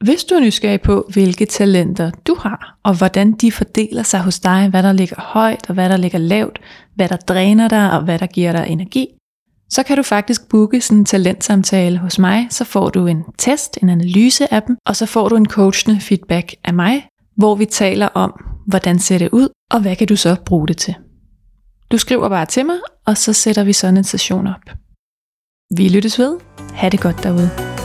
Hvis 0.04 0.24
du 0.24 0.34
er 0.34 0.40
nysgerrig 0.40 0.80
på, 0.80 1.08
hvilke 1.12 1.46
talenter 1.46 2.10
du 2.26 2.36
har, 2.40 2.78
og 2.84 2.96
hvordan 2.96 3.32
de 3.32 3.52
fordeler 3.52 4.02
sig 4.02 4.20
hos 4.20 4.40
dig, 4.40 4.68
hvad 4.68 4.82
der 4.82 4.92
ligger 4.92 5.16
højt 5.20 5.68
og 5.68 5.74
hvad 5.74 5.88
der 5.88 5.96
ligger 5.96 6.18
lavt, 6.18 6.58
hvad 6.94 7.08
der 7.08 7.16
dræner 7.16 7.68
dig 7.68 7.92
og 7.92 8.04
hvad 8.04 8.18
der 8.18 8.26
giver 8.26 8.52
dig 8.52 8.66
energi, 8.68 9.06
så 9.70 9.82
kan 9.82 9.96
du 9.96 10.02
faktisk 10.02 10.48
booke 10.48 10.80
sådan 10.80 10.98
en 10.98 11.04
talentsamtale 11.04 11.98
hos 11.98 12.18
mig, 12.18 12.46
så 12.50 12.64
får 12.64 12.88
du 12.88 13.06
en 13.06 13.22
test, 13.38 13.78
en 13.82 13.88
analyse 13.88 14.54
af 14.54 14.62
dem, 14.62 14.76
og 14.86 14.96
så 14.96 15.06
får 15.06 15.28
du 15.28 15.36
en 15.36 15.46
coachende 15.46 16.00
feedback 16.00 16.54
af 16.64 16.74
mig, 16.74 17.06
hvor 17.36 17.54
vi 17.54 17.64
taler 17.64 18.08
om, 18.08 18.44
hvordan 18.66 18.98
ser 18.98 19.18
det 19.18 19.28
ud, 19.32 19.48
og 19.70 19.80
hvad 19.80 19.96
kan 19.96 20.06
du 20.06 20.16
så 20.16 20.36
bruge 20.46 20.68
det 20.68 20.76
til. 20.76 20.94
Du 21.90 21.98
skriver 21.98 22.28
bare 22.28 22.46
til 22.46 22.66
mig, 22.66 22.76
og 23.06 23.16
så 23.16 23.32
sætter 23.32 23.64
vi 23.64 23.72
sådan 23.72 23.96
en 23.96 24.04
session 24.04 24.46
op. 24.46 24.85
Vi 25.70 25.88
lyttes 25.88 26.18
ved. 26.18 26.38
Ha' 26.74 26.88
det 26.88 27.00
godt 27.00 27.22
derude. 27.22 27.75